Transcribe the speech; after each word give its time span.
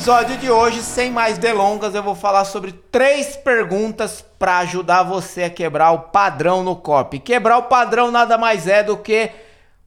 episódio 0.00 0.38
de 0.38 0.50
hoje, 0.50 0.80
sem 0.80 1.10
mais 1.10 1.36
delongas, 1.36 1.94
eu 1.94 2.02
vou 2.02 2.14
falar 2.14 2.46
sobre 2.46 2.72
três 2.72 3.36
perguntas 3.36 4.24
para 4.38 4.56
ajudar 4.60 5.02
você 5.02 5.42
a 5.42 5.50
quebrar 5.50 5.92
o 5.92 5.98
padrão 6.04 6.64
no 6.64 6.74
copy. 6.74 7.18
Quebrar 7.18 7.58
o 7.58 7.64
padrão 7.64 8.10
nada 8.10 8.38
mais 8.38 8.66
é 8.66 8.82
do 8.82 8.96
que 8.96 9.30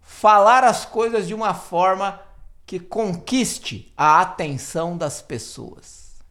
falar 0.04 0.64
as 0.64 0.86
coisas 0.86 1.28
de 1.28 1.34
uma 1.34 1.56
forma 1.56 2.22
que 2.64 2.80
conquiste 2.80 3.92
a 3.98 4.22
atenção 4.22 4.96
das 4.96 5.20
pessoas. 5.20 6.22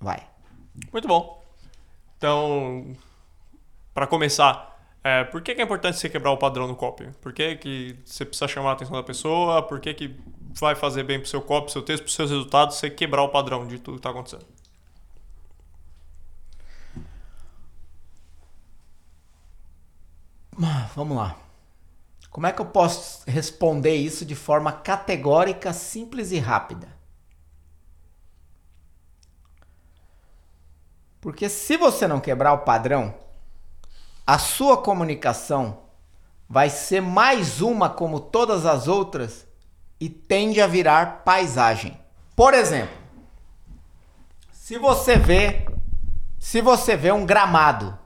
Vai. 0.00 0.26
Muito 0.90 1.06
bom. 1.06 1.44
Então, 2.16 2.96
para 3.92 4.06
começar, 4.06 4.80
é, 5.04 5.24
por 5.24 5.42
que, 5.42 5.54
que, 5.54 5.60
é 5.60 5.64
importante 5.64 5.98
você 5.98 6.08
quebrar 6.08 6.30
o 6.30 6.38
padrão 6.38 6.66
no 6.66 6.74
copy? 6.74 7.10
Por 7.20 7.34
que, 7.34 7.56
que 7.56 7.98
você 8.06 8.24
precisa 8.24 8.48
chamar 8.48 8.70
a 8.70 8.72
atenção 8.72 8.96
da 8.96 9.02
pessoa? 9.02 9.62
Por 9.62 9.80
que, 9.80 9.92
que 9.92 10.18
vai 10.58 10.74
fazer 10.74 11.02
bem 11.04 11.18
pro 11.18 11.28
seu 11.28 11.40
copy, 11.40 11.64
pro 11.64 11.72
seu 11.72 11.82
texto, 11.82 12.02
pros 12.02 12.14
seus 12.14 12.30
resultados, 12.30 12.76
você 12.76 12.90
quebrar 12.90 13.22
o 13.22 13.28
padrão 13.28 13.66
de 13.66 13.78
tudo 13.78 13.94
que 13.94 14.00
está 14.00 14.10
acontecendo? 14.10 14.46
Vamos 20.94 21.16
lá. 21.16 21.36
Como 22.30 22.46
é 22.46 22.52
que 22.52 22.60
eu 22.60 22.66
posso 22.66 23.22
responder 23.28 23.94
isso 23.96 24.24
de 24.24 24.34
forma 24.34 24.72
categórica, 24.72 25.72
simples 25.72 26.30
e 26.30 26.38
rápida? 26.38 26.88
Porque 31.20 31.48
se 31.48 31.76
você 31.76 32.06
não 32.06 32.20
quebrar 32.20 32.52
o 32.52 32.64
padrão, 32.64 33.14
a 34.26 34.38
sua 34.38 34.76
comunicação 34.76 35.82
vai 36.48 36.70
ser 36.70 37.00
mais 37.00 37.60
uma 37.60 37.90
como 37.90 38.20
todas 38.20 38.64
as 38.64 38.88
outras 38.88 39.46
e 40.00 40.08
tende 40.08 40.60
a 40.60 40.66
virar 40.66 41.22
paisagem. 41.24 42.00
Por 42.34 42.54
exemplo, 42.54 42.96
se 44.50 44.78
você 44.78 45.16
vê, 45.16 45.66
se 46.38 46.60
você 46.60 46.96
vê 46.96 47.12
um 47.12 47.26
gramado, 47.26 47.96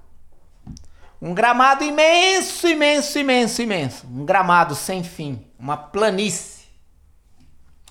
um 1.22 1.32
gramado 1.32 1.84
imenso, 1.84 2.66
imenso, 2.66 3.18
imenso, 3.18 3.62
imenso, 3.62 4.06
um 4.06 4.24
gramado 4.24 4.74
sem 4.74 5.04
fim, 5.04 5.46
uma 5.58 5.76
planície 5.76 6.66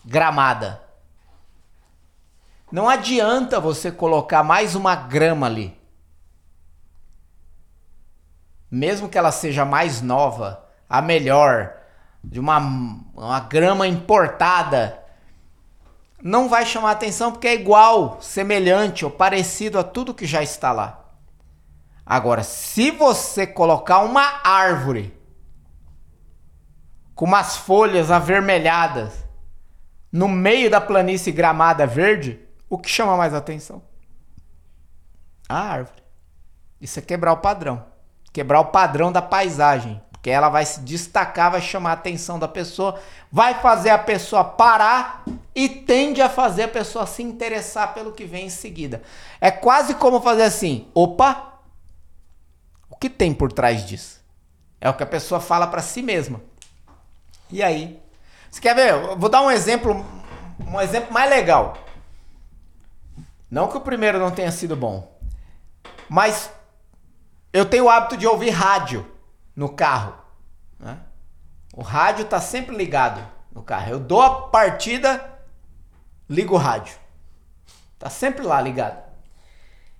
gramada. 0.03 0.83
Não 2.71 2.89
adianta 2.89 3.59
você 3.59 3.91
colocar 3.91 4.43
mais 4.43 4.75
uma 4.75 4.95
grama 4.95 5.47
ali 5.47 5.81
mesmo 8.73 9.07
que 9.07 9.19
ela 9.19 9.31
seja 9.31 9.63
mais 9.63 10.01
nova, 10.01 10.67
a 10.89 10.99
melhor, 10.99 11.77
de 12.23 12.39
uma, 12.39 12.57
uma 13.13 13.39
grama 13.41 13.87
importada, 13.87 15.03
não 16.21 16.47
vai 16.47 16.65
chamar 16.65 16.91
atenção 16.91 17.31
porque 17.31 17.47
é 17.47 17.53
igual, 17.53 18.21
semelhante 18.21 19.03
ou 19.03 19.11
parecido 19.11 19.77
a 19.77 19.83
tudo 19.83 20.13
que 20.13 20.25
já 20.25 20.41
está 20.41 20.71
lá. 20.71 20.99
Agora, 22.05 22.43
se 22.43 22.91
você 22.91 23.45
colocar 23.45 23.99
uma 23.99 24.41
árvore 24.43 25.17
com 27.15 27.25
umas 27.25 27.57
folhas 27.57 28.09
avermelhadas 28.09 29.25
no 30.11 30.27
meio 30.27 30.69
da 30.69 30.79
planície 30.79 31.31
gramada 31.31 31.85
verde, 31.85 32.39
o 32.69 32.77
que 32.77 32.89
chama 32.89 33.17
mais 33.17 33.33
atenção? 33.33 33.81
A 35.49 35.59
árvore. 35.59 36.03
Isso 36.79 36.99
é 36.99 37.01
quebrar 37.01 37.33
o 37.33 37.37
padrão 37.37 37.93
quebrar 38.33 38.59
o 38.59 38.65
padrão 38.65 39.11
da 39.11 39.21
paisagem, 39.21 40.01
porque 40.23 40.31
ela 40.31 40.47
vai 40.47 40.65
se 40.65 40.79
destacar, 40.79 41.51
vai 41.51 41.59
chamar 41.59 41.89
a 41.89 41.93
atenção 41.95 42.39
da 42.39 42.47
pessoa, 42.47 42.97
vai 43.29 43.55
fazer 43.55 43.89
a 43.89 43.97
pessoa 43.97 44.41
parar 44.41 45.21
e 45.53 45.67
tende 45.67 46.21
a 46.21 46.29
fazer 46.29 46.63
a 46.63 46.67
pessoa 46.69 47.05
se 47.05 47.21
interessar 47.21 47.93
pelo 47.93 48.13
que 48.13 48.23
vem 48.23 48.45
em 48.45 48.49
seguida. 48.49 49.03
É 49.41 49.51
quase 49.51 49.95
como 49.95 50.21
fazer 50.21 50.43
assim: 50.43 50.87
opa, 50.93 51.59
o 52.89 52.95
que 52.95 53.09
tem 53.09 53.33
por 53.33 53.51
trás 53.51 53.85
disso? 53.85 54.21
É 54.79 54.89
o 54.89 54.93
que 54.93 55.03
a 55.03 55.05
pessoa 55.05 55.41
fala 55.41 55.67
para 55.67 55.81
si 55.81 56.01
mesma. 56.01 56.39
E 57.51 57.61
aí? 57.61 58.01
Você 58.49 58.61
quer 58.61 58.75
ver? 58.75 58.93
Eu 58.93 59.17
vou 59.17 59.27
dar 59.27 59.41
um 59.41 59.51
exemplo, 59.51 60.05
um 60.65 60.79
exemplo 60.79 61.11
mais 61.11 61.29
legal. 61.29 61.77
Não 63.51 63.67
que 63.67 63.75
o 63.75 63.81
primeiro 63.81 64.19
não 64.19 64.31
tenha 64.31 64.53
sido 64.53 64.73
bom, 64.73 65.19
mas 66.07 66.49
eu 67.51 67.65
tenho 67.65 67.83
o 67.83 67.89
hábito 67.89 68.15
de 68.15 68.25
ouvir 68.25 68.51
rádio 68.51 69.11
no 69.55 69.69
carro. 69.69 70.22
O 71.73 71.81
rádio 71.81 72.23
está 72.23 72.39
sempre 72.39 72.75
ligado 72.75 73.19
no 73.51 73.63
carro. 73.63 73.89
Eu 73.89 73.99
dou 73.99 74.21
a 74.21 74.47
partida, 74.49 75.39
ligo 76.29 76.53
o 76.53 76.57
rádio. 76.57 76.95
Tá 77.97 78.11
sempre 78.11 78.43
lá 78.43 78.61
ligado. 78.61 79.01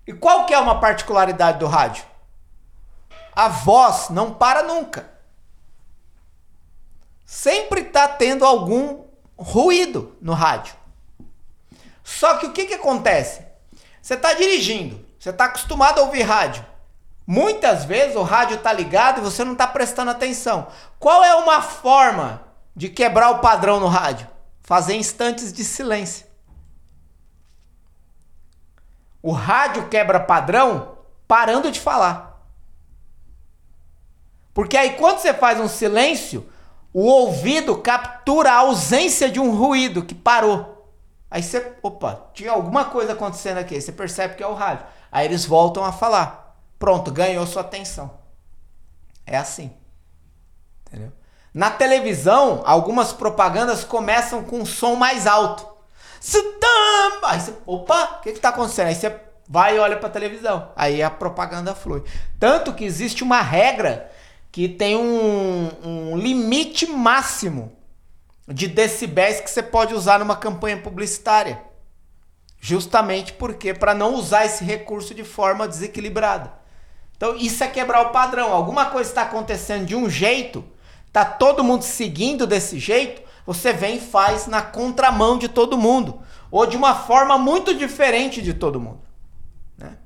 E 0.05 0.13
qual 0.13 0.45
que 0.45 0.53
é 0.53 0.59
uma 0.59 0.79
particularidade 0.79 1.57
do 1.57 1.65
rádio? 1.65 2.05
A 3.35 3.47
voz 3.47 4.09
não 4.09 4.35
para 4.35 4.61
nunca. 4.61 5.11
Sempre 7.25 7.81
está 7.81 8.07
tendo 8.07 8.45
algum 8.45 9.05
ruído 9.35 10.15
no 10.21 10.33
rádio. 10.33 10.75
Só 12.03 12.37
que 12.37 12.45
o 12.45 12.53
que, 12.53 12.65
que 12.65 12.75
acontece? 12.75 13.43
Você 13.99 14.13
está 14.13 14.33
dirigindo, 14.33 15.03
você 15.17 15.31
está 15.31 15.45
acostumado 15.45 15.99
a 15.99 16.03
ouvir 16.03 16.21
rádio. 16.21 16.63
Muitas 17.25 17.85
vezes 17.85 18.15
o 18.15 18.23
rádio 18.23 18.57
está 18.57 18.73
ligado 18.73 19.19
e 19.19 19.23
você 19.23 19.43
não 19.43 19.53
está 19.53 19.65
prestando 19.65 20.11
atenção. 20.11 20.67
Qual 20.99 21.23
é 21.23 21.33
uma 21.35 21.61
forma 21.61 22.43
de 22.75 22.89
quebrar 22.89 23.29
o 23.31 23.39
padrão 23.39 23.79
no 23.79 23.87
rádio? 23.87 24.27
Fazer 24.61 24.95
instantes 24.95 25.53
de 25.53 25.63
silêncio. 25.63 26.25
O 29.21 29.31
rádio 29.31 29.87
quebra 29.87 30.19
padrão 30.19 30.97
parando 31.27 31.71
de 31.71 31.79
falar. 31.79 32.41
Porque 34.53 34.75
aí 34.75 34.97
quando 34.97 35.19
você 35.19 35.33
faz 35.33 35.59
um 35.59 35.67
silêncio, 35.67 36.47
o 36.93 37.05
ouvido 37.05 37.77
captura 37.77 38.51
a 38.51 38.57
ausência 38.57 39.31
de 39.31 39.39
um 39.39 39.55
ruído 39.55 40.03
que 40.03 40.13
parou. 40.13 40.73
Aí 41.31 41.41
você, 41.41 41.73
opa, 41.81 42.29
tinha 42.33 42.51
alguma 42.51 42.85
coisa 42.85 43.13
acontecendo 43.13 43.57
aqui, 43.57 43.79
você 43.81 43.91
percebe 43.91 44.35
que 44.35 44.43
é 44.43 44.47
o 44.47 44.53
rádio. 44.53 44.85
Aí 45.11 45.25
eles 45.25 45.45
voltam 45.45 45.83
a 45.83 45.91
falar. 45.91 46.42
Pronto, 46.83 47.13
ganhou 47.13 47.47
sua 47.47 47.61
atenção. 47.61 48.19
É 49.25 49.37
assim. 49.37 49.71
Entendeu? 50.85 51.13
Na 51.53 51.71
televisão, 51.71 52.61
algumas 52.65 53.13
propagandas 53.13 53.85
começam 53.85 54.43
com 54.43 54.59
um 54.59 54.65
som 54.65 54.95
mais 54.95 55.25
alto. 55.25 55.65
Aí 57.23 57.39
você, 57.39 57.53
opa, 57.65 58.17
o 58.17 58.21
que 58.21 58.31
está 58.31 58.49
acontecendo? 58.49 58.87
Aí 58.87 58.95
você 58.95 59.17
vai 59.47 59.77
e 59.77 59.79
olha 59.79 59.95
para 59.95 60.09
a 60.09 60.11
televisão. 60.11 60.73
Aí 60.75 61.01
a 61.01 61.09
propaganda 61.09 61.73
flui. 61.73 62.03
Tanto 62.37 62.73
que 62.73 62.83
existe 62.83 63.23
uma 63.23 63.39
regra 63.39 64.11
que 64.51 64.67
tem 64.67 64.97
um, 64.97 65.71
um 65.85 66.17
limite 66.17 66.85
máximo 66.85 67.71
de 68.45 68.67
decibéis 68.67 69.39
que 69.39 69.49
você 69.49 69.63
pode 69.63 69.93
usar 69.93 70.19
numa 70.19 70.35
campanha 70.35 70.81
publicitária. 70.81 71.63
Justamente 72.59 73.31
porque 73.31 73.73
para 73.73 73.95
não 73.95 74.15
usar 74.15 74.45
esse 74.45 74.65
recurso 74.65 75.15
de 75.15 75.23
forma 75.23 75.65
desequilibrada. 75.65 76.61
Então 77.15 77.35
isso 77.35 77.63
é 77.63 77.67
quebrar 77.67 78.01
o 78.01 78.09
padrão. 78.09 78.51
Alguma 78.51 78.87
coisa 78.87 79.09
está 79.09 79.23
acontecendo 79.23 79.85
de 79.85 79.95
um 79.95 80.09
jeito, 80.09 80.63
tá 81.11 81.23
todo 81.23 81.63
mundo 81.63 81.83
seguindo 81.83 82.45
desse 82.45 82.79
jeito, 82.79 83.21
você 83.45 83.73
vem 83.73 83.97
e 83.97 84.01
faz 84.01 84.47
na 84.47 84.61
contramão 84.61 85.37
de 85.37 85.47
todo 85.47 85.77
mundo, 85.77 86.21
ou 86.49 86.65
de 86.65 86.77
uma 86.77 86.95
forma 86.95 87.37
muito 87.37 87.73
diferente 87.75 88.41
de 88.41 88.53
todo 88.53 88.79
mundo, 88.79 89.01
né? 89.77 89.97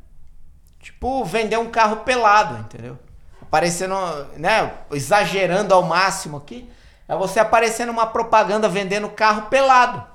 Tipo 0.79 1.23
vender 1.23 1.57
um 1.57 1.69
carro 1.69 1.97
pelado, 1.97 2.57
entendeu? 2.59 2.97
Aparecendo, 3.41 3.95
né, 4.35 4.73
exagerando 4.91 5.73
ao 5.73 5.83
máximo 5.83 6.37
aqui, 6.37 6.69
é 7.07 7.15
você 7.15 7.39
aparecer 7.39 7.85
numa 7.85 8.05
propaganda 8.07 8.67
vendendo 8.67 9.07
carro 9.09 9.43
pelado. 9.43 10.05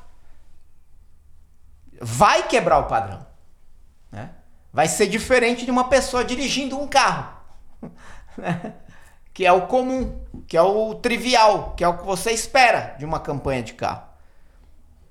Vai 2.00 2.42
quebrar 2.48 2.78
o 2.78 2.84
padrão? 2.84 3.31
Vai 4.72 4.88
ser 4.88 5.06
diferente 5.06 5.64
de 5.64 5.70
uma 5.70 5.84
pessoa 5.84 6.24
dirigindo 6.24 6.78
um 6.80 6.88
carro. 6.88 7.36
que 9.34 9.46
é 9.46 9.52
o 9.52 9.66
comum, 9.66 10.24
que 10.46 10.56
é 10.56 10.62
o 10.62 10.94
trivial, 10.94 11.74
que 11.76 11.84
é 11.84 11.88
o 11.88 11.98
que 11.98 12.04
você 12.04 12.32
espera 12.32 12.96
de 12.98 13.04
uma 13.04 13.20
campanha 13.20 13.62
de 13.62 13.74
carro. 13.74 14.04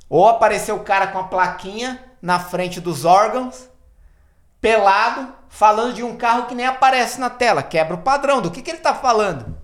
Ou 0.10 0.28
aparecer 0.28 0.72
o 0.72 0.84
cara 0.84 1.08
com 1.08 1.20
a 1.20 1.24
plaquinha 1.24 2.04
na 2.22 2.40
frente 2.40 2.80
dos 2.80 3.06
órgãos, 3.06 3.70
pelado, 4.60 5.34
falando 5.50 5.94
de 5.94 6.04
um 6.04 6.16
carro 6.16 6.46
que 6.46 6.56
nem 6.56 6.66
aparece 6.66 7.20
na 7.20 7.30
tela, 7.30 7.64
quebra 7.64 7.96
o 7.96 8.02
padrão. 8.02 8.42
Do 8.42 8.52
que, 8.52 8.62
que 8.62 8.70
ele 8.70 8.78
está 8.78 8.94
falando? 8.94 9.58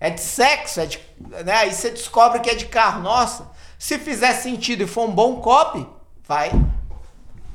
É 0.00 0.10
de 0.10 0.20
sexo, 0.20 0.80
é 0.80 0.86
de, 0.86 1.00
né? 1.44 1.54
aí 1.54 1.72
você 1.72 1.90
descobre 1.90 2.40
que 2.40 2.50
é 2.50 2.54
de 2.54 2.66
carro. 2.66 3.02
Nossa, 3.02 3.50
se 3.78 3.98
fizer 3.98 4.32
sentido 4.34 4.82
e 4.82 4.86
for 4.86 5.08
um 5.08 5.12
bom 5.12 5.40
copy, 5.40 5.86
vai 6.24 6.50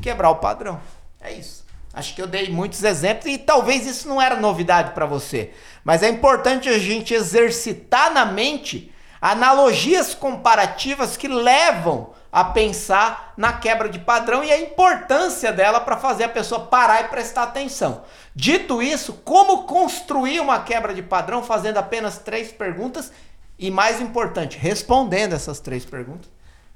quebrar 0.02 0.30
o 0.30 0.38
padrão. 0.38 0.80
É 1.24 1.32
isso. 1.32 1.64
Acho 1.94 2.16
que 2.16 2.22
eu 2.22 2.28
dei 2.28 2.50
muitos 2.50 2.84
exemplos 2.84 3.28
e 3.28 3.38
talvez 3.38 3.86
isso 3.86 4.08
não 4.08 4.22
era 4.22 4.36
novidade 4.36 4.92
para 4.92 5.06
você. 5.06 5.52
Mas 5.84 6.02
é 6.02 6.10
importante 6.10 6.68
a 6.68 6.80
gente 6.80 7.14
exercitar 7.14 8.12
na 8.12 8.26
mente 8.26 8.92
analogias 9.22 10.14
comparativas 10.14 11.16
que 11.16 11.28
levam 11.28 12.14
a 12.32 12.44
pensar 12.44 13.34
na 13.38 13.54
quebra 13.54 13.88
de 13.88 14.00
padrão 14.00 14.44
e 14.44 14.52
a 14.52 14.60
importância 14.60 15.54
dela 15.54 15.80
para 15.80 15.96
fazer 15.96 16.24
a 16.24 16.30
pessoa 16.30 16.66
parar 16.66 17.06
e 17.06 17.08
prestar 17.10 17.44
atenção. 17.44 18.04
Dito 18.36 18.82
isso, 18.82 19.14
como 19.24 19.66
construir 19.66 20.40
uma 20.40 20.64
quebra 20.64 20.96
de 20.96 21.04
padrão 21.04 21.44
fazendo 21.44 21.78
apenas 21.78 22.18
três 22.18 22.52
perguntas 22.52 23.12
e, 23.58 23.70
mais 23.70 24.02
importante, 24.02 24.58
respondendo 24.58 25.34
essas 25.34 25.60
três 25.60 25.86
perguntas? 25.86 26.28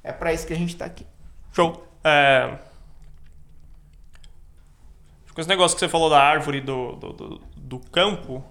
É 0.03 0.11
para 0.11 0.31
isso 0.31 0.45
que 0.45 0.53
a 0.53 0.57
gente 0.57 0.73
está 0.73 0.85
aqui. 0.85 1.07
Show. 1.51 1.83
É... 2.03 2.66
Com 5.37 5.41
esse 5.41 5.49
negócio 5.49 5.77
que 5.77 5.79
você 5.81 5.87
falou 5.87 6.09
da 6.09 6.19
árvore 6.19 6.59
do, 6.59 6.93
do, 6.93 7.13
do, 7.13 7.41
do 7.55 7.79
campo, 7.91 8.43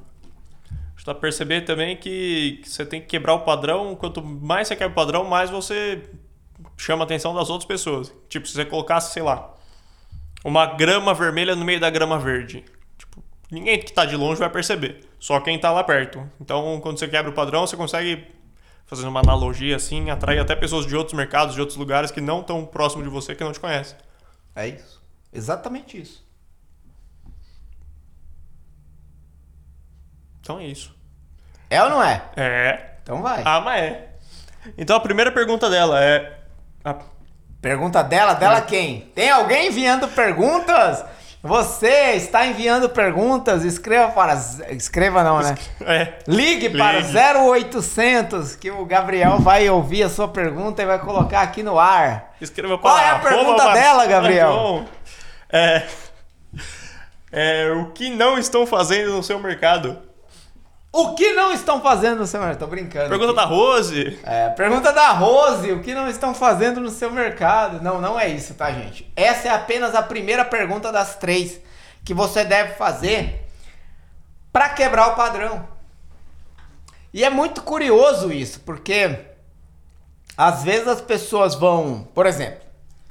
dá 1.04 1.12
pra 1.12 1.20
perceber 1.20 1.62
também 1.62 1.96
que, 1.96 2.60
que, 2.62 2.70
você 2.70 2.86
tem 2.86 3.00
que 3.00 3.08
quebrar 3.08 3.34
o 3.34 3.40
padrão. 3.40 3.96
Quanto 3.96 4.22
mais 4.22 4.68
você 4.68 4.76
quebra 4.76 4.92
o 4.92 4.94
padrão, 4.94 5.24
mais 5.24 5.50
você 5.50 6.00
chama 6.76 7.02
a 7.02 7.04
atenção 7.04 7.34
das 7.34 7.50
outras 7.50 7.66
pessoas. 7.66 8.14
Tipo, 8.28 8.46
se 8.46 8.54
você 8.54 8.64
colocasse, 8.64 9.12
sei 9.12 9.24
lá, 9.24 9.52
uma 10.44 10.64
grama 10.64 11.12
vermelha 11.12 11.56
no 11.56 11.64
meio 11.64 11.80
da 11.80 11.90
grama 11.90 12.20
verde. 12.20 12.64
Tipo, 12.96 13.20
ninguém 13.50 13.80
que 13.80 13.90
está 13.90 14.04
de 14.04 14.14
longe 14.14 14.38
vai 14.38 14.48
perceber. 14.48 15.00
Só 15.18 15.40
quem 15.40 15.56
está 15.56 15.72
lá 15.72 15.82
perto. 15.82 16.24
Então, 16.40 16.78
quando 16.80 17.00
você 17.00 17.08
quebra 17.08 17.32
o 17.32 17.34
padrão, 17.34 17.66
você 17.66 17.76
consegue, 17.76 18.28
fazendo 18.86 19.08
uma 19.08 19.18
analogia 19.18 19.74
assim, 19.74 20.08
atrair 20.08 20.38
até 20.38 20.54
pessoas 20.54 20.86
de 20.86 20.94
outros 20.94 21.16
mercados, 21.16 21.56
de 21.56 21.60
outros 21.60 21.76
lugares 21.76 22.12
que 22.12 22.20
não 22.20 22.42
estão 22.42 22.64
próximo 22.64 23.02
de 23.02 23.08
você, 23.08 23.34
que 23.34 23.42
não 23.42 23.50
te 23.50 23.58
conhecem. 23.58 23.98
É 24.54 24.68
isso. 24.68 25.02
Exatamente 25.32 26.00
isso. 26.00 26.25
Então 30.46 30.60
é 30.60 30.64
isso. 30.66 30.94
É 31.69 31.82
ou 31.82 31.90
não 31.90 32.00
é? 32.00 32.22
É. 32.37 32.90
Então 33.02 33.20
vai. 33.20 33.43
Ah, 33.44 33.60
mas 33.60 33.82
é. 33.82 34.08
Então 34.78 34.94
a 34.94 35.00
primeira 35.00 35.32
pergunta 35.32 35.69
dela 35.69 36.00
é. 36.00 36.38
A... 36.84 36.94
Pergunta 37.60 38.00
dela? 38.04 38.32
Dela 38.34 38.60
quem? 38.60 39.00
Tem 39.12 39.28
alguém 39.28 39.66
enviando 39.66 40.06
perguntas? 40.06 41.04
Você 41.43 42.12
está 42.14 42.46
enviando 42.46 42.88
perguntas? 42.88 43.64
Escreva 43.64 44.12
para. 44.12 44.34
Escreva 44.70 45.25
não, 45.25 45.40
né? 45.40 45.56
É. 45.81 46.14
Ligue, 46.28 46.69
Ligue. 46.69 46.78
para 46.78 47.00
0800 47.40 48.54
que 48.54 48.70
o 48.70 48.84
Gabriel 48.87 49.38
vai 49.40 49.69
ouvir 49.69 50.04
a 50.04 50.08
sua 50.08 50.28
pergunta 50.28 50.81
e 50.81 50.87
vai 50.87 51.00
colocar 51.00 51.40
aqui 51.40 51.64
no 51.64 51.76
ar. 51.76 52.37
Escreva 52.40 52.78
para 52.78 52.90
Qual 52.90 52.98
é 52.98 53.10
a 53.10 53.19
pergunta 53.19 53.64
Mar- 53.64 53.75
dela, 53.75 54.06
Gabriel? 54.06 54.84
É, 55.50 55.82
é. 57.32 57.70
O 57.72 57.90
que 57.90 58.10
não 58.10 58.38
estão 58.38 58.64
fazendo 58.64 59.12
no 59.12 59.22
seu 59.25 59.40
mercado? 59.40 60.06
O 60.98 61.14
que 61.14 61.34
não 61.34 61.52
estão 61.52 61.82
fazendo 61.82 62.20
no 62.20 62.26
seu 62.26 62.40
mercado? 62.40 62.58
Tô 62.58 62.66
brincando. 62.66 63.10
Pergunta 63.10 63.32
aqui. 63.32 63.37
da 63.37 63.44
Rose. 63.44 64.19
É, 64.25 64.48
pergunta 64.48 64.90
da 64.94 65.10
Rose, 65.10 65.70
o 65.70 65.82
que 65.82 65.93
não 65.93 66.08
estão 66.08 66.34
fazendo 66.34 66.81
no 66.81 66.88
seu 66.88 67.10
mercado? 67.10 67.82
Não, 67.82 68.00
não 68.00 68.19
é 68.19 68.31
isso, 68.31 68.54
tá, 68.54 68.72
gente? 68.72 69.06
Essa 69.14 69.48
é 69.48 69.50
apenas 69.50 69.94
a 69.94 70.02
primeira 70.02 70.43
pergunta 70.43 70.90
das 70.90 71.14
três 71.16 71.60
que 72.02 72.14
você 72.14 72.44
deve 72.44 72.76
fazer 72.76 73.46
para 74.50 74.70
quebrar 74.70 75.08
o 75.08 75.14
padrão. 75.14 75.69
E 77.12 77.22
é 77.22 77.28
muito 77.28 77.60
curioso 77.60 78.32
isso, 78.32 78.60
porque 78.60 79.19
às 80.34 80.64
vezes 80.64 80.88
as 80.88 81.02
pessoas 81.02 81.54
vão, 81.54 82.08
por 82.14 82.25
exemplo, 82.25 82.60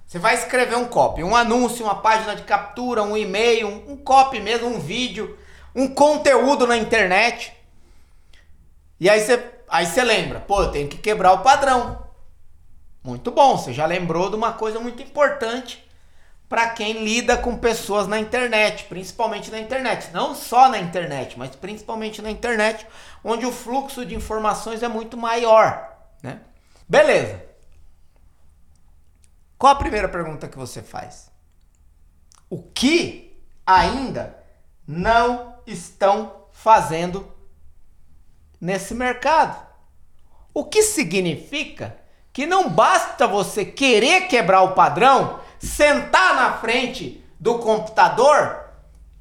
você 0.07 0.17
vai 0.17 0.33
escrever 0.33 0.75
um 0.75 0.85
copy, 0.85 1.23
um 1.23 1.35
anúncio, 1.35 1.85
uma 1.85 2.01
página 2.01 2.35
de 2.35 2.41
captura, 2.41 3.03
um 3.03 3.15
e-mail, 3.15 3.67
um, 3.67 3.91
um 3.91 3.97
copy 3.97 4.39
mesmo, 4.39 4.69
um 4.69 4.79
vídeo, 4.79 5.37
um 5.75 5.87
conteúdo 5.87 6.65
na 6.65 6.77
internet. 6.77 7.53
E 8.99 9.09
aí 9.09 9.19
você, 9.19 9.51
aí 9.67 9.85
você 9.85 10.03
lembra, 10.03 10.39
pô, 10.39 10.63
eu 10.63 10.71
tenho 10.71 10.87
que 10.87 10.97
quebrar 10.97 11.33
o 11.33 11.41
padrão. 11.41 12.05
Muito 13.03 13.31
bom, 13.31 13.57
você 13.57 13.73
já 13.73 13.85
lembrou 13.85 14.29
de 14.29 14.35
uma 14.35 14.53
coisa 14.53 14.79
muito 14.79 15.01
importante 15.01 15.85
para 16.47 16.69
quem 16.69 17.03
lida 17.03 17.37
com 17.37 17.57
pessoas 17.57 18.07
na 18.07 18.19
internet, 18.19 18.85
principalmente 18.85 19.51
na 19.51 19.59
internet, 19.59 20.11
não 20.11 20.35
só 20.35 20.69
na 20.69 20.79
internet, 20.79 21.37
mas 21.37 21.55
principalmente 21.55 22.21
na 22.21 22.29
internet, 22.29 22.87
onde 23.23 23.45
o 23.45 23.51
fluxo 23.51 24.05
de 24.05 24.15
informações 24.15 24.83
é 24.83 24.87
muito 24.87 25.17
maior, 25.17 25.91
né? 26.21 26.41
Beleza. 26.87 27.43
Qual 29.57 29.73
a 29.73 29.77
primeira 29.77 30.07
pergunta 30.07 30.47
que 30.47 30.57
você 30.57 30.81
faz? 30.81 31.31
O 32.49 32.61
que 32.61 33.41
ainda 33.65 34.37
não 34.87 35.57
estão 35.65 36.45
fazendo 36.51 37.34
nesse 38.65 38.95
mercado? 38.95 39.63
O 40.53 40.65
que 40.65 40.81
significa 40.81 41.95
que 42.33 42.45
não 42.45 42.69
basta 42.69 43.27
você 43.27 43.63
querer 43.63 44.27
quebrar 44.27 44.63
o 44.63 44.73
padrão, 44.73 45.39
sentar 45.59 46.35
na 46.35 46.57
frente 46.57 47.23
do 47.39 47.59
computador 47.59 48.65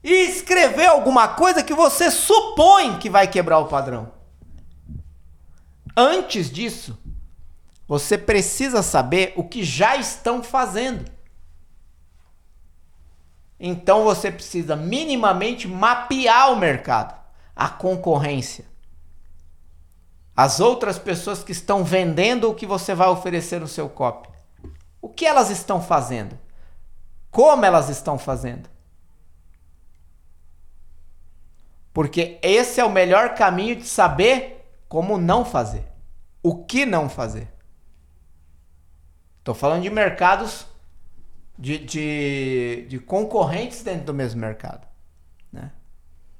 e 0.02 0.12
escrever 0.12 0.86
alguma 0.86 1.28
coisa 1.28 1.62
que 1.62 1.74
você 1.74 2.10
supõe 2.10 2.98
que 2.98 3.10
vai 3.10 3.28
quebrar 3.28 3.58
o 3.58 3.68
padrão. 3.68 4.12
Antes 5.96 6.50
disso, 6.50 6.98
você 7.86 8.18
precisa 8.18 8.82
saber 8.82 9.32
o 9.36 9.44
que 9.44 9.62
já 9.62 9.96
estão 9.96 10.42
fazendo. 10.42 11.04
Então 13.60 14.02
você 14.04 14.30
precisa 14.30 14.74
minimamente 14.74 15.68
mapear 15.68 16.52
o 16.52 16.56
mercado, 16.56 17.14
a 17.54 17.68
concorrência. 17.68 18.73
As 20.36 20.58
outras 20.58 20.98
pessoas 20.98 21.44
que 21.44 21.52
estão 21.52 21.84
vendendo 21.84 22.50
o 22.50 22.54
que 22.54 22.66
você 22.66 22.94
vai 22.94 23.08
oferecer 23.08 23.60
no 23.60 23.68
seu 23.68 23.88
copy. 23.88 24.28
O 25.00 25.08
que 25.08 25.24
elas 25.26 25.50
estão 25.50 25.80
fazendo? 25.80 26.38
Como 27.30 27.64
elas 27.64 27.88
estão 27.88 28.18
fazendo? 28.18 28.68
Porque 31.92 32.38
esse 32.42 32.80
é 32.80 32.84
o 32.84 32.90
melhor 32.90 33.34
caminho 33.34 33.76
de 33.76 33.86
saber 33.86 34.68
como 34.88 35.16
não 35.16 35.44
fazer. 35.44 35.84
O 36.42 36.64
que 36.64 36.84
não 36.84 37.08
fazer. 37.08 37.48
Estou 39.38 39.54
falando 39.54 39.82
de 39.82 39.90
mercados 39.90 40.66
de, 41.56 41.78
de, 41.78 42.86
de, 42.88 42.98
concorrentes 42.98 43.82
dentro 43.82 44.06
do 44.06 44.14
mesmo 44.14 44.40
mercado. 44.40 44.86
Né? 45.52 45.70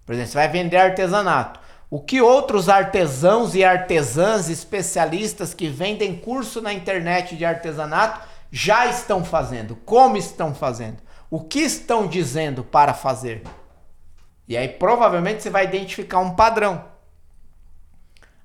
Por 0.04 0.12
exemplo, 0.12 0.32
você 0.32 0.38
vai 0.38 0.48
vender 0.48 0.76
artesanato. 0.76 1.60
O 1.90 2.00
que 2.00 2.20
outros 2.20 2.68
artesãos 2.68 3.54
e 3.54 3.62
artesãs 3.62 4.48
especialistas 4.48 5.52
que 5.52 5.68
vendem 5.68 6.16
curso 6.16 6.60
na 6.60 6.72
internet 6.72 7.36
de 7.36 7.44
artesanato 7.44 8.26
já 8.50 8.86
estão 8.86 9.24
fazendo? 9.24 9.76
Como 9.76 10.16
estão 10.16 10.54
fazendo? 10.54 11.02
O 11.30 11.40
que 11.40 11.60
estão 11.60 12.06
dizendo 12.06 12.64
para 12.64 12.94
fazer? 12.94 13.42
E 14.46 14.56
aí 14.56 14.68
provavelmente 14.68 15.42
você 15.42 15.50
vai 15.50 15.64
identificar 15.64 16.18
um 16.18 16.34
padrão. 16.34 16.84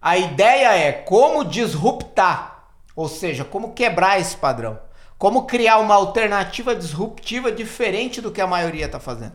A 0.01 0.17
ideia 0.17 0.77
é 0.77 0.91
como 0.91 1.43
disruptar, 1.43 2.69
ou 2.95 3.09
seja, 3.09 3.43
como 3.43 3.73
quebrar 3.73 4.19
esse 4.19 4.35
padrão. 4.35 4.79
Como 5.17 5.45
criar 5.45 5.79
uma 5.79 5.95
alternativa 5.95 6.73
disruptiva 6.73 7.51
diferente 7.51 8.21
do 8.21 8.31
que 8.31 8.39
a 8.39 8.47
maioria 8.47 8.85
está 8.85 8.99
fazendo. 8.99 9.33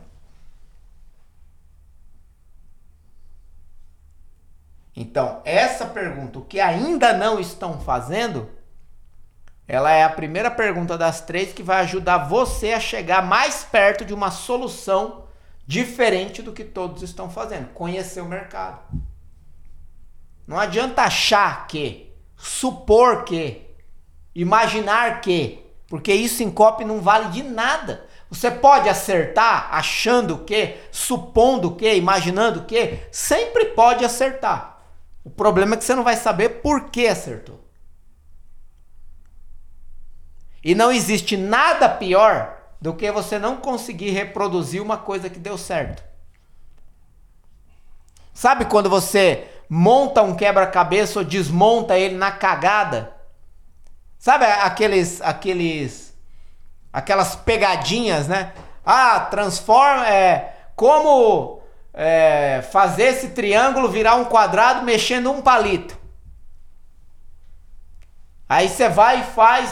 Então, 4.95 5.41
essa 5.43 5.85
pergunta, 5.85 6.39
o 6.39 6.45
que 6.45 6.59
ainda 6.59 7.11
não 7.11 7.37
estão 7.39 7.81
fazendo, 7.81 8.49
ela 9.67 9.91
é 9.91 10.03
a 10.03 10.09
primeira 10.09 10.49
pergunta 10.49 10.97
das 10.97 11.19
três 11.21 11.51
que 11.51 11.61
vai 11.61 11.81
ajudar 11.81 12.29
você 12.29 12.71
a 12.71 12.79
chegar 12.79 13.21
mais 13.21 13.63
perto 13.63 14.05
de 14.05 14.13
uma 14.13 14.31
solução 14.31 15.25
diferente 15.67 16.41
do 16.41 16.53
que 16.53 16.63
todos 16.63 17.01
estão 17.01 17.29
fazendo. 17.29 17.73
Conhecer 17.73 18.21
o 18.21 18.25
mercado. 18.25 18.79
Não 20.47 20.57
adianta 20.57 21.01
achar 21.01 21.67
que, 21.67 22.13
supor 22.37 23.25
que, 23.25 23.65
imaginar 24.33 25.19
que, 25.19 25.65
porque 25.89 26.13
isso 26.13 26.43
em 26.43 26.51
copy 26.51 26.85
não 26.85 27.01
vale 27.01 27.29
de 27.29 27.43
nada. 27.43 28.05
Você 28.29 28.49
pode 28.51 28.87
acertar 28.87 29.67
achando 29.71 30.39
que, 30.39 30.77
supondo 30.91 31.75
que, 31.75 31.95
imaginando 31.95 32.63
que, 32.63 32.99
sempre 33.11 33.65
pode 33.65 34.05
acertar. 34.05 34.74
O 35.25 35.29
problema 35.31 35.73
é 35.73 35.77
que 35.77 35.83
você 35.83 35.95
não 35.95 36.03
vai 36.03 36.15
saber 36.15 36.61
por 36.61 36.91
que 36.91 37.07
acertou. 37.07 37.59
E 40.63 40.75
não 40.75 40.91
existe 40.91 41.35
nada 41.35 41.89
pior 41.89 42.55
do 42.79 42.93
que 42.93 43.11
você 43.11 43.39
não 43.39 43.57
conseguir 43.57 44.11
reproduzir 44.11 44.81
uma 44.81 44.97
coisa 44.97 45.27
que 45.27 45.39
deu 45.39 45.57
certo. 45.57 46.03
Sabe 48.31 48.65
quando 48.65 48.89
você 48.89 49.47
monta 49.67 50.21
um 50.21 50.35
quebra-cabeça 50.35 51.19
ou 51.19 51.25
desmonta 51.25 51.97
ele 51.97 52.15
na 52.15 52.31
cagada? 52.31 53.15
Sabe 54.19 54.45
aqueles 54.45 55.21
aqueles 55.21 56.15
aquelas 56.93 57.35
pegadinhas, 57.35 58.27
né? 58.27 58.53
Ah, 58.85 59.19
transforma 59.21 60.07
é 60.07 60.69
como 60.75 61.63
é, 61.95 62.61
fazer 62.73 63.03
esse 63.03 63.29
triângulo 63.29 63.89
virar 63.89 64.15
um 64.15 64.25
quadrado 64.25 64.83
mexendo 64.83 65.31
um 65.31 65.41
palito. 65.41 65.97
Aí 68.47 68.67
você 68.67 68.89
vai 68.89 69.21
e 69.21 69.23
faz, 69.23 69.71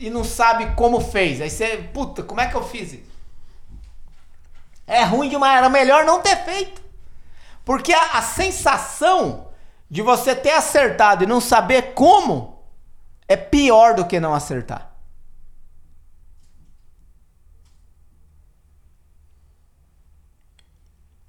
e 0.00 0.08
não 0.08 0.24
sabe 0.24 0.74
como 0.74 0.98
fez. 0.98 1.40
Aí 1.40 1.50
você, 1.50 1.76
puta, 1.92 2.22
como 2.22 2.40
é 2.40 2.48
que 2.48 2.56
eu 2.56 2.64
fiz 2.64 2.94
isso? 2.94 3.08
É 4.86 5.04
ruim 5.04 5.28
demais, 5.28 5.58
era 5.58 5.68
melhor 5.68 6.04
não 6.04 6.22
ter 6.22 6.36
feito. 6.44 6.82
Porque 7.64 7.92
a, 7.92 8.12
a 8.14 8.22
sensação 8.22 9.48
de 9.90 10.00
você 10.00 10.34
ter 10.34 10.52
acertado 10.52 11.22
e 11.22 11.26
não 11.26 11.40
saber 11.40 11.92
como 11.92 12.62
é 13.28 13.36
pior 13.36 13.94
do 13.94 14.06
que 14.06 14.18
não 14.18 14.34
acertar. 14.34 14.87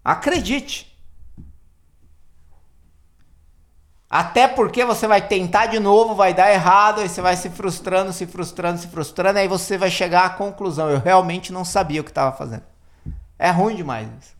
Acredite. 0.03 0.89
Até 4.09 4.47
porque 4.47 4.83
você 4.83 5.05
vai 5.05 5.27
tentar 5.27 5.67
de 5.67 5.79
novo, 5.79 6.15
vai 6.15 6.33
dar 6.33 6.51
errado, 6.51 6.99
aí 6.99 7.07
você 7.07 7.21
vai 7.21 7.35
se 7.35 7.47
frustrando, 7.49 8.11
se 8.11 8.25
frustrando, 8.25 8.79
se 8.79 8.87
frustrando, 8.87 9.37
aí 9.37 9.47
você 9.47 9.77
vai 9.77 9.91
chegar 9.91 10.25
à 10.25 10.29
conclusão: 10.31 10.89
eu 10.89 10.99
realmente 10.99 11.53
não 11.53 11.63
sabia 11.63 12.01
o 12.01 12.03
que 12.03 12.09
estava 12.09 12.35
fazendo. 12.35 12.63
É 13.37 13.51
ruim 13.51 13.75
demais 13.75 14.09
isso. 14.19 14.35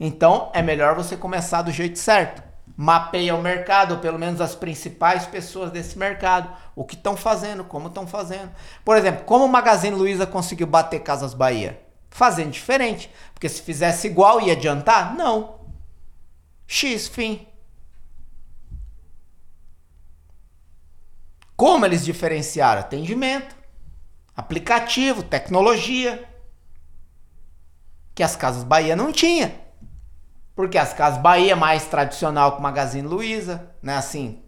Então 0.00 0.50
é 0.52 0.62
melhor 0.62 0.96
você 0.96 1.16
começar 1.16 1.62
do 1.62 1.70
jeito 1.70 1.98
certo. 1.98 2.42
Mapeia 2.76 3.34
o 3.36 3.40
mercado, 3.40 3.92
ou 3.92 4.00
pelo 4.00 4.18
menos 4.18 4.40
as 4.40 4.54
principais 4.54 5.24
pessoas 5.24 5.70
desse 5.70 5.96
mercado, 5.96 6.50
o 6.74 6.84
que 6.84 6.94
estão 6.94 7.16
fazendo, 7.16 7.64
como 7.64 7.86
estão 7.86 8.06
fazendo. 8.06 8.50
Por 8.84 8.96
exemplo, 8.96 9.24
como 9.24 9.44
o 9.44 9.48
Magazine 9.48 9.96
Luiza 9.96 10.26
conseguiu 10.26 10.66
bater 10.66 11.00
Casas 11.00 11.32
Bahia? 11.32 11.85
Fazendo 12.16 12.50
diferente. 12.50 13.12
Porque 13.34 13.46
se 13.46 13.60
fizesse 13.60 14.06
igual 14.06 14.40
ia 14.40 14.54
adiantar? 14.54 15.14
Não. 15.14 15.60
X, 16.66 17.08
fim. 17.08 17.46
Como 21.54 21.84
eles 21.84 22.02
diferenciaram? 22.02 22.80
Atendimento, 22.80 23.54
aplicativo, 24.34 25.22
tecnologia. 25.22 26.26
Que 28.14 28.22
as 28.22 28.34
Casas 28.34 28.64
Bahia 28.64 28.96
não 28.96 29.12
tinha. 29.12 29.54
Porque 30.54 30.78
as 30.78 30.94
Casas 30.94 31.20
Bahia 31.20 31.52
é 31.52 31.54
mais 31.54 31.84
tradicional 31.84 32.56
que 32.56 32.62
Magazine 32.62 33.06
Luiza, 33.06 33.70
né? 33.82 33.94
Assim, 33.94 34.42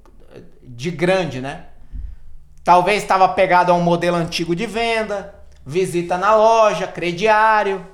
de 0.63 0.91
grande, 0.91 1.43
né? 1.43 1.67
Talvez 2.65 3.03
estava 3.03 3.29
pegado 3.29 3.71
a 3.71 3.75
um 3.75 3.83
modelo 3.83 4.17
antigo 4.17 4.57
de 4.57 4.65
venda, 4.65 5.38
visita 5.69 6.17
na 6.17 6.35
loja, 6.35 6.87
crediário. 6.87 7.87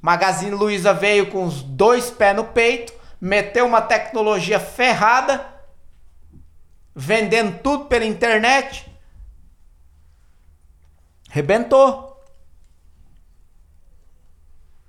Magazine 0.00 0.52
Luiza 0.52 0.94
veio 0.94 1.30
com 1.30 1.44
os 1.44 1.62
dois 1.62 2.10
pés 2.10 2.34
no 2.34 2.44
peito, 2.44 2.94
meteu 3.20 3.66
uma 3.66 3.82
tecnologia 3.82 4.58
ferrada 4.58 5.46
vendendo 6.96 7.58
tudo 7.58 7.84
pela 7.84 8.06
internet. 8.06 8.90
Rebentou. 11.28 12.18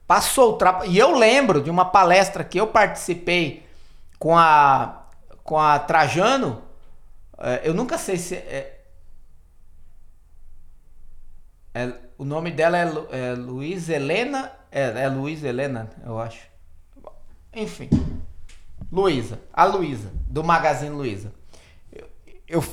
Passou 0.08 0.54
o 0.54 0.58
trapo. 0.58 0.86
E 0.86 0.98
eu 0.98 1.12
lembro 1.12 1.62
de 1.62 1.70
uma 1.70 1.84
palestra 1.84 2.42
que 2.42 2.58
eu 2.58 2.68
participei 2.68 3.68
com 4.18 4.38
a 4.38 5.04
com 5.44 5.60
a 5.60 5.78
Trajano. 5.78 6.64
É, 7.38 7.62
eu 7.66 7.74
nunca 7.74 7.98
sei 7.98 8.18
se 8.18 8.36
é, 11.74 11.94
o 12.18 12.26
nome 12.26 12.52
dela 12.52 12.78
é, 12.78 13.32
é 13.32 13.34
Luiz 13.34 13.90
Helena. 13.90 14.52
É, 14.72 15.04
é 15.04 15.10
Luiz 15.10 15.44
Helena, 15.44 15.90
eu 16.06 16.20
acho. 16.20 16.42
Enfim. 17.54 17.90
Luísa. 18.92 19.40
A 19.54 19.66
Luísa, 19.66 20.12
do 20.28 20.44
Magazine 20.44 20.96
Luiza 20.96 21.32
eu 22.50 22.64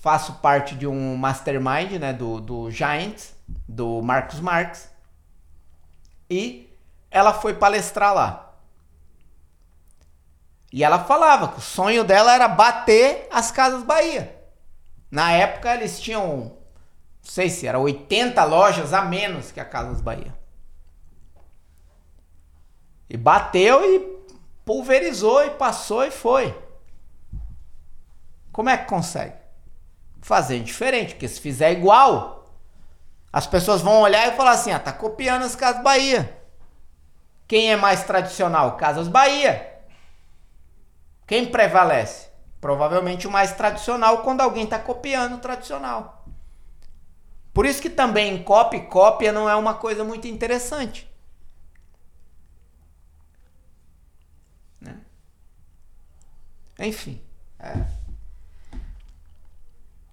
faço 0.00 0.34
parte 0.34 0.74
de 0.74 0.86
um 0.86 1.16
mastermind, 1.16 1.92
né, 1.92 2.12
do, 2.12 2.40
do 2.40 2.70
Giants, 2.70 3.32
do 3.46 4.02
Marcos 4.02 4.40
Marques, 4.40 4.90
e 6.28 6.68
ela 7.10 7.32
foi 7.32 7.54
palestrar 7.54 8.12
lá. 8.12 8.54
E 10.72 10.82
ela 10.82 11.04
falava 11.04 11.48
que 11.48 11.58
o 11.58 11.62
sonho 11.62 12.02
dela 12.02 12.34
era 12.34 12.48
bater 12.48 13.28
as 13.30 13.52
Casas 13.52 13.84
Bahia. 13.84 14.34
Na 15.10 15.30
época 15.30 15.72
eles 15.74 16.00
tinham, 16.00 16.56
não 17.22 17.30
sei 17.30 17.48
se 17.48 17.66
era 17.66 17.78
80 17.78 18.42
lojas 18.44 18.92
a 18.92 19.02
menos 19.02 19.52
que 19.52 19.60
a 19.60 19.64
Casas 19.64 20.00
Bahia. 20.00 20.34
E 23.08 23.16
bateu 23.16 23.84
e 23.84 24.00
pulverizou 24.64 25.44
e 25.44 25.50
passou 25.50 26.04
e 26.04 26.10
foi. 26.10 26.56
Como 28.50 28.68
é 28.68 28.76
que 28.76 28.86
consegue? 28.86 29.36
Fazer 30.20 30.60
diferente, 30.60 31.14
porque 31.14 31.28
se 31.28 31.40
fizer 31.40 31.72
igual, 31.72 32.44
as 33.32 33.46
pessoas 33.46 33.80
vão 33.80 34.00
olhar 34.00 34.28
e 34.28 34.36
falar 34.36 34.52
assim: 34.52 34.72
ah, 34.72 34.78
tá 34.78 34.92
copiando 34.92 35.44
as 35.44 35.54
Casas 35.54 35.82
Bahia. 35.82 36.38
Quem 37.46 37.70
é 37.70 37.76
mais 37.76 38.04
tradicional? 38.04 38.76
Casas 38.76 39.08
Bahia. 39.08 39.80
Quem 41.26 41.46
prevalece? 41.46 42.28
Provavelmente 42.60 43.26
o 43.26 43.30
mais 43.30 43.52
tradicional 43.52 44.18
quando 44.18 44.40
alguém 44.40 44.64
está 44.64 44.78
copiando 44.78 45.34
o 45.34 45.38
tradicional. 45.38 46.21
Por 47.52 47.66
isso 47.66 47.82
que 47.82 47.90
também 47.90 48.42
copy 48.42 48.80
cópia 48.86 49.30
não 49.30 49.48
é 49.48 49.54
uma 49.54 49.74
coisa 49.74 50.02
muito 50.02 50.26
interessante. 50.26 51.10
Né? 54.80 54.98
Enfim. 56.78 57.20
É. 57.58 58.02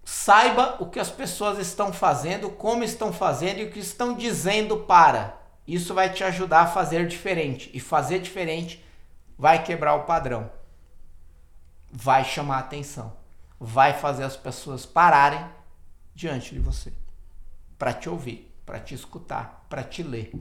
Saiba 0.03 0.75
o 0.79 0.87
que 0.87 0.99
as 0.99 1.09
pessoas 1.09 1.59
estão 1.59 1.93
fazendo, 1.93 2.49
como 2.49 2.83
estão 2.83 3.13
fazendo 3.13 3.59
e 3.59 3.65
o 3.65 3.71
que 3.71 3.79
estão 3.79 4.15
dizendo 4.15 4.77
para. 4.77 5.39
Isso 5.65 5.93
vai 5.93 6.11
te 6.11 6.23
ajudar 6.23 6.61
a 6.61 6.67
fazer 6.67 7.07
diferente. 7.07 7.69
E 7.73 7.79
fazer 7.79 8.19
diferente 8.19 8.83
vai 9.37 9.63
quebrar 9.63 9.95
o 9.95 10.03
padrão. 10.03 10.51
Vai 11.91 12.25
chamar 12.25 12.59
atenção. 12.59 13.15
Vai 13.57 13.93
fazer 13.93 14.23
as 14.23 14.35
pessoas 14.35 14.85
pararem 14.85 15.45
diante 16.13 16.53
de 16.53 16.59
você. 16.59 16.91
Para 17.79 17.93
te 17.93 18.09
ouvir, 18.09 18.53
para 18.65 18.79
te 18.79 18.93
escutar, 18.93 19.65
para 19.69 19.81
te 19.81 20.03
ler. 20.03 20.31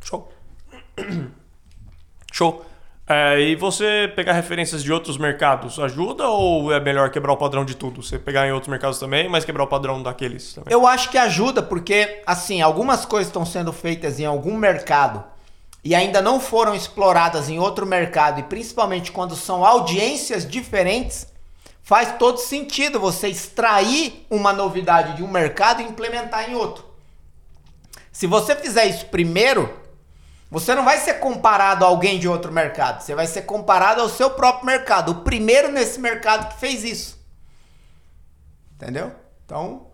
Show. 0.00 0.32
Show. 2.32 2.64
É, 3.06 3.38
e 3.38 3.56
você 3.56 4.10
pegar 4.16 4.32
referências 4.32 4.82
de 4.82 4.90
outros 4.90 5.18
mercados 5.18 5.78
ajuda 5.78 6.26
ou 6.26 6.72
é 6.72 6.80
melhor 6.80 7.10
quebrar 7.10 7.32
o 7.32 7.36
padrão 7.36 7.64
de 7.64 7.76
tudo? 7.76 8.02
Você 8.02 8.18
pegar 8.18 8.46
em 8.46 8.52
outros 8.52 8.70
mercados 8.70 8.98
também, 8.98 9.28
mas 9.28 9.44
quebrar 9.44 9.64
o 9.64 9.66
padrão 9.66 10.02
daqueles 10.02 10.54
também? 10.54 10.72
Eu 10.72 10.86
acho 10.86 11.10
que 11.10 11.18
ajuda, 11.18 11.62
porque, 11.62 12.22
assim, 12.24 12.62
algumas 12.62 13.04
coisas 13.04 13.26
estão 13.26 13.44
sendo 13.44 13.72
feitas 13.72 14.18
em 14.18 14.24
algum 14.24 14.56
mercado 14.56 15.22
e 15.84 15.94
ainda 15.94 16.22
não 16.22 16.40
foram 16.40 16.74
exploradas 16.74 17.50
em 17.50 17.58
outro 17.58 17.84
mercado, 17.84 18.40
e 18.40 18.42
principalmente 18.44 19.12
quando 19.12 19.36
são 19.36 19.66
audiências 19.66 20.48
diferentes, 20.48 21.26
faz 21.84 22.16
todo 22.18 22.38
sentido 22.38 22.98
você 22.98 23.28
extrair 23.28 24.26
uma 24.30 24.52
novidade 24.52 25.16
de 25.16 25.22
um 25.22 25.28
mercado 25.28 25.82
e 25.82 25.84
implementar 25.84 26.50
em 26.50 26.54
outro. 26.54 26.84
Se 28.10 28.26
você 28.26 28.56
fizer 28.56 28.86
isso 28.86 29.06
primeiro, 29.06 29.78
você 30.50 30.74
não 30.74 30.84
vai 30.84 30.96
ser 30.98 31.14
comparado 31.14 31.84
a 31.84 31.88
alguém 31.88 32.18
de 32.18 32.26
outro 32.26 32.50
mercado. 32.50 33.02
Você 33.02 33.14
vai 33.14 33.26
ser 33.26 33.42
comparado 33.42 34.00
ao 34.00 34.08
seu 34.08 34.30
próprio 34.30 34.64
mercado. 34.64 35.12
O 35.12 35.14
primeiro 35.16 35.70
nesse 35.70 36.00
mercado 36.00 36.48
que 36.48 36.58
fez 36.58 36.84
isso. 36.84 37.22
Entendeu? 38.76 39.12
Então, 39.44 39.88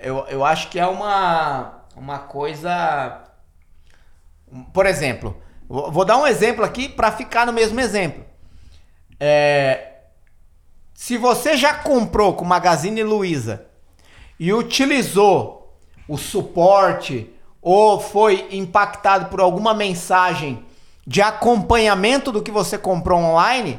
eu, 0.00 0.26
eu 0.28 0.44
acho 0.44 0.68
que 0.68 0.78
é 0.78 0.86
uma, 0.86 1.82
uma 1.96 2.20
coisa. 2.20 3.24
Por 4.72 4.86
exemplo, 4.86 5.42
vou 5.66 6.04
dar 6.04 6.18
um 6.18 6.26
exemplo 6.26 6.64
aqui 6.64 6.88
para 6.88 7.10
ficar 7.10 7.46
no 7.46 7.52
mesmo 7.52 7.80
exemplo. 7.80 8.24
É, 9.18 9.95
se 10.96 11.18
você 11.18 11.58
já 11.58 11.74
comprou 11.74 12.32
com 12.32 12.42
Magazine 12.42 13.02
Luiza 13.02 13.66
e 14.40 14.50
utilizou 14.50 15.78
o 16.08 16.16
suporte, 16.16 17.30
ou 17.60 18.00
foi 18.00 18.48
impactado 18.50 19.26
por 19.26 19.40
alguma 19.40 19.74
mensagem 19.74 20.64
de 21.06 21.20
acompanhamento 21.20 22.32
do 22.32 22.42
que 22.42 22.50
você 22.50 22.78
comprou 22.78 23.20
online, 23.20 23.78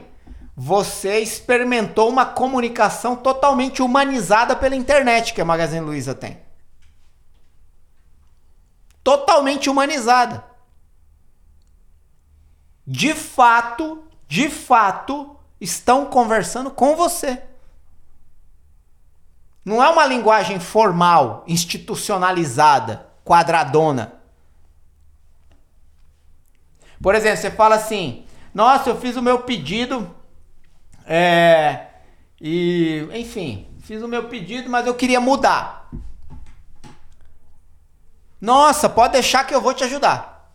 você 0.56 1.20
experimentou 1.20 2.08
uma 2.08 2.26
comunicação 2.26 3.16
totalmente 3.16 3.82
humanizada 3.82 4.56
pela 4.56 4.76
internet 4.76 5.34
que 5.34 5.42
a 5.42 5.46
Magazine 5.46 5.86
Luiza 5.86 6.14
tem. 6.14 6.38
Totalmente 9.04 9.72
humanizada. 9.72 10.46
De 12.86 13.16
fato, 13.16 14.04
de 14.28 14.50
fato, 14.50 15.37
estão 15.60 16.06
conversando 16.06 16.72
com 16.72 16.96
você. 16.96 17.44
Não 19.64 19.84
é 19.84 19.90
uma 19.90 20.06
linguagem 20.06 20.60
formal, 20.60 21.44
institucionalizada 21.48 23.08
quadradona. 23.26 24.14
Por 27.02 27.14
exemplo, 27.16 27.38
você 27.38 27.52
fala 27.52 27.76
assim: 27.76 28.26
Nossa, 28.54 28.90
eu 28.90 29.00
fiz 29.00 29.18
o 29.18 29.22
meu 29.22 29.40
pedido 29.40 30.16
é, 31.06 31.88
E, 32.40 33.08
enfim, 33.14 33.68
fiz 33.82 34.02
o 34.02 34.08
meu 34.08 34.28
pedido, 34.28 34.70
mas 34.70 34.86
eu 34.86 34.94
queria 34.94 35.22
mudar. 35.22 35.90
Nossa, 38.40 38.88
pode 38.88 39.14
deixar 39.14 39.46
que 39.46 39.56
eu 39.56 39.62
vou 39.62 39.74
te 39.74 39.84
ajudar. 39.84 40.54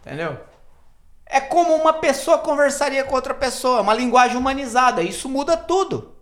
Entendeu? 0.00 0.51
É 1.32 1.40
como 1.40 1.74
uma 1.74 1.94
pessoa 1.94 2.36
conversaria 2.36 3.02
com 3.04 3.14
outra 3.14 3.32
pessoa, 3.32 3.80
uma 3.80 3.94
linguagem 3.94 4.36
humanizada. 4.36 5.02
Isso 5.02 5.30
muda 5.30 5.56
tudo. 5.56 6.14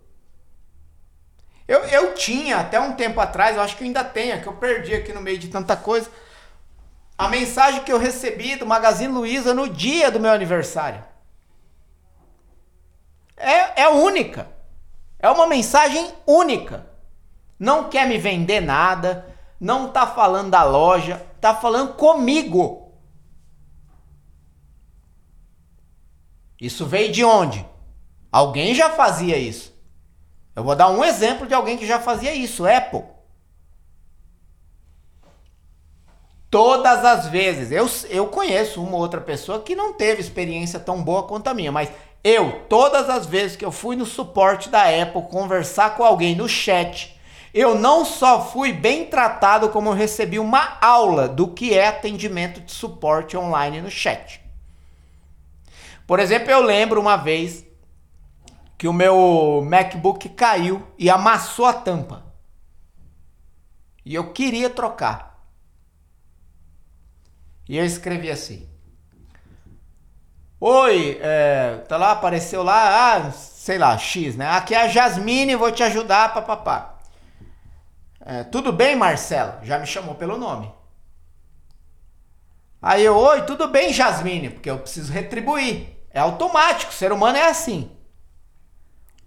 Eu, 1.67 1.81
eu 1.81 2.15
tinha 2.15 2.59
até 2.59 2.79
um 2.79 2.93
tempo 2.93 3.21
atrás, 3.21 3.57
eu 3.57 3.63
acho 3.63 3.77
que 3.77 3.83
ainda 3.83 4.05
tenho, 4.05 4.35
é 4.35 4.39
que 4.39 4.47
eu 4.47 4.53
perdi 4.53 4.95
aqui 4.95 5.13
no 5.13 5.21
meio 5.21 5.37
de 5.37 5.49
tanta 5.49 5.77
coisa, 5.77 6.09
a 7.19 7.27
mensagem 7.27 7.83
que 7.83 7.93
eu 7.93 7.99
recebi 7.99 8.55
do 8.55 8.65
Magazine 8.65 9.13
Luiza 9.13 9.53
no 9.53 9.69
dia 9.69 10.13
do 10.13 10.21
meu 10.21 10.31
aniversário. 10.31 11.05
É, 13.37 13.83
é 13.83 13.89
única. 13.89 14.47
É 15.19 15.29
uma 15.29 15.49
mensagem 15.49 16.15
única. 16.25 16.87
Não 17.59 17.91
quer 17.91 18.07
me 18.07 18.17
vender 18.17 18.61
nada, 18.61 19.27
não 19.61 19.89
tá 19.89 20.07
falando 20.07 20.51
da 20.51 20.63
loja, 20.63 21.21
tá 21.41 21.53
falando 21.53 21.95
comigo. 21.95 22.80
Isso 26.61 26.85
veio 26.85 27.11
de 27.11 27.25
onde? 27.25 27.65
Alguém 28.31 28.75
já 28.75 28.91
fazia 28.91 29.39
isso. 29.39 29.73
Eu 30.55 30.63
vou 30.63 30.77
dar 30.77 30.91
um 30.91 31.03
exemplo 31.03 31.47
de 31.47 31.55
alguém 31.55 31.79
que 31.79 31.87
já 31.87 31.99
fazia 31.99 32.35
isso, 32.35 32.67
Apple. 32.67 33.05
Todas 36.51 37.05
as 37.05 37.29
vezes, 37.29 37.71
eu, 37.71 37.89
eu 38.11 38.27
conheço 38.27 38.83
uma 38.83 38.97
outra 38.97 39.21
pessoa 39.21 39.61
que 39.61 39.77
não 39.77 39.93
teve 39.93 40.21
experiência 40.21 40.81
tão 40.81 41.03
boa 41.03 41.23
quanto 41.23 41.47
a 41.47 41.55
minha, 41.55 41.71
mas 41.71 41.91
eu, 42.23 42.63
todas 42.69 43.09
as 43.09 43.25
vezes 43.25 43.57
que 43.57 43.65
eu 43.65 43.71
fui 43.71 43.95
no 43.95 44.05
suporte 44.05 44.69
da 44.69 44.83
Apple 44.83 45.23
conversar 45.31 45.97
com 45.97 46.05
alguém 46.05 46.35
no 46.35 46.49
chat, 46.49 47.17
eu 47.55 47.77
não 47.77 48.05
só 48.05 48.45
fui 48.45 48.73
bem 48.73 49.07
tratado, 49.07 49.71
como 49.71 49.89
eu 49.89 49.95
recebi 49.95 50.39
uma 50.39 50.77
aula 50.81 51.29
do 51.29 51.49
que 51.49 51.73
é 51.73 51.87
atendimento 51.87 52.61
de 52.61 52.73
suporte 52.73 53.37
online 53.37 53.81
no 53.81 53.91
chat. 53.91 54.41
Por 56.11 56.19
exemplo, 56.19 56.51
eu 56.51 56.61
lembro 56.61 57.01
uma 57.01 57.15
vez 57.15 57.65
que 58.77 58.89
o 58.89 58.93
meu 58.93 59.65
MacBook 59.65 60.29
caiu 60.31 60.85
e 60.99 61.09
amassou 61.09 61.67
a 61.67 61.73
tampa. 61.73 62.25
E 64.05 64.17
eu 64.17 64.33
queria 64.33 64.69
trocar. 64.69 65.41
E 67.69 67.77
eu 67.77 67.85
escrevi 67.85 68.29
assim. 68.29 68.69
Oi, 70.59 71.17
é, 71.23 71.77
tá 71.89 71.97
lá, 71.97 72.11
apareceu 72.11 72.65
lá, 72.65 73.15
ah, 73.15 73.31
sei 73.31 73.79
lá, 73.79 73.97
X, 73.97 74.35
né? 74.35 74.51
Aqui 74.51 74.75
é 74.75 74.83
a 74.83 74.89
Jasmine, 74.89 75.55
vou 75.55 75.71
te 75.71 75.85
ajudar, 75.85 76.35
papapá. 76.35 76.99
É, 78.19 78.43
tudo 78.43 78.73
bem, 78.73 78.97
Marcelo? 78.97 79.65
Já 79.65 79.79
me 79.79 79.87
chamou 79.87 80.17
pelo 80.17 80.37
nome. 80.37 80.75
Aí 82.83 83.05
eu, 83.05 83.17
oi, 83.17 83.43
tudo 83.43 83.69
bem, 83.69 83.93
Jasmine? 83.93 84.51
Porque 84.51 84.69
eu 84.69 84.81
preciso 84.81 85.13
retribuir. 85.13 86.00
É 86.11 86.21
automático, 86.21 86.93
ser 86.93 87.13
humano 87.13 87.39
é 87.39 87.49
assim. 87.49 87.91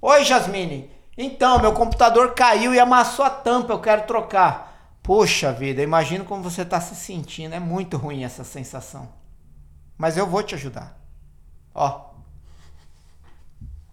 Oi, 0.01 0.23
Jasmine. 0.23 0.91
Então, 1.17 1.59
meu 1.59 1.73
computador 1.73 2.33
caiu 2.33 2.73
e 2.73 2.79
amassou 2.79 3.23
a 3.23 3.29
tampa, 3.29 3.73
eu 3.73 3.79
quero 3.79 4.07
trocar. 4.07 4.73
Poxa 5.03 5.51
vida, 5.51 5.81
imagino 5.81 6.23
como 6.23 6.41
você 6.41 6.61
está 6.61 6.79
se 6.79 6.95
sentindo. 6.95 7.53
É 7.53 7.59
muito 7.59 7.97
ruim 7.97 8.23
essa 8.23 8.43
sensação. 8.43 9.09
Mas 9.97 10.17
eu 10.17 10.25
vou 10.25 10.41
te 10.41 10.55
ajudar. 10.55 10.97
Ó. 11.75 12.13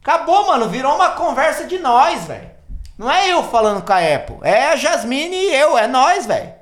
Acabou, 0.00 0.46
mano. 0.46 0.68
Virou 0.68 0.94
uma 0.94 1.10
conversa 1.10 1.66
de 1.66 1.78
nós, 1.78 2.26
velho. 2.26 2.50
Não 2.96 3.10
é 3.10 3.28
eu 3.28 3.42
falando 3.42 3.84
com 3.84 3.92
a 3.92 3.98
Apple. 3.98 4.38
É 4.42 4.68
a 4.68 4.76
Jasmine 4.76 5.34
e 5.34 5.54
eu. 5.54 5.76
É 5.76 5.88
nós, 5.88 6.26
velho. 6.26 6.54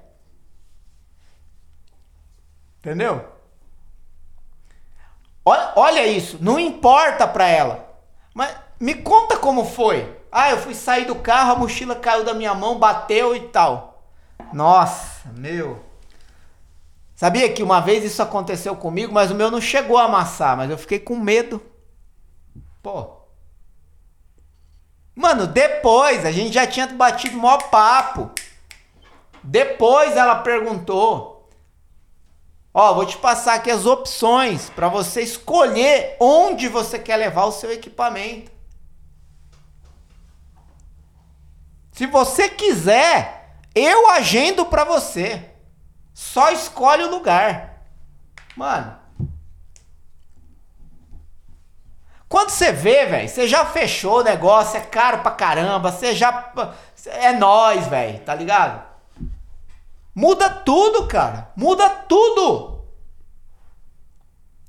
Entendeu? 2.79 3.28
Olha, 5.49 5.73
olha 5.77 6.07
isso. 6.07 6.37
Não 6.41 6.61
importa 6.61 7.27
pra 7.27 7.49
ela. 7.49 7.89
Mas 8.35 8.55
me 8.79 8.95
conta 8.95 9.39
como 9.39 9.65
foi. 9.65 10.17
Ah, 10.31 10.51
eu 10.51 10.59
fui 10.59 10.75
sair 10.75 11.07
do 11.07 11.15
carro, 11.15 11.53
a 11.53 11.57
mochila 11.57 11.97
caiu 11.97 12.23
da 12.23 12.35
minha 12.35 12.55
mão, 12.55 12.79
bateu 12.79 13.35
e 13.35 13.41
tal. 13.49 14.03
Nossa, 14.53 15.31
meu. 15.33 15.83
Sabia 17.17 17.51
que 17.51 17.63
uma 17.63 17.81
vez 17.81 18.05
isso 18.05 18.23
aconteceu 18.23 18.77
comigo, 18.77 19.13
mas 19.13 19.31
o 19.31 19.35
meu 19.35 19.51
não 19.51 19.61
chegou 19.61 19.97
a 19.97 20.05
amassar, 20.05 20.55
mas 20.55 20.71
eu 20.71 20.77
fiquei 20.77 20.99
com 20.99 21.17
medo. 21.17 21.61
Pô. 22.83 23.17
Mano, 25.17 25.47
depois 25.47 26.27
a 26.27 26.31
gente 26.31 26.53
já 26.53 26.67
tinha 26.67 26.87
batido 26.89 27.39
maior 27.39 27.71
papo. 27.71 28.31
Depois 29.43 30.15
ela 30.15 30.37
perguntou: 30.37 31.38
Ó, 32.81 32.95
vou 32.95 33.05
te 33.05 33.19
passar 33.19 33.55
aqui 33.55 33.73
as 33.73 33.87
opções 33.87 34.71
para 34.71 34.89
você 34.89 35.21
escolher 35.21 36.17
onde 36.21 36.69
você 36.69 36.97
quer 36.97 37.17
levar 37.17 37.47
o 37.47 37.51
seu 37.51 37.73
equipamento. 37.73 38.53
Se 41.91 42.07
você 42.07 42.49
quiser, 42.49 43.59
eu 43.75 44.09
agendo 44.13 44.65
para 44.65 44.85
você. 44.85 45.51
Só 46.15 46.53
escolhe 46.53 47.03
o 47.03 47.11
lugar. 47.11 47.83
Mano. 48.55 48.97
Quando 52.29 52.51
você 52.51 52.71
vê, 52.71 53.07
velho, 53.07 53.29
você 53.29 53.49
já 53.49 53.67
fechou 53.67 54.21
o 54.21 54.25
negócio, 54.25 54.77
é 54.77 54.83
caro 54.83 55.19
pra 55.19 55.33
caramba, 55.33 55.91
você 55.91 56.15
já. 56.15 56.53
É 57.07 57.33
nós, 57.33 57.89
velho, 57.89 58.21
tá 58.21 58.37
ligado? 58.37 58.88
Muda 60.19 60.51
tudo, 60.51 61.07
cara. 61.07 61.53
Muda 61.55 61.89
tudo. 61.89 62.85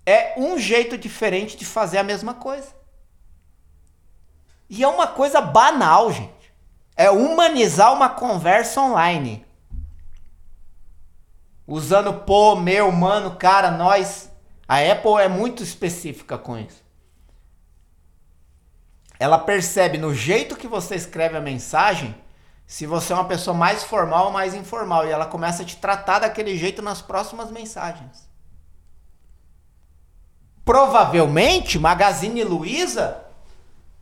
É 0.05 0.33
um 0.37 0.57
jeito 0.57 0.97
diferente 0.97 1.57
de 1.57 1.65
fazer 1.65 1.97
a 1.97 2.03
mesma 2.03 2.33
coisa. 2.33 2.67
E 4.69 4.83
é 4.83 4.87
uma 4.87 5.07
coisa 5.07 5.41
banal, 5.41 6.11
gente 6.11 6.39
é 6.99 7.09
humanizar 7.09 7.93
uma 7.93 8.09
conversa 8.09 8.81
online. 8.81 9.45
Usando 11.65 12.11
pô, 12.11 12.57
meu, 12.57 12.91
mano, 12.91 13.37
cara, 13.37 13.71
nós. 13.71 14.29
A 14.67 14.79
Apple 14.79 15.13
é 15.21 15.29
muito 15.29 15.63
específica 15.63 16.37
com 16.37 16.57
isso. 16.57 16.83
Ela 19.17 19.39
percebe 19.39 19.97
no 19.97 20.13
jeito 20.13 20.57
que 20.57 20.67
você 20.67 20.95
escreve 20.95 21.37
a 21.37 21.41
mensagem 21.41 22.13
se 22.69 22.85
você 22.85 23.11
é 23.11 23.15
uma 23.15 23.25
pessoa 23.25 23.57
mais 23.57 23.83
formal 23.83 24.27
ou 24.27 24.31
mais 24.31 24.53
informal. 24.53 25.07
E 25.07 25.09
ela 25.09 25.25
começa 25.25 25.63
a 25.63 25.65
te 25.65 25.77
tratar 25.77 26.19
daquele 26.19 26.55
jeito 26.55 26.83
nas 26.83 27.01
próximas 27.01 27.49
mensagens. 27.49 28.29
Provavelmente, 30.63 31.79
Magazine 31.79 32.43
Luiza 32.43 33.25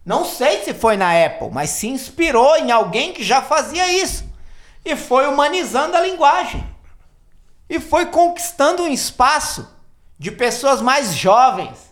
não 0.06 0.26
sei 0.26 0.66
se 0.66 0.74
foi 0.74 0.98
na 0.98 1.26
Apple, 1.26 1.50
mas 1.50 1.70
se 1.70 1.88
inspirou 1.88 2.58
em 2.58 2.70
alguém 2.70 3.14
que 3.14 3.24
já 3.24 3.42
fazia 3.42 3.90
isso. 3.90 4.26
E 4.84 4.98
foi 4.98 5.28
humanizando 5.28 5.96
a 5.96 6.02
linguagem. 6.02 6.66
E 7.70 7.80
foi 7.80 8.08
conquistando 8.08 8.84
um 8.84 8.90
espaço 8.90 9.66
de 10.20 10.30
pessoas 10.30 10.82
mais 10.82 11.16
jovens. 11.16 11.87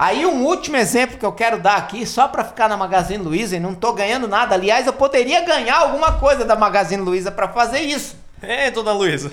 Aí 0.00 0.24
um 0.24 0.46
último 0.46 0.78
exemplo 0.78 1.18
que 1.18 1.26
eu 1.26 1.32
quero 1.32 1.60
dar 1.60 1.76
aqui, 1.76 2.06
só 2.06 2.26
para 2.26 2.42
ficar 2.42 2.70
na 2.70 2.74
Magazine 2.74 3.22
Luiza 3.22 3.56
e 3.56 3.60
não 3.60 3.74
tô 3.74 3.92
ganhando 3.92 4.26
nada. 4.26 4.54
Aliás, 4.54 4.86
eu 4.86 4.94
poderia 4.94 5.44
ganhar 5.44 5.76
alguma 5.76 6.12
coisa 6.12 6.42
da 6.42 6.56
Magazine 6.56 7.02
Luiza 7.02 7.30
para 7.30 7.48
fazer 7.48 7.80
isso. 7.80 8.16
É, 8.40 8.70
dona 8.70 8.94
Luiza. 8.94 9.30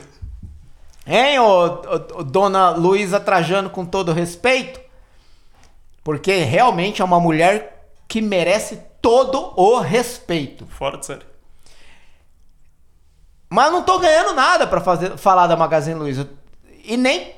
Hein, 1.06 1.40
ô, 1.40 1.64
ô, 2.18 2.22
dona 2.22 2.72
Luísa 2.72 3.18
Trajano, 3.18 3.70
com 3.70 3.86
todo 3.86 4.12
respeito? 4.12 4.82
Porque 6.04 6.40
realmente 6.40 7.02
é 7.02 7.06
uma 7.06 7.18
mulher 7.22 7.88
que 8.06 8.22
merece 8.22 8.82
todo 9.02 9.54
o 9.56 9.80
respeito. 9.80 10.66
Fora 10.68 10.98
de 10.98 11.06
série. 11.06 11.26
Mas 13.50 13.72
não 13.72 13.84
tô 13.84 14.00
ganhando 14.00 14.34
nada 14.34 14.68
para 14.68 14.82
fazer 14.82 15.16
falar 15.16 15.48
da 15.48 15.56
Magazine 15.56 15.98
Luiza. 15.98 16.30
E 16.84 16.98
nem 16.98 17.37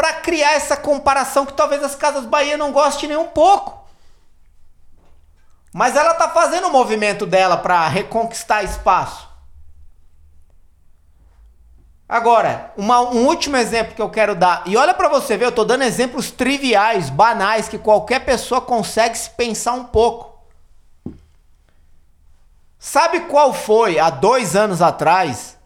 para 0.00 0.14
criar 0.14 0.52
essa 0.52 0.78
comparação 0.78 1.44
que 1.44 1.52
talvez 1.52 1.82
as 1.82 1.94
Casas 1.94 2.24
Bahia 2.24 2.56
não 2.56 2.72
gostem 2.72 3.06
nem 3.06 3.18
um 3.18 3.26
pouco. 3.26 3.86
Mas 5.74 5.94
ela 5.94 6.14
tá 6.14 6.30
fazendo 6.30 6.68
o 6.68 6.72
movimento 6.72 7.26
dela 7.26 7.58
para 7.58 7.86
reconquistar 7.86 8.64
espaço. 8.64 9.28
Agora, 12.08 12.72
uma, 12.78 13.02
um 13.02 13.26
último 13.26 13.58
exemplo 13.58 13.94
que 13.94 14.00
eu 14.00 14.08
quero 14.08 14.34
dar. 14.34 14.62
E 14.64 14.74
olha 14.74 14.94
para 14.94 15.10
você 15.10 15.36
ver, 15.36 15.44
eu 15.44 15.52
tô 15.52 15.66
dando 15.66 15.84
exemplos 15.84 16.30
triviais, 16.30 17.10
banais, 17.10 17.68
que 17.68 17.76
qualquer 17.76 18.20
pessoa 18.20 18.62
consegue 18.62 19.18
se 19.18 19.28
pensar 19.28 19.72
um 19.72 19.84
pouco. 19.84 20.40
Sabe 22.78 23.20
qual 23.26 23.52
foi, 23.52 23.98
há 23.98 24.08
dois 24.08 24.56
anos 24.56 24.80
atrás, 24.80 25.58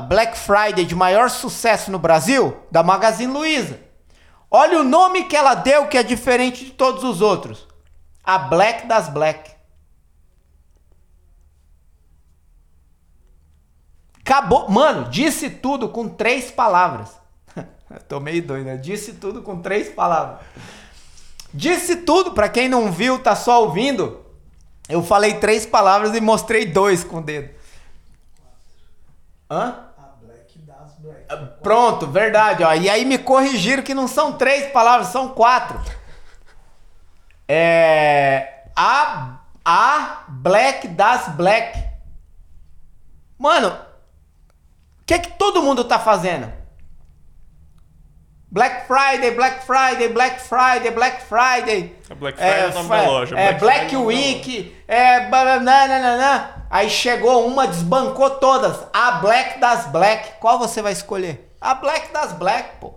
a 0.00 0.02
Black 0.02 0.38
Friday 0.38 0.86
de 0.86 0.94
maior 0.94 1.28
sucesso 1.28 1.90
no 1.90 1.98
Brasil? 1.98 2.56
Da 2.70 2.82
Magazine 2.82 3.30
Luiza. 3.30 3.78
Olha 4.50 4.80
o 4.80 4.84
nome 4.84 5.24
que 5.24 5.36
ela 5.36 5.54
deu 5.54 5.88
que 5.88 5.98
é 5.98 6.02
diferente 6.02 6.64
de 6.64 6.70
todos 6.70 7.04
os 7.04 7.20
outros. 7.20 7.68
A 8.24 8.38
Black 8.38 8.86
das 8.86 9.10
Black. 9.10 9.50
Acabou. 14.20 14.70
Mano, 14.70 15.10
disse 15.10 15.50
tudo 15.50 15.90
com 15.90 16.08
três 16.08 16.50
palavras. 16.50 17.10
Tô 18.08 18.20
meio 18.20 18.42
doido, 18.42 18.64
né? 18.64 18.78
Disse 18.78 19.12
tudo 19.12 19.42
com 19.42 19.60
três 19.60 19.90
palavras. 19.90 20.40
Disse 21.52 21.96
tudo, 21.96 22.32
para 22.32 22.48
quem 22.48 22.70
não 22.70 22.90
viu, 22.90 23.18
tá 23.18 23.36
só 23.36 23.64
ouvindo. 23.64 24.24
Eu 24.88 25.02
falei 25.02 25.34
três 25.34 25.66
palavras 25.66 26.16
e 26.16 26.22
mostrei 26.22 26.64
dois 26.64 27.04
com 27.04 27.18
o 27.18 27.22
dedo. 27.22 27.60
Hã? 29.50 29.90
A 29.98 30.14
Black 30.24 30.58
das 30.60 30.94
Black. 31.00 31.19
Ah, 31.19 31.19
pronto, 31.62 32.06
verdade, 32.06 32.62
ó. 32.64 32.72
E 32.74 32.88
aí 32.88 33.04
me 33.04 33.18
corrigiram 33.18 33.82
que 33.82 33.94
não 33.94 34.08
são 34.08 34.32
três 34.32 34.70
palavras, 34.72 35.08
são 35.08 35.28
quatro. 35.28 35.80
É. 37.48 38.64
A. 38.76 39.36
A 39.64 40.24
Black 40.28 40.88
das 40.88 41.28
Black. 41.34 41.78
Mano, 43.38 43.68
o 43.68 45.04
que 45.04 45.18
que 45.18 45.32
todo 45.32 45.62
mundo 45.62 45.84
tá 45.84 45.98
fazendo? 45.98 46.59
Black 48.52 48.86
Friday, 48.88 49.30
Black 49.30 49.64
Friday, 49.64 50.08
Black 50.08 50.40
Friday, 50.40 50.90
Black 50.90 51.22
Friday. 51.22 51.96
É 52.10 52.14
Black 52.14 52.36
Friday 52.36 52.60
é, 52.60 52.64
é 52.64 52.68
o 52.68 52.74
nome 52.74 52.88
da 52.88 53.02
loja. 53.02 53.38
É 53.38 53.52
Black, 53.52 53.94
Black 53.94 53.96
Week, 53.96 54.76
é 54.88 55.20
bananana. 55.28 56.66
Aí 56.68 56.90
chegou 56.90 57.46
uma, 57.46 57.68
desbancou 57.68 58.30
todas. 58.30 58.76
A 58.92 59.12
Black 59.12 59.60
das 59.60 59.86
Black. 59.86 60.40
Qual 60.40 60.58
você 60.58 60.82
vai 60.82 60.92
escolher? 60.92 61.48
A 61.60 61.74
Black 61.74 62.12
das 62.12 62.32
Black, 62.32 62.76
pô. 62.80 62.94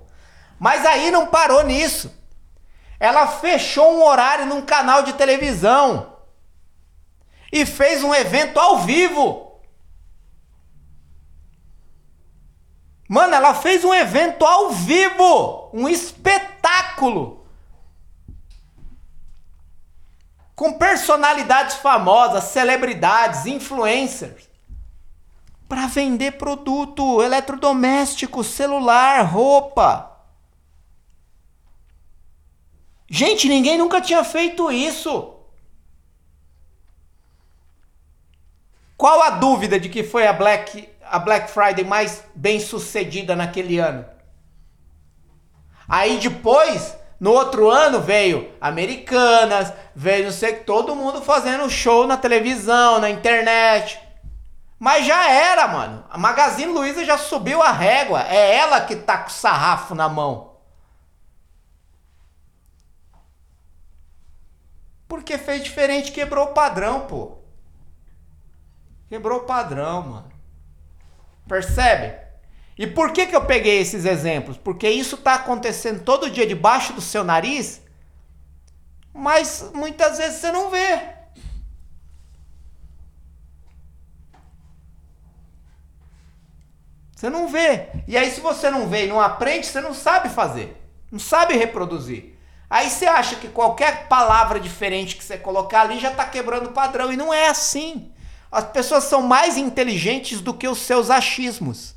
Mas 0.60 0.86
aí 0.86 1.12
não 1.12 1.28
parou 1.28 1.64
nisso. 1.64 2.12
Ela 3.00 3.28
fechou 3.28 3.98
um 3.98 4.04
horário 4.08 4.48
num 4.48 4.62
canal 4.62 5.04
de 5.04 5.14
televisão 5.14 6.14
e 7.52 7.64
fez 7.64 8.04
um 8.04 8.16
evento 8.16 8.60
ao 8.60 8.80
vivo. 8.80 9.53
Mano, 13.14 13.36
ela 13.36 13.54
fez 13.54 13.86
um 13.86 13.94
evento 13.94 14.44
ao 14.44 14.72
vivo, 14.72 15.70
um 15.72 15.88
espetáculo. 15.88 17.46
Com 20.56 20.80
personalidades 20.80 21.76
famosas, 21.76 22.46
celebridades, 22.46 23.46
influencers. 23.46 24.50
Para 25.70 25.86
vender 25.86 26.40
produto 26.40 27.22
eletrodoméstico, 27.22 28.44
celular, 28.44 29.22
roupa. 29.22 30.12
Gente, 33.08 33.48
ninguém 33.48 33.78
nunca 33.78 34.02
tinha 34.02 34.24
feito 34.24 34.72
isso. 34.72 35.36
Qual 38.98 39.22
a 39.22 39.30
dúvida 39.30 39.80
de 39.80 39.88
que 39.88 40.04
foi 40.04 40.26
a 40.26 40.34
Black 40.34 40.90
a 41.14 41.20
Black 41.20 41.52
Friday 41.52 41.86
mais 41.86 42.24
bem 42.34 42.60
sucedida 42.60 43.36
naquele 43.36 43.78
ano. 43.78 44.04
Aí 45.88 46.18
depois, 46.18 46.98
no 47.20 47.30
outro 47.30 47.70
ano, 47.70 48.02
veio 48.02 48.52
Americanas, 48.60 49.72
veio 49.96 50.24
não 50.24 50.32
sei 50.32 50.56
todo 50.56 50.96
mundo 50.96 51.22
fazendo 51.22 51.70
show 51.70 52.08
na 52.08 52.18
televisão, 52.18 53.00
na 53.00 53.12
internet. 53.12 54.02
Mas 54.80 55.06
já 55.06 55.30
era, 55.30 55.68
mano. 55.68 56.04
A 56.10 56.18
Magazine 56.18 56.74
Luiza 56.74 57.06
já 57.06 57.16
subiu 57.16 57.62
a 57.62 57.72
régua. 57.72 58.24
É 58.24 58.56
ela 58.56 58.82
que 58.82 58.96
tá 58.96 59.20
com 59.20 59.30
o 59.30 59.32
sarrafo 59.32 59.94
na 59.94 60.10
mão. 60.10 60.58
Porque 65.08 65.38
fez 65.38 65.64
diferente, 65.64 66.12
quebrou 66.12 66.46
o 66.46 66.54
padrão, 66.54 67.02
pô. 67.02 67.38
Quebrou 69.08 69.42
o 69.42 69.46
padrão, 69.46 70.02
mano. 70.02 70.33
Percebe? 71.48 72.24
E 72.78 72.88
por 72.88 73.12
que, 73.12 73.28
que 73.28 73.36
eu 73.36 73.46
peguei 73.46 73.80
esses 73.80 74.06
exemplos? 74.06 74.58
Porque 74.58 74.90
isso 74.90 75.16
está 75.16 75.36
acontecendo 75.36 76.04
todo 76.04 76.30
dia 76.30 76.48
debaixo 76.48 76.94
do 76.94 77.02
seu 77.02 77.24
nariz, 77.24 77.82
mas 79.14 79.72
muitas 79.74 80.18
vezes 80.18 80.40
você 80.40 80.52
não 80.52 80.72
vê. 80.72 81.14
Você 87.16 87.30
não 87.30 87.48
vê. 87.48 87.88
E 88.08 88.18
aí, 88.18 88.30
se 88.30 88.42
você 88.42 88.70
não 88.70 88.90
vê 88.90 89.06
e 89.06 89.08
não 89.08 89.22
aprende, 89.22 89.66
você 89.66 89.80
não 89.80 89.94
sabe 89.94 90.28
fazer. 90.28 90.76
Não 91.10 91.20
sabe 91.20 91.56
reproduzir. 91.56 92.38
Aí 92.70 92.90
você 92.90 93.06
acha 93.06 93.36
que 93.36 93.48
qualquer 93.48 94.08
palavra 94.08 94.60
diferente 94.60 95.16
que 95.16 95.24
você 95.24 95.38
colocar 95.38 95.82
ali 95.82 96.00
já 96.00 96.12
está 96.12 96.26
quebrando 96.26 96.72
o 96.72 96.74
padrão. 96.74 97.14
E 97.14 97.16
não 97.16 97.34
é 97.34 97.48
assim. 97.48 98.13
As 98.54 98.66
pessoas 98.66 99.06
são 99.06 99.24
mais 99.24 99.58
inteligentes 99.58 100.40
do 100.40 100.54
que 100.54 100.68
os 100.68 100.78
seus 100.78 101.10
achismos. 101.10 101.96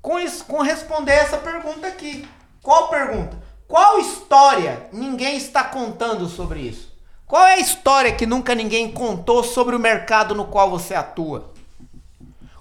com, 0.05 0.19
isso, 0.19 0.45
com 0.45 0.61
responder 0.61 1.13
essa 1.13 1.37
pergunta 1.37 1.87
aqui. 1.87 2.27
Qual 2.61 2.89
pergunta? 2.89 3.35
Qual 3.67 3.97
história 3.97 4.87
ninguém 4.93 5.35
está 5.35 5.63
contando 5.63 6.27
sobre 6.27 6.59
isso? 6.59 6.95
Qual 7.25 7.43
é 7.43 7.55
a 7.55 7.59
história 7.59 8.13
que 8.13 8.27
nunca 8.27 8.53
ninguém 8.53 8.91
contou 8.91 9.43
sobre 9.43 9.75
o 9.75 9.79
mercado 9.79 10.35
no 10.35 10.45
qual 10.45 10.69
você 10.69 10.93
atua? 10.93 11.51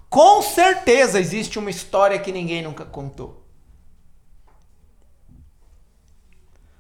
Com 0.09 0.41
certeza 0.41 1.21
existe 1.21 1.59
uma 1.59 1.69
história 1.69 2.19
que 2.19 2.33
ninguém 2.33 2.63
nunca 2.63 2.87
contou. 2.87 3.45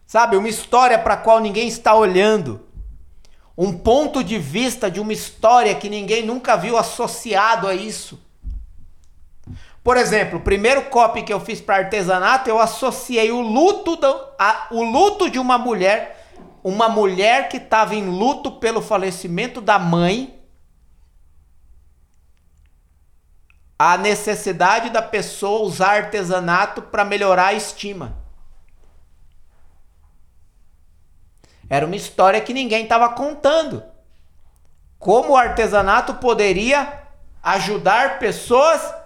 Sabe, 0.07 0.38
uma 0.38 0.48
história 0.48 0.98
para 0.98 1.12
a 1.12 1.18
qual 1.18 1.40
ninguém 1.40 1.68
está 1.68 1.94
olhando. 1.94 2.66
Um 3.57 3.77
ponto 3.77 4.24
de 4.24 4.38
vista 4.38 4.90
de 4.90 4.98
uma 4.98 5.12
história 5.12 5.74
que 5.74 5.90
ninguém 5.90 6.24
nunca 6.24 6.57
viu 6.57 6.79
associado 6.79 7.68
a 7.68 7.74
isso. 7.74 8.18
Por 9.85 9.99
exemplo, 9.99 10.38
o 10.38 10.42
primeiro 10.42 10.87
copy 10.87 11.23
que 11.23 11.33
eu 11.33 11.38
fiz 11.38 11.61
para 11.61 11.77
artesanato, 11.77 12.49
eu 12.49 12.59
associei 12.59 13.31
o 13.31 13.42
luto, 13.42 13.97
do, 13.97 14.07
a, 14.38 14.68
o 14.70 14.83
luto 14.83 15.29
de 15.29 15.38
uma 15.38 15.59
mulher, 15.59 16.27
uma 16.64 16.88
mulher 16.88 17.51
que 17.51 17.59
estava 17.59 17.94
em 17.94 18.09
luto 18.09 18.53
pelo 18.53 18.81
falecimento 18.81 19.61
da 19.61 19.79
mãe, 19.79 20.42
a 23.79 23.99
necessidade 23.99 24.88
da 24.88 25.03
pessoa 25.03 25.66
usar 25.66 26.05
artesanato 26.05 26.81
para 26.81 27.05
melhorar 27.05 27.49
a 27.49 27.53
estima. 27.53 28.16
Era 31.68 31.85
uma 31.85 31.97
história 31.97 32.40
que 32.40 32.55
ninguém 32.55 32.85
estava 32.85 33.11
contando. 33.11 33.83
Como 34.99 35.33
o 35.33 35.37
artesanato 35.37 36.14
poderia 36.14 37.03
ajudar 37.42 38.18
pessoas 38.18 39.04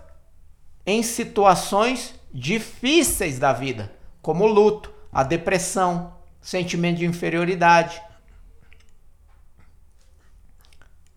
em 0.88 1.02
situações 1.02 2.14
difíceis 2.32 3.38
da 3.38 3.52
vida, 3.52 3.94
como 4.22 4.44
o 4.44 4.46
luto, 4.46 4.90
a 5.12 5.22
depressão, 5.22 6.16
sentimento 6.40 6.96
de 6.96 7.04
inferioridade. 7.04 8.00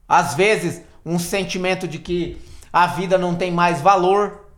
Às 0.05 0.33
vezes, 0.33 0.81
um 1.05 1.17
sentimento 1.17 1.87
de 1.87 1.99
que 1.99 2.37
a 2.73 2.85
vida 2.85 3.17
não 3.17 3.33
tem 3.33 3.49
mais 3.49 3.79
valor. 3.79 4.51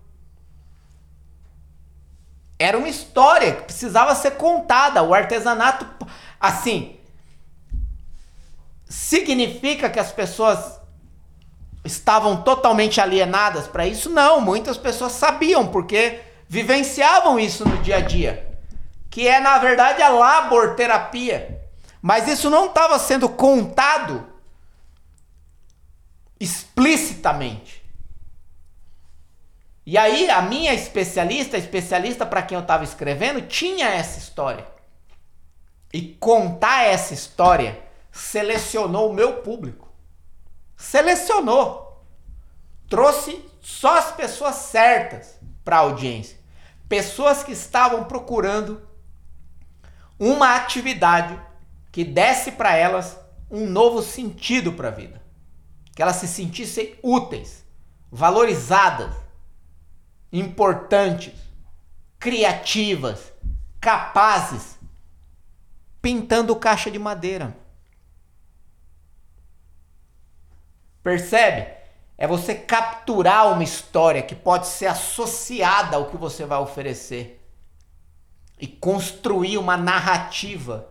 Era 2.57 2.75
uma 2.75 2.89
história 2.89 3.53
que 3.53 3.65
precisava 3.65 4.15
ser 4.15 4.31
contada. 4.31 5.03
O 5.03 5.13
artesanato, 5.13 5.85
assim, 6.39 6.97
significa 8.89 9.91
que 9.91 9.99
as 9.99 10.11
pessoas 10.11 10.81
estavam 11.83 12.41
totalmente 12.41 13.01
alienadas 13.01 13.67
para 13.67 13.85
isso? 13.85 14.09
Não, 14.09 14.39
muitas 14.39 14.77
pessoas 14.77 15.11
sabiam, 15.13 15.67
porque 15.67 16.21
vivenciavam 16.47 17.39
isso 17.39 17.67
no 17.67 17.77
dia 17.77 17.97
a 17.97 18.01
dia, 18.01 18.57
que 19.09 19.27
é 19.27 19.39
na 19.39 19.57
verdade 19.57 20.01
a 20.01 20.09
laborterapia. 20.09 21.61
Mas 22.01 22.27
isso 22.27 22.49
não 22.49 22.67
estava 22.67 22.99
sendo 22.99 23.29
contado 23.29 24.25
explicitamente. 26.39 27.83
E 29.85 29.97
aí 29.97 30.29
a 30.29 30.41
minha 30.41 30.73
especialista, 30.73 31.57
a 31.57 31.59
especialista 31.59 32.25
para 32.25 32.41
quem 32.41 32.55
eu 32.55 32.61
estava 32.61 32.83
escrevendo, 32.83 33.41
tinha 33.41 33.87
essa 33.87 34.19
história. 34.19 34.65
E 35.93 36.01
contar 36.19 36.83
essa 36.83 37.13
história 37.13 37.79
selecionou 38.11 39.09
o 39.09 39.13
meu 39.13 39.37
público. 39.37 39.92
Selecionou. 40.83 42.05
Trouxe 42.89 43.43
só 43.61 43.97
as 43.97 44.11
pessoas 44.11 44.55
certas 44.55 45.39
para 45.63 45.77
a 45.77 45.79
audiência. 45.79 46.37
Pessoas 46.89 47.41
que 47.41 47.53
estavam 47.53 48.03
procurando 48.03 48.85
uma 50.19 50.55
atividade 50.55 51.39
que 51.89 52.03
desse 52.03 52.51
para 52.51 52.75
elas 52.75 53.17
um 53.49 53.65
novo 53.65 54.03
sentido 54.03 54.73
para 54.73 54.89
a 54.89 54.91
vida. 54.91 55.23
Que 55.95 56.01
elas 56.01 56.17
se 56.17 56.27
sentissem 56.27 56.99
úteis, 57.01 57.65
valorizadas, 58.11 59.15
importantes, 60.31 61.33
criativas, 62.19 63.31
capazes, 63.79 64.77
pintando 66.01 66.55
caixa 66.57 66.91
de 66.91 66.99
madeira. 66.99 67.62
Percebe? 71.03 71.67
É 72.17 72.25
você 72.25 72.55
capturar 72.55 73.51
uma 73.51 73.63
história 73.63 74.21
que 74.21 74.35
pode 74.35 74.67
ser 74.67 74.85
associada 74.85 75.97
ao 75.97 76.09
que 76.09 76.15
você 76.15 76.45
vai 76.45 76.59
oferecer 76.59 77.43
e 78.57 78.67
construir 78.67 79.57
uma 79.57 79.75
narrativa 79.75 80.89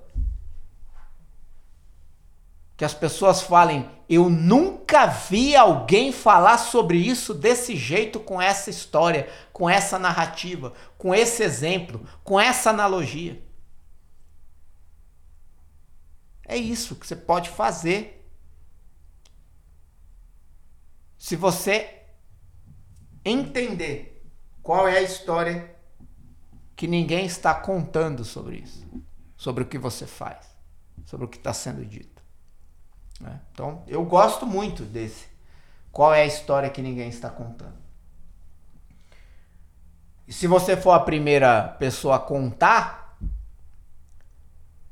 que 2.77 2.85
as 2.85 2.93
pessoas 2.93 3.41
falem: 3.41 3.89
eu 4.09 4.29
nunca 4.29 5.07
vi 5.07 5.55
alguém 5.55 6.13
falar 6.13 6.59
sobre 6.59 6.99
isso 6.99 7.33
desse 7.33 7.77
jeito, 7.77 8.19
com 8.19 8.43
essa 8.43 8.71
história, 8.71 9.29
com 9.53 9.71
essa 9.71 9.99
narrativa, 9.99 10.73
com 10.99 11.15
esse 11.15 11.43
exemplo, 11.43 12.05
com 12.25 12.39
essa 12.39 12.71
analogia. 12.71 13.41
É 16.45 16.57
isso 16.57 16.97
que 16.97 17.07
você 17.07 17.15
pode 17.15 17.49
fazer 17.51 18.22
se 21.23 21.37
você 21.37 22.03
entender 23.25 24.29
qual 24.61 24.89
é 24.89 24.99
a 24.99 25.03
história 25.03 25.73
que 26.75 26.89
ninguém 26.89 27.27
está 27.27 27.55
contando 27.55 28.25
sobre 28.25 28.57
isso, 28.57 28.85
sobre 29.37 29.63
o 29.63 29.67
que 29.67 29.79
você 29.79 30.05
faz, 30.05 30.45
sobre 31.05 31.25
o 31.25 31.29
que 31.29 31.37
está 31.37 31.55
sendo 31.55 31.87
dito. 31.87 32.21
Né? 33.21 33.41
Então, 33.53 33.85
eu 33.87 34.05
gosto 34.05 34.45
muito 34.45 34.83
desse. 34.83 35.29
Qual 35.93 36.13
é 36.13 36.23
a 36.23 36.27
história 36.27 36.69
que 36.69 36.83
ninguém 36.83 37.09
está 37.09 37.31
contando? 37.31 37.79
E 40.27 40.33
se 40.33 40.49
você 40.49 40.77
for 40.77 40.91
a 40.91 41.01
primeira 41.01 41.69
pessoa 41.79 42.17
a 42.17 42.19
contar, 42.19 43.17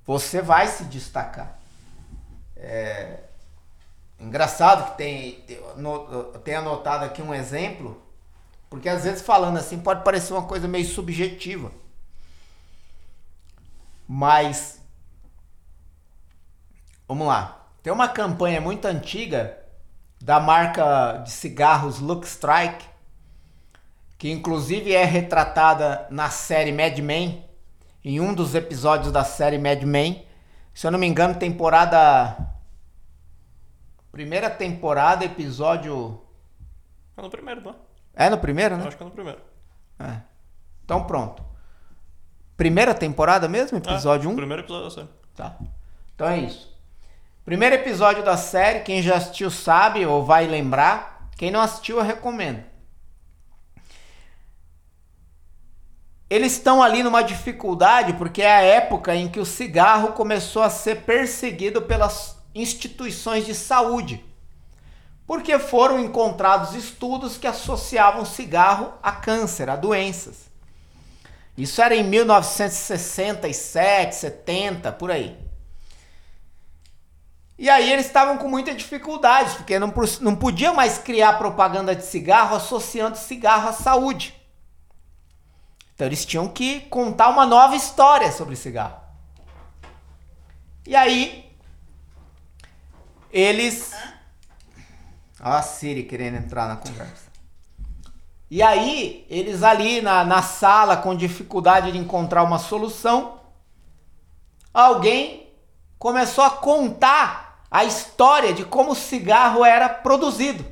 você 0.07 0.41
vai 0.41 0.69
se 0.69 0.85
destacar. 0.85 1.59
É, 2.55 3.30
Engraçado 4.21 4.91
que 4.91 4.99
tem, 4.99 5.45
tem 6.45 6.55
anotado 6.55 7.07
aqui 7.07 7.23
um 7.23 7.35
exemplo, 7.35 8.01
porque 8.69 8.89
às 8.89 9.05
vezes 9.05 9.23
falando 9.23 9.57
assim 9.57 9.79
pode 9.79 10.05
parecer 10.05 10.35
uma 10.35 10.43
coisa 10.43 10.69
meio 10.69 10.85
subjetiva. 10.85 11.73
Mas 14.07 14.79
vamos 17.09 17.27
lá. 17.27 17.67
Tem 17.83 17.91
uma 17.91 18.09
campanha 18.09 18.61
muito 18.61 18.85
antiga 18.85 19.57
da 20.21 20.39
marca 20.39 21.23
de 21.25 21.31
cigarros 21.31 21.99
Look 21.99 22.27
Strike, 22.27 22.85
que 24.19 24.31
inclusive 24.31 24.93
é 24.93 25.05
retratada 25.05 26.07
na 26.11 26.29
série 26.29 26.73
Mad 26.73 26.99
Men, 26.99 27.43
em 28.05 28.21
um 28.21 28.35
dos 28.35 28.55
episódios 28.55 29.11
da 29.11 29.25
série 29.25 29.57
Mad 29.57 29.83
Men. 29.83 30.27
Se 30.75 30.87
eu 30.87 30.91
não 30.91 30.99
me 30.99 31.07
engano, 31.07 31.37
temporada 31.37 32.50
Primeira 34.11 34.51
temporada, 34.51 35.25
episódio. 35.25 36.21
É 37.17 37.23
no 37.23 37.31
primeiro, 37.31 37.63
tá? 37.63 37.75
É 38.15 38.29
no 38.29 38.39
primeiro, 38.39 38.77
né? 38.77 38.83
Eu 38.83 38.89
acho 38.89 38.97
que 38.97 39.03
é 39.03 39.07
no 39.07 39.13
primeiro. 39.13 39.41
É. 39.99 40.21
Então 40.85 41.05
pronto. 41.05 41.45
Primeira 42.57 42.93
temporada 42.93 43.49
mesmo? 43.49 43.79
Episódio 43.79 44.29
1? 44.29 44.31
É, 44.31 44.35
um? 44.35 44.37
Primeiro 44.37 44.63
episódio 44.63 44.85
da 44.85 44.91
série. 44.91 45.09
Tá. 45.35 45.57
Então 46.15 46.29
é 46.29 46.39
isso. 46.39 46.77
Primeiro 47.45 47.77
episódio 47.77 48.25
da 48.25 48.37
série, 48.37 48.81
quem 48.81 49.01
já 49.01 49.17
assistiu 49.17 49.51
sabe 49.51 50.05
ou 50.05 50.25
vai 50.25 50.47
lembrar. 50.47 51.31
Quem 51.37 51.51
não 51.51 51.61
assistiu, 51.61 51.97
eu 51.99 52.03
recomendo. 52.03 52.63
Eles 56.29 56.53
estão 56.53 56.83
ali 56.83 57.03
numa 57.03 57.23
dificuldade 57.23 58.13
porque 58.15 58.43
é 58.43 58.53
a 58.53 58.63
época 58.63 59.15
em 59.17 59.29
que 59.29 59.41
o 59.41 59.47
cigarro 59.47 60.13
começou 60.13 60.63
a 60.63 60.71
ser 60.71 61.03
perseguido 61.03 61.83
pelas 61.83 62.40
instituições 62.55 63.47
de 63.47 63.55
saúde, 63.55 64.23
porque 65.27 65.59
foram 65.59 65.99
encontrados 65.99 66.75
estudos 66.75 67.39
que 67.39 67.47
associavam 67.47 68.25
cigarro 68.25 68.93
a 69.03 69.13
câncer, 69.13 69.71
a 69.71 69.77
doenças. 69.77 70.51
Isso 71.57 71.81
era 71.83 71.95
em 71.95 72.03
1967, 72.03 74.17
70, 74.17 74.91
por 74.93 75.11
aí. 75.11 75.39
E 77.59 77.69
aí 77.69 77.93
eles 77.93 78.07
estavam 78.07 78.39
com 78.39 78.49
muita 78.49 78.75
dificuldade, 78.75 79.57
porque 79.57 79.79
não, 79.79 79.93
não 80.23 80.35
podiam 80.35 80.75
mais 80.75 80.97
criar 80.97 81.35
propaganda 81.35 81.95
de 81.95 82.07
cigarro 82.07 82.57
associando 82.57 83.19
cigarro 83.19 83.69
à 83.69 83.75
saúde. 83.75 84.35
Então 85.95 86.07
eles 86.07 86.25
tinham 86.25 86.49
que 86.49 86.81
contar 86.81 87.29
uma 87.29 87.45
nova 87.45 87.77
história 87.77 88.33
sobre 88.33 88.57
cigarro. 88.57 88.99
E 90.87 90.97
aí 90.97 91.50
eles. 93.33 93.93
Olha 95.41 95.57
a 95.57 95.63
Siri 95.63 96.03
querendo 96.03 96.37
entrar 96.37 96.69
na 96.69 96.77
conversa. 96.77 97.31
E 98.51 98.63
aí, 98.63 99.25
eles 99.31 99.63
ali 99.63 100.01
na, 100.01 100.25
na 100.25 100.43
sala, 100.43 100.97
com 100.97 101.15
dificuldade 101.15 101.93
de 101.93 101.99
encontrar 101.99 102.43
uma 102.43 102.59
solução, 102.59 103.39
alguém 104.75 105.49
começou 105.99 106.43
a 106.43 106.51
contar 106.51 107.65
a 107.71 107.85
história 107.85 108.53
de 108.53 108.65
como 108.65 108.91
o 108.91 108.97
cigarro 108.97 109.65
era 109.65 109.89
produzido. 109.89 110.65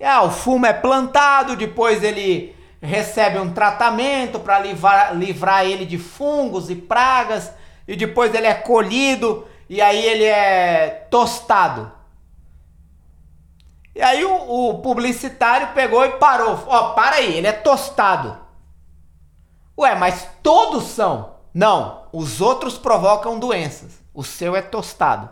E, 0.00 0.04
ah, 0.04 0.22
o 0.22 0.30
fumo 0.30 0.64
é 0.64 0.72
plantado, 0.72 1.56
depois 1.56 2.02
ele 2.02 2.56
recebe 2.80 3.38
um 3.38 3.52
tratamento 3.52 4.40
para 4.40 4.60
livrar, 4.60 5.14
livrar 5.14 5.66
ele 5.66 5.84
de 5.84 5.98
fungos 5.98 6.70
e 6.70 6.76
pragas, 6.76 7.52
e 7.86 7.96
depois 7.96 8.34
ele 8.34 8.46
é 8.46 8.54
colhido 8.54 9.46
e 9.68 9.82
aí 9.82 10.02
ele 10.02 10.24
é 10.24 11.06
tostado. 11.10 11.92
E 13.94 14.00
aí 14.00 14.24
o, 14.24 14.70
o 14.70 14.78
publicitário 14.78 15.74
pegou 15.74 16.04
e 16.04 16.12
parou. 16.12 16.64
Ó, 16.66 16.78
oh, 16.78 16.94
para 16.94 17.16
aí, 17.16 17.36
ele 17.36 17.46
é 17.46 17.52
tostado. 17.52 18.38
Ué, 19.76 19.94
mas 19.94 20.26
todos 20.42 20.84
são? 20.84 21.34
Não, 21.52 22.06
os 22.12 22.40
outros 22.40 22.78
provocam 22.78 23.38
doenças. 23.38 23.98
O 24.14 24.24
seu 24.24 24.56
é 24.56 24.62
tostado. 24.62 25.28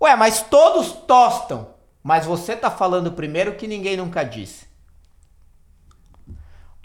Ué, 0.00 0.14
mas 0.14 0.42
todos 0.42 0.92
tostam. 0.92 1.68
Mas 2.02 2.26
você 2.26 2.54
tá 2.54 2.70
falando 2.70 3.12
primeiro 3.12 3.54
que 3.54 3.66
ninguém 3.66 3.96
nunca 3.96 4.24
disse. 4.24 4.68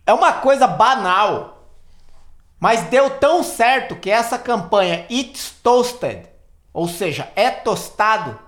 É 0.06 0.14
uma 0.14 0.34
coisa 0.34 0.68
banal. 0.68 1.68
Mas 2.60 2.84
deu 2.84 3.20
tão 3.20 3.44
certo 3.44 3.96
que 3.96 4.10
essa 4.10 4.38
campanha 4.38 5.06
It's 5.10 5.56
Toasted 5.62 6.33
ou 6.74 6.88
seja, 6.88 7.32
é 7.36 7.52
tostado, 7.52 8.40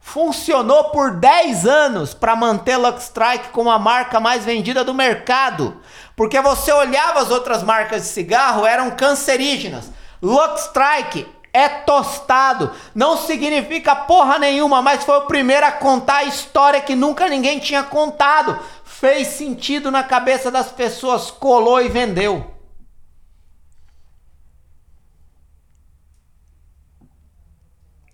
funcionou 0.00 0.90
por 0.90 1.12
10 1.12 1.64
anos 1.64 2.12
para 2.12 2.34
manter 2.34 2.76
Lux 2.76 3.04
Strike 3.04 3.50
como 3.50 3.70
a 3.70 3.78
marca 3.78 4.18
mais 4.18 4.44
vendida 4.44 4.82
do 4.82 4.92
mercado. 4.92 5.80
Porque 6.16 6.40
você 6.40 6.72
olhava 6.72 7.20
as 7.20 7.30
outras 7.30 7.62
marcas 7.62 8.02
de 8.02 8.08
cigarro, 8.08 8.66
eram 8.66 8.90
cancerígenas. 8.90 9.90
Lux 10.20 10.66
Strike 10.66 11.26
é 11.52 11.68
tostado. 11.68 12.72
Não 12.94 13.16
significa 13.16 13.94
porra 13.94 14.38
nenhuma, 14.38 14.82
mas 14.82 15.04
foi 15.04 15.18
o 15.18 15.26
primeiro 15.26 15.66
a 15.66 15.72
contar 15.72 16.18
a 16.18 16.24
história 16.24 16.80
que 16.80 16.96
nunca 16.96 17.28
ninguém 17.28 17.58
tinha 17.58 17.82
contado. 17.82 18.58
Fez 18.84 19.28
sentido 19.28 19.90
na 19.90 20.02
cabeça 20.02 20.50
das 20.50 20.68
pessoas, 20.68 21.30
colou 21.30 21.80
e 21.80 21.88
vendeu. 21.88 22.52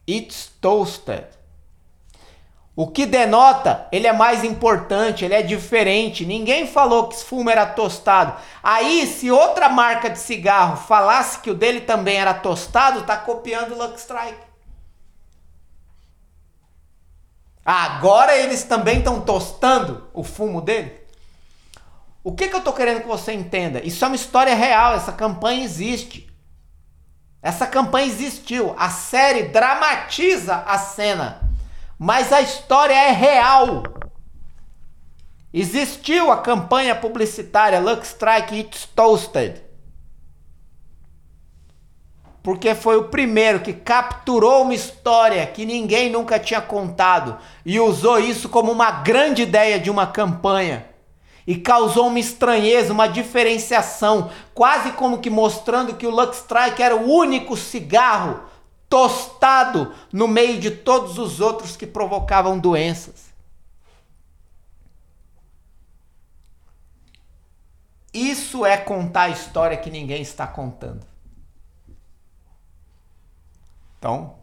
It's 0.09 0.51
toasted. 0.61 1.27
O 2.75 2.87
que 2.87 3.05
denota, 3.07 3.89
ele 3.91 4.07
é 4.07 4.13
mais 4.13 4.45
importante, 4.45 5.25
ele 5.25 5.35
é 5.35 5.43
diferente. 5.43 6.25
Ninguém 6.25 6.65
falou 6.65 7.09
que 7.09 7.17
esse 7.17 7.25
fumo 7.25 7.51
era 7.51 7.67
tostado. 7.67 8.41
Aí, 8.63 9.05
se 9.05 9.33
outra 9.33 9.69
marca 9.69 10.09
de 10.09 10.19
cigarro 10.19 10.77
falasse 10.77 11.41
que 11.41 11.51
o 11.51 11.55
dele 11.55 11.81
também 11.81 12.19
era 12.19 12.33
tostado, 12.33 13.03
tá 13.03 13.17
copiando 13.17 13.73
o 13.73 13.77
Lux 13.77 14.03
Strike. 14.03 14.47
Agora 17.65 18.35
eles 18.39 18.63
também 18.63 18.99
estão 18.99 19.21
tostando 19.21 20.09
o 20.15 20.23
fumo 20.23 20.63
dele? 20.63 21.01
O 22.23 22.33
que, 22.33 22.47
que 22.47 22.55
eu 22.55 22.63
tô 22.63 22.73
querendo 22.73 23.01
que 23.01 23.09
você 23.09 23.33
entenda? 23.33 23.85
Isso 23.85 24.05
é 24.05 24.07
uma 24.07 24.17
história 24.17 24.55
real, 24.55 24.95
essa 24.95 25.13
campanha 25.13 25.65
existe. 25.65 26.28
Essa 27.43 27.67
campanha 27.67 28.07
existiu. 28.07 28.75
A 28.79 28.91
série 28.91 29.45
dramatiza 29.45 30.57
a 30.67 30.79
cena 30.79 31.49
mas 31.99 32.33
a 32.33 32.41
história 32.41 32.95
é 32.95 33.11
real. 33.11 33.83
Existiu 35.53 36.31
a 36.31 36.37
campanha 36.37 36.95
publicitária 36.95 37.81
Lux 37.81 38.09
Strike 38.09 38.55
It's 38.55 38.87
Toasted. 38.95 39.63
Porque 42.41 42.75
foi 42.75 42.97
o 42.97 43.09
primeiro 43.09 43.61
que 43.61 43.73
capturou 43.73 44.63
uma 44.63 44.75
história 44.75 45.45
que 45.47 45.67
ninguém 45.67 46.09
nunca 46.09 46.39
tinha 46.39 46.61
contado 46.61 47.37
e 47.67 47.81
usou 47.81 48.19
isso 48.21 48.49
como 48.49 48.71
uma 48.71 48.91
grande 48.91 49.43
ideia 49.43 49.81
de 49.81 49.91
uma 49.91 50.07
campanha. 50.07 50.87
E 51.49 51.57
causou 51.57 52.09
uma 52.09 52.19
estranheza, 52.19 52.93
uma 52.93 53.07
diferenciação, 53.07 54.31
quase 54.53 54.93
como 54.93 55.17
que 55.17 55.31
mostrando 55.31 55.97
que 55.97 56.07
o 56.07 56.11
Lux 56.11 56.41
Strike 56.41 56.83
era 56.83 56.95
o 56.95 57.11
único 57.11 57.57
cigarro 57.57 58.43
tostado 58.87 59.95
no 60.13 60.29
meio 60.29 60.61
de 60.61 60.71
todos 60.71 61.17
os 61.17 61.41
outros 61.41 61.75
que 61.75 61.87
provocavam 61.87 62.59
doenças. 62.59 63.33
Isso 68.13 68.67
é 68.67 68.77
contar 68.77 69.23
a 69.23 69.31
história 69.31 69.79
que 69.79 69.89
ninguém 69.89 70.21
está 70.21 70.47
contando. 70.47 71.07
Então, 73.99 74.35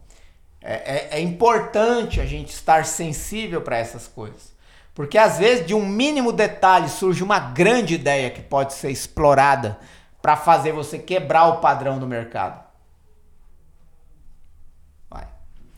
é, 0.60 0.74
é, 0.74 1.20
é 1.20 1.22
importante 1.22 2.20
a 2.20 2.26
gente 2.26 2.50
estar 2.50 2.84
sensível 2.84 3.62
para 3.62 3.78
essas 3.78 4.08
coisas. 4.08 4.55
Porque 4.96 5.18
às 5.18 5.38
vezes 5.38 5.68
de 5.68 5.76
um 5.76 5.86
mínimo 5.86 6.32
detalhe 6.32 6.90
surge 6.90 7.22
uma 7.22 7.38
grande 7.38 7.94
ideia 7.94 8.32
que 8.32 8.42
pode 8.42 8.74
ser 8.74 8.90
explorada 8.90 9.78
para 10.22 10.36
fazer 10.36 10.72
você 10.72 10.98
quebrar 10.98 11.46
o 11.48 11.58
padrão 11.58 12.00
do 12.00 12.08
mercado. 12.08 12.66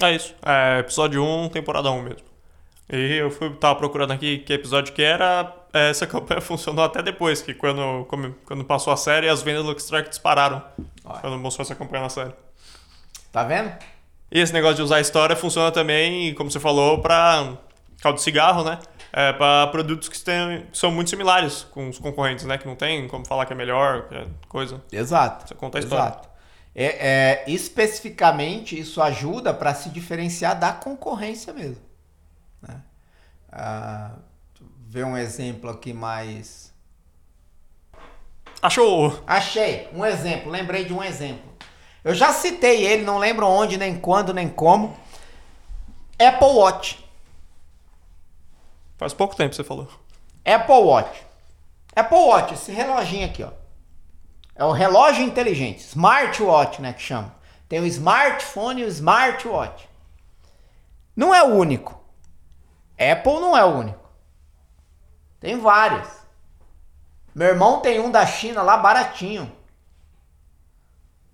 É 0.02 0.14
isso. 0.14 0.36
É 0.46 0.80
episódio 0.80 1.24
1, 1.24 1.50
temporada 1.50 1.90
1 1.90 2.02
mesmo. 2.02 2.28
E 2.90 3.16
eu 3.16 3.32
fui, 3.32 3.50
tava 3.56 3.76
procurando 3.76 4.14
aqui 4.14 4.40
que 4.40 4.54
episódio 4.54 4.94
que 4.94 5.02
era. 5.02 5.54
É, 5.74 5.90
essa 5.90 6.06
campanha 6.08 6.40
funcionou 6.40 6.86
até 6.86 7.02
depois, 7.02 7.42
que 7.42 7.54
quando, 7.54 8.08
quando 8.46 8.64
passou 8.64 8.94
a 8.94 8.98
série, 8.98 9.28
as 9.28 9.42
vendas 9.42 9.64
do 9.64 9.70
Luxtrack 9.70 10.10
dispararam. 10.10 10.64
Olha. 11.04 11.20
Quando 11.20 11.38
mostrou 11.40 11.64
essa 11.64 11.76
campanha 11.76 12.04
na 12.04 12.10
série. 12.10 12.34
Tá 13.32 13.44
vendo? 13.44 13.72
E 14.32 14.40
esse 14.40 14.54
negócio 14.54 14.78
de 14.78 14.82
usar 14.84 14.98
a 14.98 15.02
história 15.02 15.36
funciona 15.36 15.72
também, 15.72 16.34
como 16.36 16.52
você 16.52 16.60
falou, 16.60 17.02
para 17.02 17.58
caldo 18.02 18.18
de 18.18 18.24
cigarro, 18.24 18.64
né? 18.64 18.80
É, 19.12 19.34
para 19.34 19.68
produtos 19.68 20.10
que, 20.10 20.20
tem, 20.20 20.66
que 20.72 20.78
são 20.78 20.92
muito 20.92 21.10
similares 21.10 21.64
com 21.72 21.90
os 21.90 21.98
concorrentes, 21.98 22.46
né? 22.46 22.58
Que 22.58 22.68
não 22.68 22.76
tem 22.76 23.08
como 23.08 23.26
falar 23.26 23.46
que 23.46 23.54
é 23.54 23.56
melhor, 23.56 24.08
que 24.08 24.16
é 24.16 24.28
coisa. 24.48 24.82
Exato. 24.92 25.48
Você 25.48 25.56
conta 25.56 25.78
a 25.78 25.80
história. 25.80 26.04
Exato. 26.04 26.30
É, 26.80 26.86
é, 26.86 27.44
especificamente, 27.48 28.80
isso 28.80 29.02
ajuda 29.02 29.52
para 29.52 29.74
se 29.74 29.90
diferenciar 29.90 30.60
da 30.60 30.72
concorrência 30.72 31.52
mesmo. 31.52 31.82
Né? 32.62 32.82
Ah, 33.52 34.12
ver 34.88 35.04
um 35.04 35.18
exemplo 35.18 35.72
aqui 35.72 35.92
mais. 35.92 36.72
Achou! 38.62 39.24
Achei, 39.26 39.88
um 39.92 40.06
exemplo, 40.06 40.52
lembrei 40.52 40.86
de 40.86 40.94
um 40.94 41.04
exemplo. 41.04 41.52
Eu 42.04 42.14
já 42.14 42.32
citei 42.32 42.86
ele, 42.86 43.04
não 43.04 43.18
lembro 43.18 43.48
onde, 43.48 43.76
nem 43.76 44.00
quando, 44.00 44.34
nem 44.34 44.48
como. 44.48 44.96
Apple 46.20 46.48
Watch. 46.48 47.07
Faz 48.98 49.14
pouco 49.14 49.36
tempo 49.36 49.54
você 49.54 49.64
falou. 49.64 49.88
Apple 50.44 50.76
Watch. 50.76 51.26
Apple 51.96 52.18
Watch, 52.18 52.54
esse 52.54 52.72
reloginho 52.72 53.26
aqui, 53.26 53.44
ó. 53.44 53.52
É 54.56 54.64
o 54.64 54.72
relógio 54.72 55.24
inteligente, 55.24 55.80
smartwatch, 55.80 56.82
né, 56.82 56.94
que 56.94 57.02
chama. 57.02 57.36
Tem 57.70 57.80
o 57.80 57.86
smartphone 57.86 58.82
e 58.82 58.86
o 58.86 58.88
smartwatch. 58.88 59.88
Não 61.16 61.34
é 61.34 61.44
o 61.44 61.56
único. 61.56 62.00
Apple 62.98 63.40
não 63.40 63.56
é 63.56 63.64
o 63.64 63.78
único. 63.78 64.10
Tem 65.40 65.60
vários. 65.60 66.08
Meu 67.36 67.50
irmão 67.50 67.82
tem 67.82 68.00
um 68.00 68.10
da 68.10 68.26
China 68.26 68.64
lá 68.64 68.78
baratinho. 68.78 69.52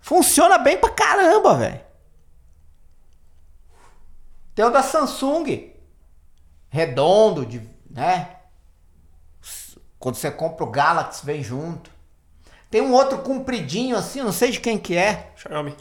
Funciona 0.00 0.58
bem 0.58 0.76
pra 0.78 0.90
caramba, 0.90 1.54
velho. 1.54 1.80
Tem 4.54 4.64
o 4.64 4.70
da 4.70 4.82
Samsung. 4.82 5.73
Redondo, 6.74 7.46
de, 7.46 7.62
né? 7.88 8.34
Quando 9.96 10.16
você 10.16 10.28
compra 10.28 10.64
o 10.64 10.70
Galaxy, 10.72 11.24
vem 11.24 11.40
junto. 11.40 11.88
Tem 12.68 12.80
um 12.80 12.92
outro 12.92 13.18
compridinho 13.18 13.96
assim, 13.96 14.20
não 14.24 14.32
sei 14.32 14.50
de 14.50 14.58
quem 14.58 14.76
que 14.76 14.96
é. 14.96 15.32
Xiaomi. 15.36 15.76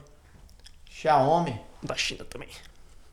Xiaomi. 0.88 1.60
Da 1.82 1.96
China 1.96 2.24
também. 2.26 2.48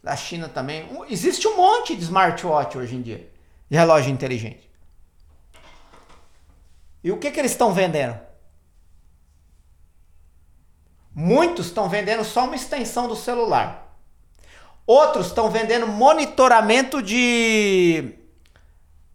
Da 0.03 0.15
China 0.15 0.47
também. 0.47 0.91
Existe 1.09 1.49
um 1.49 1.57
monte 1.57 1.97
de 1.97 2.03
smartwatch 2.03 2.77
hoje 2.77 2.97
em 2.97 3.01
dia. 3.01 3.27
De 3.71 3.79
relógio 3.79 4.13
inteligente. 4.13 4.71
E 7.03 7.11
o 7.11 7.19
que, 7.19 7.31
que 7.31 7.41
eles 7.41 7.53
estão 7.53 7.73
vendendo? 7.73 8.21
Muitos 11.15 11.69
estão 11.69 11.89
vendendo 11.89 12.25
só 12.25 12.45
uma 12.45 12.57
extensão 12.57 13.09
do 13.09 13.17
celular. 13.17 13.90
Outros 14.93 15.29
estão 15.29 15.49
vendendo 15.49 15.87
monitoramento 15.87 17.01
de, 17.01 18.13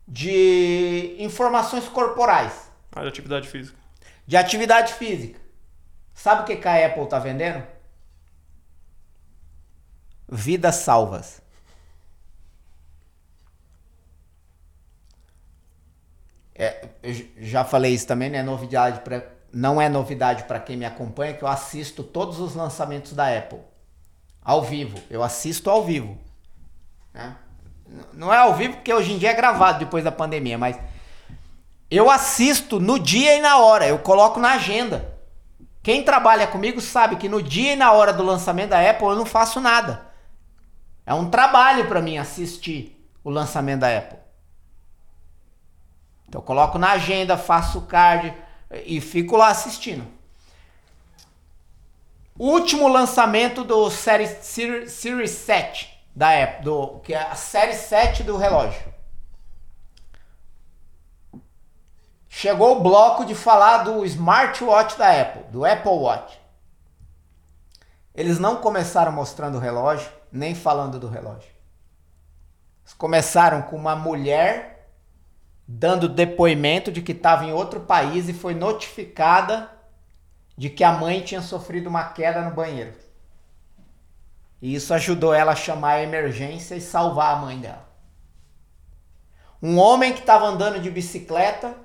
de 0.08 1.18
informações 1.20 1.86
corporais. 1.90 2.72
Ah, 2.96 3.02
de 3.02 3.10
atividade 3.10 3.50
física 3.50 3.78
de 4.28 4.38
atividade 4.38 4.94
física. 4.94 5.38
Sabe 6.14 6.44
o 6.44 6.46
que, 6.46 6.56
que 6.56 6.68
a 6.68 6.86
Apple 6.86 7.04
está 7.04 7.20
vendendo? 7.20 7.62
Vidas 10.28 10.76
salvas. 10.76 11.42
É, 16.56 16.88
já 17.38 17.66
falei 17.66 17.94
isso 17.94 18.08
também, 18.08 18.30
não 18.30 18.40
é 18.40 18.44
novidade 18.44 19.02
para 19.02 19.36
não 19.52 19.82
é 19.82 19.90
novidade 19.90 20.46
para 20.46 20.58
quem 20.60 20.78
me 20.78 20.86
acompanha 20.86 21.34
que 21.34 21.44
eu 21.44 21.48
assisto 21.50 22.02
todos 22.02 22.40
os 22.40 22.56
lançamentos 22.56 23.12
da 23.12 23.38
Apple 23.38 23.75
ao 24.46 24.62
vivo. 24.62 24.98
Eu 25.10 25.24
assisto 25.24 25.70
ao 25.72 25.84
vivo. 25.84 26.16
Né? 27.12 27.36
Não 28.14 28.32
é 28.32 28.38
ao 28.38 28.54
vivo 28.54 28.76
porque 28.76 28.94
hoje 28.94 29.12
em 29.12 29.18
dia 29.18 29.32
é 29.32 29.34
gravado 29.34 29.80
depois 29.80 30.04
da 30.04 30.12
pandemia, 30.12 30.58
mas 30.58 30.78
eu 31.90 32.10
assisto 32.12 32.80
no 32.80 33.00
dia 33.00 33.36
e 33.38 33.42
na 33.42 33.58
hora, 33.58 33.88
eu 33.88 33.98
coloco 34.00 34.40
na 34.40 34.52
agenda. 34.52 35.14
Quem 35.82 36.04
trabalha 36.04 36.48
comigo 36.48 36.80
sabe 36.80 37.16
que 37.16 37.30
no 37.30 37.42
dia 37.42 37.74
e 37.74 37.76
na 37.76 37.92
hora 37.92 38.14
do 38.14 38.24
lançamento 38.24 38.70
da 38.70 38.90
Apple 38.90 39.08
eu 39.08 39.16
não 39.16 39.26
faço 39.26 39.60
nada. 39.60 40.06
É 41.06 41.14
um 41.14 41.30
trabalho 41.30 41.88
para 41.88 42.02
mim 42.02 42.18
assistir 42.18 43.08
o 43.24 43.30
lançamento 43.30 43.82
da 43.82 43.98
Apple. 43.98 44.18
Então 46.28 46.42
eu 46.42 46.46
coloco 46.46 46.80
na 46.80 46.92
agenda, 46.92 47.38
faço 47.38 47.82
card 47.82 48.34
e 48.86 49.00
fico 49.00 49.38
lá 49.38 49.50
assistindo. 49.50 50.08
Último 52.38 52.88
lançamento 52.88 53.64
do 53.64 53.90
Series, 53.90 54.38
Series 54.88 55.32
7 55.32 55.90
da 56.14 56.44
Apple, 56.44 56.66
do, 56.66 57.00
que 57.00 57.14
é 57.14 57.22
a 57.22 57.36
série 57.36 57.74
7 57.74 58.24
do 58.24 58.38
relógio. 58.38 58.96
chegou 62.38 62.78
o 62.78 62.82
bloco 62.82 63.26
de 63.26 63.34
falar 63.34 63.84
do 63.84 64.04
smartwatch 64.04 64.98
da 64.98 65.22
Apple, 65.22 65.44
do 65.54 65.64
Apple 65.64 65.90
Watch. 65.90 66.38
Eles 68.14 68.38
não 68.40 68.58
começaram 68.58 69.10
mostrando 69.14 69.56
o 69.56 69.62
relógio, 69.62 70.12
nem 70.30 70.54
falando 70.54 71.00
do 71.00 71.08
relógio. 71.08 71.50
Eles 72.82 72.94
começaram 72.94 73.62
com 73.62 73.78
uma 73.78 73.96
mulher 73.96 74.92
dando 75.66 76.10
depoimento 76.10 76.92
de 76.92 77.02
que 77.02 77.14
estava 77.14 77.46
em 77.46 77.54
outro 77.54 77.80
país 77.80 78.28
e 78.28 78.34
foi 78.34 78.54
notificada 78.54 79.72
de 80.58 80.70
que 80.70 80.84
a 80.84 80.94
mãe 80.94 81.22
tinha 81.22 81.42
sofrido 81.42 81.88
uma 81.88 82.06
queda 82.06 82.42
no 82.42 82.56
banheiro. 82.56 82.94
E 84.62 84.74
isso 84.74 84.94
ajudou 84.94 85.34
ela 85.34 85.52
a 85.52 85.56
chamar 85.56 85.94
a 85.94 86.04
emergência 86.04 86.76
e 86.76 86.82
salvar 86.82 87.36
a 87.36 87.40
mãe 87.40 87.60
dela. 87.60 87.86
Um 89.62 89.78
homem 89.78 90.14
que 90.14 90.20
estava 90.20 90.46
andando 90.46 90.80
de 90.80 90.90
bicicleta 90.90 91.76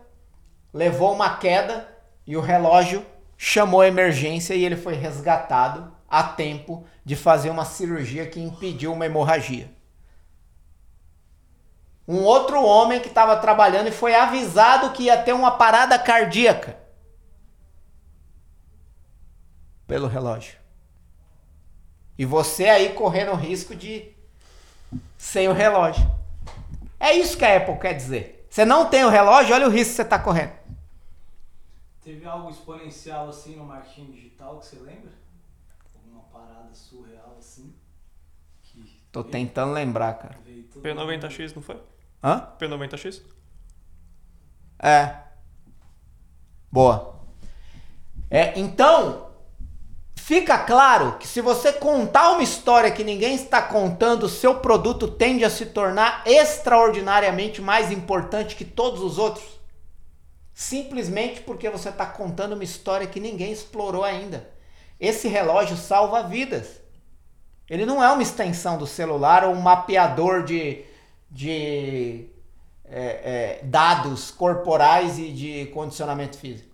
levou 0.73 1.13
uma 1.13 1.37
queda 1.37 1.89
e 2.27 2.37
o 2.37 2.41
relógio 2.41 3.05
chamou 3.37 3.81
a 3.81 3.89
emergência 3.89 4.55
e 4.55 4.65
ele 4.65 4.77
foi 4.77 4.95
resgatado 4.95 5.93
a 6.09 6.23
tempo 6.23 6.87
de 7.05 7.17
fazer 7.17 7.51
uma 7.51 7.65
cirurgia 7.65 8.27
que 8.27 8.41
impediu 8.41 8.93
uma 8.93 9.07
hemorragia. 9.07 9.71
Um 12.07 12.23
outro 12.23 12.63
homem 12.63 13.01
que 13.01 13.09
estava 13.09 13.37
trabalhando 13.37 13.89
e 13.89 13.93
foi 13.93 14.15
avisado 14.15 14.91
que 14.91 15.05
ia 15.05 15.23
ter 15.23 15.33
uma 15.33 15.53
parada 15.53 15.99
cardíaca 15.99 16.80
pelo 19.91 20.07
relógio. 20.07 20.57
E 22.17 22.25
você 22.25 22.69
aí 22.69 22.93
correndo 22.95 23.33
o 23.33 23.35
risco 23.35 23.75
de 23.75 24.15
sem 25.19 25.49
o 25.49 25.53
relógio. 25.53 26.09
É 27.01 27.13
isso 27.13 27.37
que 27.37 27.45
a 27.45 27.57
Apple 27.57 27.77
quer 27.77 27.95
dizer. 27.95 28.47
Você 28.49 28.65
não 28.65 28.89
tem 28.89 29.05
o 29.05 29.09
relógio, 29.09 29.53
olha 29.53 29.67
o 29.67 29.71
risco 29.71 29.91
que 29.91 29.97
você 29.97 30.03
está 30.03 30.17
correndo. 30.17 30.53
Teve 32.05 32.25
algo 32.25 32.49
exponencial 32.51 33.29
assim 33.29 33.57
no 33.57 33.65
marketing 33.65 34.13
digital 34.13 34.61
que 34.61 34.67
você 34.67 34.77
lembra? 34.77 35.11
Alguma 35.97 36.23
parada 36.33 36.73
surreal 36.73 37.35
assim? 37.37 37.75
Que 38.63 39.03
Tô 39.11 39.25
tentando 39.25 39.73
lembrar, 39.73 40.15
cara. 40.15 40.39
veio 40.45 40.63
todo 40.65 40.83
P90X, 40.85 41.57
não 41.57 41.63
foi? 41.63 41.83
Hã? 42.23 42.49
P90X? 42.61 43.23
É. 44.79 45.17
Boa. 46.71 47.19
É, 48.31 48.57
então, 48.57 49.30
fica 50.31 50.57
claro 50.57 51.19
que 51.19 51.27
se 51.27 51.41
você 51.41 51.73
contar 51.73 52.31
uma 52.31 52.43
história 52.45 52.93
que 52.93 53.03
ninguém 53.03 53.35
está 53.35 53.61
contando, 53.61 54.29
seu 54.29 54.61
produto 54.61 55.09
tende 55.09 55.45
a 55.45 55.51
se 55.51 55.67
tornar 55.67 56.23
extraordinariamente 56.25 57.61
mais 57.61 57.91
importante 57.91 58.55
que 58.55 58.65
todos 58.65 59.03
os 59.03 59.19
outros. 59.19 59.45
Simplesmente 60.55 61.41
porque 61.41 61.69
você 61.69 61.89
está 61.89 62.07
contando 62.07 62.53
uma 62.53 62.63
história 62.63 63.09
que 63.09 63.19
ninguém 63.19 63.51
explorou 63.51 64.05
ainda. 64.05 64.49
Esse 65.01 65.27
relógio 65.27 65.77
salva 65.77 66.23
vidas. 66.23 66.81
Ele 67.69 67.85
não 67.85 68.01
é 68.01 68.09
uma 68.13 68.23
extensão 68.23 68.79
do 68.79 68.87
celular 68.87 69.43
ou 69.43 69.53
um 69.53 69.61
mapeador 69.61 70.45
de, 70.45 70.85
de 71.29 72.27
é, 72.85 73.03
é, 73.03 73.61
dados 73.65 74.31
corporais 74.31 75.19
e 75.19 75.33
de 75.33 75.67
condicionamento 75.75 76.39
físico. 76.39 76.70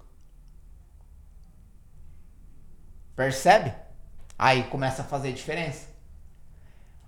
Percebe? 3.17 3.75
Aí 4.39 4.65
começa 4.65 5.01
a 5.01 5.05
fazer 5.05 5.33
diferença. 5.33 5.89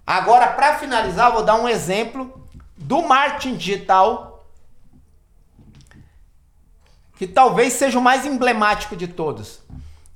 Agora, 0.06 0.48
para 0.48 0.78
finalizar, 0.78 1.30
vou 1.30 1.44
dar 1.44 1.56
um 1.56 1.68
exemplo 1.68 2.48
do 2.74 3.02
marketing 3.02 3.56
digital 3.56 4.46
que 7.16 7.26
talvez 7.26 7.74
seja 7.74 7.98
o 7.98 8.02
mais 8.02 8.24
emblemático 8.24 8.96
de 8.96 9.08
todos, 9.08 9.60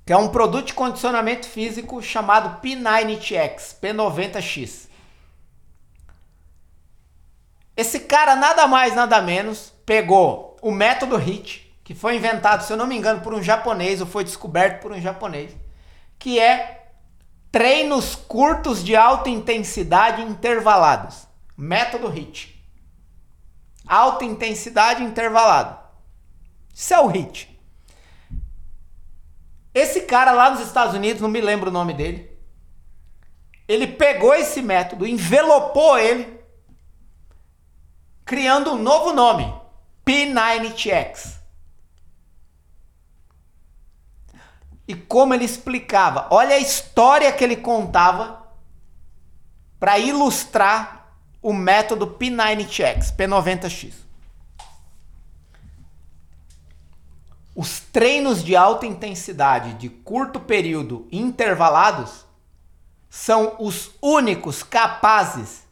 que 0.06 0.12
é 0.12 0.16
um 0.16 0.28
produto 0.28 0.68
de 0.68 0.74
condicionamento 0.74 1.46
físico 1.46 2.00
chamado 2.00 2.60
P90X, 2.62 3.76
P90X. 3.82 4.88
Esse 7.76 8.00
cara 8.00 8.36
nada 8.36 8.66
mais 8.66 8.94
nada 8.94 9.20
menos 9.20 9.74
pegou 9.84 10.56
o 10.62 10.70
método 10.70 11.16
HIT, 11.16 11.74
que 11.82 11.94
foi 11.94 12.16
inventado, 12.16 12.62
se 12.62 12.72
eu 12.72 12.76
não 12.76 12.86
me 12.86 12.96
engano, 12.96 13.20
por 13.20 13.34
um 13.34 13.42
japonês 13.42 14.00
ou 14.00 14.06
foi 14.06 14.22
descoberto 14.22 14.80
por 14.80 14.92
um 14.92 15.00
japonês, 15.00 15.50
que 16.22 16.38
é 16.38 16.92
treinos 17.50 18.14
curtos 18.14 18.84
de 18.84 18.94
alta 18.94 19.28
intensidade 19.28 20.22
intervalados. 20.22 21.26
Método 21.56 22.06
HIT. 22.06 22.64
Alta 23.84 24.24
intensidade 24.24 25.02
intervalado. 25.02 25.76
Isso 26.72 26.94
é 26.94 27.00
o 27.00 27.08
HIT. 27.08 27.60
Esse 29.74 30.02
cara 30.02 30.30
lá 30.30 30.50
nos 30.50 30.60
Estados 30.60 30.94
Unidos, 30.94 31.20
não 31.20 31.28
me 31.28 31.40
lembro 31.40 31.70
o 31.70 31.72
nome 31.72 31.92
dele, 31.92 32.38
ele 33.66 33.88
pegou 33.88 34.32
esse 34.32 34.62
método, 34.62 35.04
envelopou 35.04 35.98
ele, 35.98 36.40
criando 38.24 38.74
um 38.74 38.80
novo 38.80 39.12
nome, 39.12 39.52
P90X. 40.06 41.41
E 44.86 44.94
como 44.94 45.32
ele 45.32 45.44
explicava, 45.44 46.26
olha 46.30 46.56
a 46.56 46.58
história 46.58 47.32
que 47.32 47.44
ele 47.44 47.56
contava 47.56 48.42
para 49.78 49.98
ilustrar 49.98 51.14
o 51.40 51.52
método 51.52 52.06
P90X, 52.06 53.16
P90X. 53.16 53.94
Os 57.54 57.80
treinos 57.80 58.42
de 58.42 58.56
alta 58.56 58.86
intensidade 58.86 59.74
de 59.74 59.88
curto 59.88 60.40
período 60.40 61.06
intervalados 61.12 62.24
são 63.10 63.56
os 63.58 63.90
únicos 64.00 64.62
capazes 64.62 65.66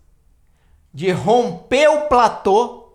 de 0.92 1.10
romper 1.10 1.88
o 1.88 2.08
platô 2.08 2.92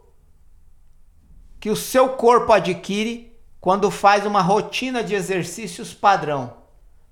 que 1.59 1.70
o 1.70 1.76
seu 1.76 2.09
corpo 2.09 2.53
adquire 2.53 3.35
quando 3.66 3.89
faz 3.89 4.28
uma 4.28 4.43
rotina 4.43 5.03
de 5.03 5.16
exercícios 5.16 5.91
padrão, 5.91 6.55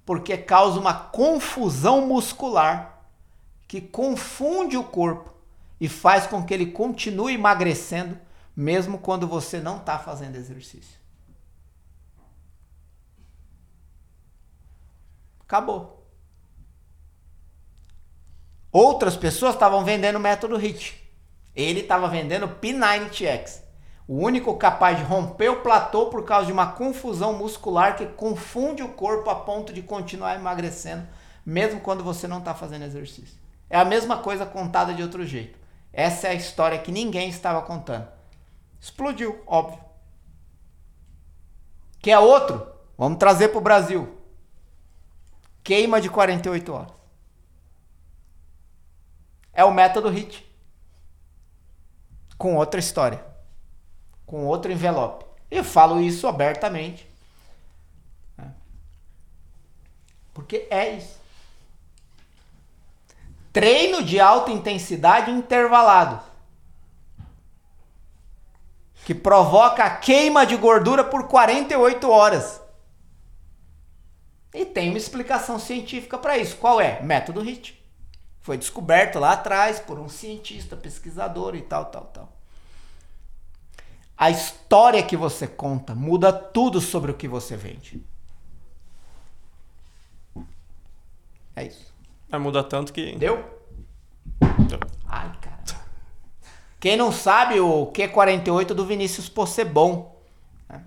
porque 0.06 0.38
causa 0.38 0.80
uma 0.80 0.94
confusão 0.94 2.06
muscular 2.06 3.08
que 3.68 3.82
confunde 3.82 4.78
o 4.78 4.84
corpo 4.84 5.34
e 5.82 5.90
faz 5.90 6.28
com 6.28 6.46
que 6.46 6.54
ele 6.54 6.68
continue 6.68 7.34
emagrecendo 7.34 8.20
mesmo 8.56 9.00
quando 9.00 9.28
você 9.28 9.60
não 9.60 9.78
está 9.78 9.98
fazendo 9.98 10.36
exercício. 10.36 10.96
Acabou. 15.40 16.08
Outras 18.72 19.18
pessoas 19.18 19.56
estavam 19.56 19.84
vendendo 19.84 20.18
o 20.18 20.20
método 20.20 20.56
HIT. 20.56 21.04
Ele 21.56 21.80
estava 21.80 22.08
vendendo 22.08 22.48
P90X. 22.48 23.64
O 24.08 24.16
único 24.18 24.58
capaz 24.58 24.98
de 24.98 25.04
romper 25.04 25.50
o 25.50 25.62
platô 25.62 26.08
por 26.08 26.26
causa 26.26 26.48
de 26.48 26.52
uma 26.52 26.74
confusão 26.74 27.34
muscular 27.34 27.96
que 27.96 28.06
confunde 28.06 28.84
o 28.84 28.90
corpo 28.90 29.30
a 29.30 29.36
ponto 29.36 29.72
de 29.72 29.82
continuar 29.82 30.36
emagrecendo, 30.36 31.08
mesmo 31.46 31.80
quando 31.80 32.04
você 32.04 32.28
não 32.28 32.40
está 32.40 32.54
fazendo 32.54 32.84
exercício. 32.84 33.38
É 33.70 33.78
a 33.78 33.86
mesma 33.86 34.18
coisa 34.18 34.46
contada 34.46 34.94
de 34.94 35.02
outro 35.02 35.26
jeito. 35.26 35.58
Essa 35.92 36.28
é 36.28 36.32
a 36.32 36.36
história 36.36 36.80
que 36.80 36.92
ninguém 36.92 37.30
estava 37.30 37.62
contando. 37.62 38.08
Explodiu, 38.80 39.42
óbvio. 39.48 39.80
Quer 42.00 42.20
outro? 42.20 42.68
Vamos 42.98 43.18
trazer 43.18 43.48
para 43.50 43.58
o 43.58 43.62
Brasil. 43.62 44.18
Queima 45.64 46.02
de 46.02 46.10
48 46.10 46.74
horas. 46.74 46.92
É 49.54 49.64
o 49.64 49.74
método 49.74 50.10
HIT. 50.10 50.46
Com 52.38 52.58
outra 52.58 52.80
história. 52.80 53.33
Com 54.26 54.46
outro 54.46 54.72
envelope. 54.72 55.26
Eu 55.50 55.64
falo 55.64 56.02
isso 56.02 56.28
abertamente. 56.28 57.08
né? 58.38 58.52
Porque 60.34 60.68
é 60.70 60.96
isso. 60.96 61.22
Treino 63.52 64.04
de 64.04 64.20
alta 64.20 64.52
intensidade 64.52 65.30
intervalado. 65.30 66.20
Que 69.06 69.14
provoca 69.14 69.84
a 69.84 69.98
queima 69.98 70.46
de 70.46 70.56
gordura 70.56 71.04
por 71.04 71.28
48 71.28 72.10
horas. 72.10 72.62
E 74.54 74.66
tem 74.66 74.90
uma 74.90 74.98
explicação 74.98 75.60
científica 75.60 76.18
para 76.18 76.38
isso. 76.38 76.58
Qual 76.58 76.80
é? 76.80 77.02
Método 77.02 77.42
HIT. 77.42 77.80
Foi 78.42 78.58
descoberto 78.58 79.20
lá 79.20 79.34
atrás 79.34 79.80
por 79.80 80.00
um 80.00 80.10
cientista, 80.10 80.76
pesquisador 80.76 81.56
e 81.56 81.62
tal, 81.62 81.86
tal, 81.86 82.06
tal. 82.06 82.33
A 84.18 84.30
história 84.30 85.02
que 85.04 85.18
você 85.18 85.48
conta 85.48 85.96
muda 85.96 86.32
tudo 86.32 86.80
sobre 86.80 87.12
o 87.12 87.16
que 87.16 87.28
você 87.28 87.58
vende. 87.58 88.04
É 91.56 91.66
isso. 91.66 91.94
Vai 92.30 92.40
mudar 92.40 92.64
tanto 92.64 92.94
que. 92.94 93.16
Deu? 93.16 93.44
Ai, 95.08 95.32
cara. 95.40 95.54
Quem 96.80 96.98
não 96.98 97.12
sabe, 97.12 97.60
o 97.60 97.88
Q48 97.88 98.68
do 98.68 98.86
Vinícius 98.86 99.30
Possebon. 99.30 100.20
né? 100.68 100.84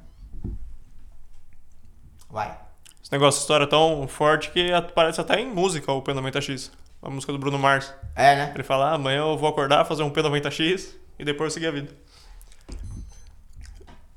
Vai. 2.28 2.58
Esse 3.02 3.12
negócio, 3.12 3.40
história 3.40 3.64
é 3.64 3.68
tão 3.68 4.06
forte 4.08 4.50
que 4.50 4.72
aparece 4.72 5.20
até 5.20 5.40
em 5.40 5.46
música 5.46 5.92
o 5.92 6.02
P90X. 6.02 6.70
A 7.00 7.08
música 7.08 7.32
do 7.32 7.38
Bruno 7.38 7.58
Mars. 7.58 7.94
É, 8.14 8.34
né? 8.34 8.52
Ele 8.54 8.64
fala: 8.64 8.90
ah, 8.90 8.94
amanhã 8.94 9.18
eu 9.18 9.38
vou 9.38 9.48
acordar, 9.48 9.84
fazer 9.84 10.02
um 10.02 10.10
P90X 10.10 10.94
e 11.18 11.24
depois 11.24 11.52
seguir 11.52 11.68
a 11.68 11.70
vida. 11.70 11.94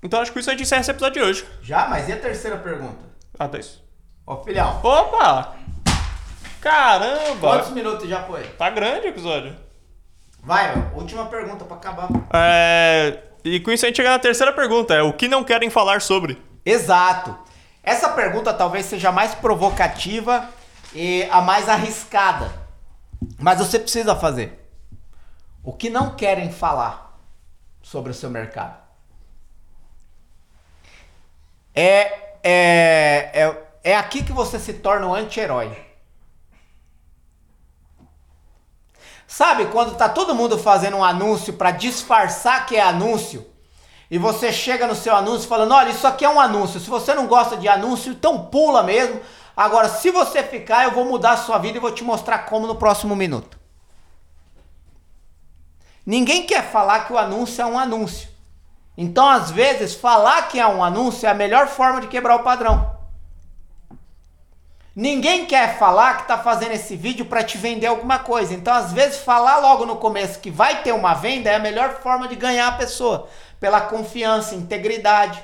Então 0.02 0.22
acho 0.22 0.32
que 0.32 0.40
isso 0.40 0.50
a 0.50 0.54
gente 0.54 0.64
encerra 0.64 0.82
esse 0.82 0.92
episódio 0.92 1.22
de 1.22 1.30
hoje. 1.30 1.46
Já, 1.62 1.88
mas 1.88 2.08
e 2.08 2.14
a 2.14 2.20
terceira 2.20 2.58
pergunta? 2.58 3.04
Ah, 3.38 3.48
tá 3.48 3.58
isso. 3.60 3.84
Ô, 4.26 4.38
filhão. 4.38 4.80
Opa! 4.84 5.56
Caramba! 6.62 7.40
Quantos 7.40 7.72
minutos 7.72 8.08
já 8.08 8.24
foi? 8.24 8.44
Tá 8.44 8.70
grande 8.70 9.08
o 9.08 9.10
episódio. 9.10 9.56
Vai, 10.42 10.74
ó, 10.74 10.98
última 10.98 11.26
pergunta 11.26 11.66
pra 11.66 11.78
acabar. 11.78 12.10
É... 12.34 13.24
E 13.44 13.60
com 13.60 13.72
isso 13.72 13.86
a 13.86 13.88
gente 13.88 13.98
chega 13.98 14.10
na 14.10 14.20
terceira 14.20 14.54
pergunta. 14.54 14.94
É 14.94 15.02
o 15.02 15.14
que 15.14 15.28
não 15.28 15.44
querem 15.44 15.70
falar 15.70 16.02
sobre? 16.02 16.42
Exato. 16.66 17.38
Essa 17.84 18.10
pergunta 18.10 18.54
talvez 18.54 18.86
seja 18.86 19.10
a 19.10 19.12
mais 19.12 19.34
provocativa 19.36 20.50
e 20.94 21.28
a 21.32 21.42
mais 21.42 21.68
arriscada. 21.70 22.52
Mas 23.38 23.60
você 23.60 23.80
precisa 23.80 24.16
fazer. 24.16 24.60
O 25.64 25.74
que 25.74 25.90
não 25.90 26.16
querem 26.16 26.52
falar 26.52 27.18
sobre 27.82 28.12
o 28.12 28.14
seu 28.14 28.30
mercado? 28.30 28.79
É, 31.82 32.34
é, 32.44 33.32
é, 33.34 33.58
é 33.92 33.96
aqui 33.96 34.22
que 34.22 34.34
você 34.34 34.60
se 34.60 34.74
torna 34.74 35.08
um 35.08 35.14
anti-herói. 35.16 35.72
Sabe 39.26 39.68
quando 39.68 39.96
tá 39.96 40.10
todo 40.10 40.36
mundo 40.36 40.58
fazendo 40.58 40.98
um 40.98 41.04
anúncio 41.06 41.54
para 41.54 41.72
disfarçar 41.72 42.66
que 42.66 42.76
é 42.76 42.82
anúncio? 42.82 43.48
E 44.12 44.18
você 44.18 44.52
chega 44.52 44.86
no 44.88 44.96
seu 44.96 45.16
anúncio 45.16 45.48
falando: 45.48 45.74
"Olha, 45.74 45.92
isso 45.92 46.06
aqui 46.06 46.26
é 46.26 46.30
um 46.30 46.42
anúncio. 46.42 46.82
Se 46.82 46.90
você 46.90 47.14
não 47.14 47.28
gosta 47.28 47.56
de 47.56 47.70
anúncio, 47.70 48.12
então 48.12 48.48
pula 48.48 48.84
mesmo. 48.84 49.22
Agora, 49.56 49.88
se 49.88 50.12
você 50.12 50.44
ficar, 50.44 50.84
eu 50.84 50.92
vou 50.92 51.06
mudar 51.06 51.32
a 51.32 51.38
sua 51.38 51.58
vida 51.60 51.78
e 51.78 51.82
vou 51.82 51.94
te 51.94 52.04
mostrar 52.04 52.40
como 52.40 52.68
no 52.68 52.76
próximo 52.76 53.16
minuto." 53.16 53.58
Ninguém 56.06 56.46
quer 56.46 56.70
falar 56.70 57.06
que 57.06 57.14
o 57.14 57.18
anúncio 57.18 57.62
é 57.62 57.66
um 57.66 57.80
anúncio. 57.80 58.29
Então, 59.02 59.30
às 59.30 59.50
vezes, 59.50 59.96
falar 59.96 60.50
que 60.50 60.60
é 60.60 60.68
um 60.68 60.84
anúncio 60.84 61.26
é 61.26 61.30
a 61.30 61.34
melhor 61.34 61.68
forma 61.68 62.02
de 62.02 62.08
quebrar 62.08 62.36
o 62.36 62.44
padrão. 62.44 62.98
Ninguém 64.94 65.46
quer 65.46 65.80
falar 65.80 66.18
que 66.18 66.24
está 66.24 66.38
fazendo 66.38 66.74
esse 66.74 66.98
vídeo 66.98 67.24
para 67.24 67.42
te 67.42 67.58
vender 67.58 67.88
alguma 67.88 68.20
coisa. 68.20 68.54
Então, 68.54 68.74
às 68.74 68.92
vezes, 68.92 69.20
falar 69.20 69.60
logo 69.60 69.86
no 69.86 69.96
começo 69.96 70.42
que 70.42 70.52
vai 70.52 70.84
ter 70.84 70.92
uma 70.92 71.14
venda 71.14 71.50
é 71.50 71.56
a 71.56 71.60
melhor 71.60 72.02
forma 72.02 72.28
de 72.28 72.36
ganhar 72.36 72.68
a 72.68 72.74
pessoa, 72.74 73.30
pela 73.58 73.80
confiança, 73.80 74.54
integridade. 74.54 75.42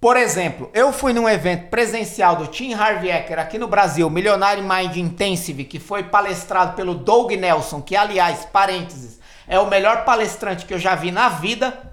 Por 0.00 0.16
exemplo, 0.16 0.68
eu 0.74 0.92
fui 0.92 1.12
num 1.12 1.28
evento 1.28 1.68
presencial 1.68 2.34
do 2.34 2.48
Tim 2.48 2.74
Harvey 2.74 3.12
Eker 3.12 3.38
aqui 3.38 3.56
no 3.56 3.68
Brasil, 3.68 4.10
Millionaire 4.10 4.60
Mind 4.60 4.96
Intensive, 4.96 5.62
que 5.62 5.78
foi 5.78 6.02
palestrado 6.02 6.74
pelo 6.74 6.96
Doug 6.96 7.30
Nelson, 7.30 7.80
que, 7.80 7.94
aliás, 7.94 8.44
parênteses, 8.46 9.20
é 9.46 9.60
o 9.60 9.66
melhor 9.68 10.04
palestrante 10.04 10.66
que 10.66 10.74
eu 10.74 10.78
já 10.80 10.96
vi 10.96 11.12
na 11.12 11.28
vida 11.28 11.87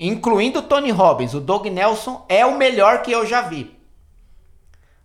incluindo 0.00 0.62
Tony 0.62 0.90
Robbins, 0.90 1.34
o 1.34 1.40
Doug 1.40 1.66
Nelson 1.66 2.24
é 2.26 2.46
o 2.46 2.56
melhor 2.56 3.02
que 3.02 3.12
eu 3.12 3.26
já 3.26 3.42
vi. 3.42 3.78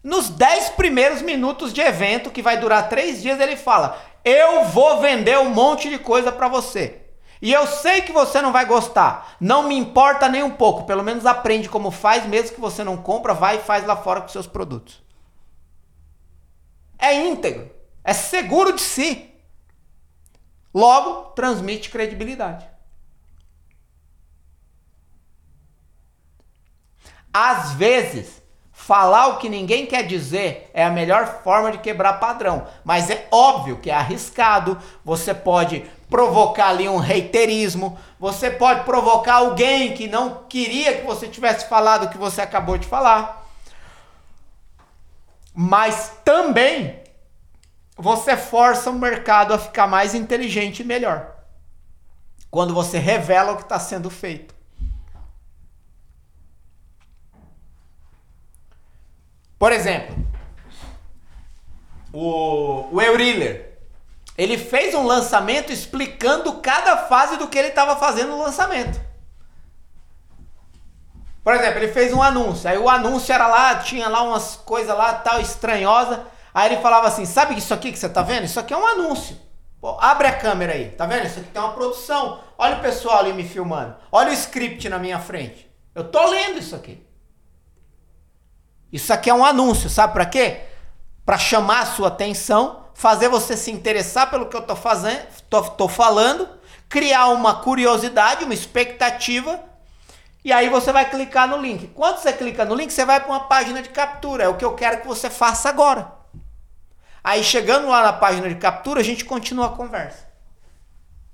Nos 0.02 0.30
10 0.30 0.70
primeiros 0.70 1.22
minutos 1.22 1.74
de 1.74 1.82
evento, 1.82 2.32
que 2.32 2.41
vai 2.41 2.58
durar 2.58 2.88
3 2.88 3.22
dias, 3.22 3.39
ele 3.39 3.58
fala: 3.58 4.00
Eu 4.24 4.64
vou 4.66 5.02
vender 5.02 5.38
um 5.39 5.50
monte 5.50 5.89
de 5.89 6.00
coisa 6.00 6.32
para 6.32 6.48
você. 6.48 7.02
E 7.41 7.52
eu 7.52 7.68
sei 7.68 8.02
que 8.02 8.12
você 8.12 8.41
não 8.41 8.52
vai 8.52 8.66
gostar. 8.66 9.36
Não 9.39 9.68
me 9.68 9.76
importa 9.76 10.30
nem 10.30 10.41
um 10.41 10.52
pouco. 10.52 10.86
Pelo 10.86 11.04
menos 11.04 11.26
aprende 11.26 11.68
como 11.68 11.91
faz, 11.91 12.26
mesmo 12.26 12.56
que 12.56 12.62
você 12.62 12.84
não 12.84 12.98
compra, 12.98 13.34
vai 13.34 13.58
e 13.58 13.62
faz 13.62 13.86
lá 13.86 13.96
fora 13.96 14.22
com 14.22 14.30
seus 14.30 14.48
produtos. 14.48 15.04
É 16.98 17.14
íntegro. 17.14 17.70
É 18.04 18.14
seguro 18.14 18.74
de 18.74 18.82
si. 18.82 19.32
Logo, 20.74 21.32
transmite 21.32 21.89
credibilidade. 21.89 22.74
Às 27.38 27.73
vezes, 27.73 28.41
falar 28.71 29.27
o 29.27 29.38
que 29.39 29.49
ninguém 29.49 29.86
quer 29.86 30.03
dizer 30.03 30.71
é 30.73 30.86
a 30.86 30.89
melhor 30.89 31.41
forma 31.43 31.69
de 31.69 31.79
quebrar 31.79 32.13
padrão, 32.13 32.65
mas 32.81 33.09
é 33.09 33.27
óbvio 33.29 33.75
que 33.75 33.91
é 33.91 33.93
arriscado. 33.93 34.77
Você 35.03 35.33
pode 35.33 35.83
provocar 36.09 36.69
ali 36.69 36.88
um 36.88 36.95
reiterismo, 36.95 37.99
você 38.17 38.49
pode 38.49 38.86
provocar 38.86 39.33
alguém 39.33 39.93
que 39.93 40.07
não 40.07 40.45
queria 40.47 40.95
que 40.95 41.05
você 41.05 41.27
tivesse 41.27 41.67
falado 41.67 42.05
o 42.05 42.09
que 42.09 42.17
você 42.17 42.39
acabou 42.39 42.77
de 42.77 42.88
falar. 42.88 43.45
Mas 45.53 46.13
também 46.23 47.01
você 47.97 48.38
força 48.38 48.89
o 48.89 48.93
mercado 48.93 49.53
a 49.53 49.59
ficar 49.59 49.88
mais 49.88 50.15
inteligente 50.15 50.83
e 50.83 50.86
melhor. 50.86 51.36
Quando 52.49 52.73
você 52.73 52.97
revela 52.97 53.51
o 53.51 53.57
que 53.57 53.63
está 53.63 53.77
sendo 53.77 54.09
feito. 54.09 54.55
Por 59.66 59.72
exemplo, 59.72 60.16
o, 62.13 62.88
o 62.91 63.01
Euriller, 63.01 63.80
ele 64.38 64.59
fez 64.59 64.93
um 64.93 65.07
lançamento 65.07 65.74
explicando 65.74 66.61
cada 66.61 66.95
fase 67.07 67.36
do 67.38 67.47
que 67.47 67.57
ele 67.57 67.70
estava 67.70 67.95
fazendo 67.95 68.30
no 68.30 68.43
lançamento. 68.43 69.01
Por 71.43 71.55
exemplo, 71.55 71.80
ele 71.80 71.91
fez 71.91 72.13
um 72.13 72.22
anúncio, 72.22 72.70
aí 72.70 72.78
o 72.78 72.88
anúncio 72.88 73.34
era 73.34 73.47
lá, 73.47 73.78
tinha 73.78 74.07
lá 74.07 74.22
umas 74.22 74.55
coisas 74.55 74.95
lá 74.95 75.16
tal 75.16 75.41
estranhosa, 75.41 76.28
aí 76.53 76.72
ele 76.72 76.80
falava 76.80 77.07
assim, 77.07 77.26
sabe 77.26 77.57
isso 77.57 77.74
aqui 77.74 77.91
que 77.91 77.97
você 77.97 78.07
tá 78.07 78.22
vendo? 78.22 78.43
Isso 78.43 78.59
aqui 78.59 78.72
é 78.72 78.78
um 78.78 78.86
anúncio. 78.86 79.36
Pô, 79.82 79.97
abre 79.99 80.28
a 80.28 80.38
câmera 80.38 80.74
aí, 80.74 80.91
tá 80.91 81.07
vendo? 81.07 81.26
Isso 81.26 81.39
aqui 81.39 81.49
tem 81.49 81.59
uma 81.59 81.74
produção. 81.74 82.39
Olha 82.55 82.76
o 82.76 82.82
pessoal 82.82 83.18
ali 83.18 83.34
me 83.34 83.43
filmando. 83.43 83.95
Olha 84.11 84.30
o 84.30 84.34
script 84.34 84.88
na 84.89 84.99
minha 84.99 85.20
frente. 85.20 85.68
Eu 85.95 86.03
tô 86.03 86.24
lendo 86.30 86.59
isso 86.59 86.76
aqui. 86.76 87.03
Isso 88.96 89.12
aqui 89.12 89.30
é 89.30 89.34
um 89.34 89.43
anúncio, 89.43 89.89
sabe 89.89 90.14
para 90.14 90.26
quê? 90.26 90.62
Para 91.26 91.38
chamar 91.38 91.82
a 91.82 91.86
sua 91.86 92.08
atenção, 92.08 92.86
fazer 92.93 93.28
você 93.28 93.58
se 93.58 93.70
interessar 93.70 94.30
pelo 94.30 94.46
que 94.46 94.56
eu 94.56 94.62
tô 94.62 94.74
fazendo, 94.74 95.28
tô, 95.50 95.62
tô 95.64 95.89
falando, 95.89 96.48
criar 96.88 97.28
uma 97.28 97.56
curiosidade, 97.56 98.46
uma 98.46 98.54
expectativa, 98.54 99.62
e 100.46 100.54
aí 100.54 100.70
você 100.70 100.93
vai 100.93 101.10
clicar 101.10 101.46
no 101.46 101.58
link. 101.58 101.88
Quando 101.88 102.20
você 102.20 102.32
clica 102.32 102.64
no 102.64 102.74
link, 102.74 102.89
você 102.89 103.04
vai 103.04 103.20
para 103.20 103.28
uma 103.28 103.41
página 103.41 103.82
de 103.82 103.89
captura. 103.89 104.46
É 104.46 104.48
o 104.48 104.56
que 104.56 104.64
eu 104.64 104.76
quero 104.76 105.02
que 105.02 105.08
você 105.08 105.30
faça 105.30 105.68
agora. 105.68 106.14
Aí 107.22 107.43
chegando 107.43 107.89
lá 107.89 108.02
na 108.02 108.14
página 108.14 108.48
de 108.48 108.56
captura, 108.56 109.02
a 109.02 109.04
gente 109.04 109.26
continua 109.26 109.66
a 109.66 109.76
conversa. 109.76 110.26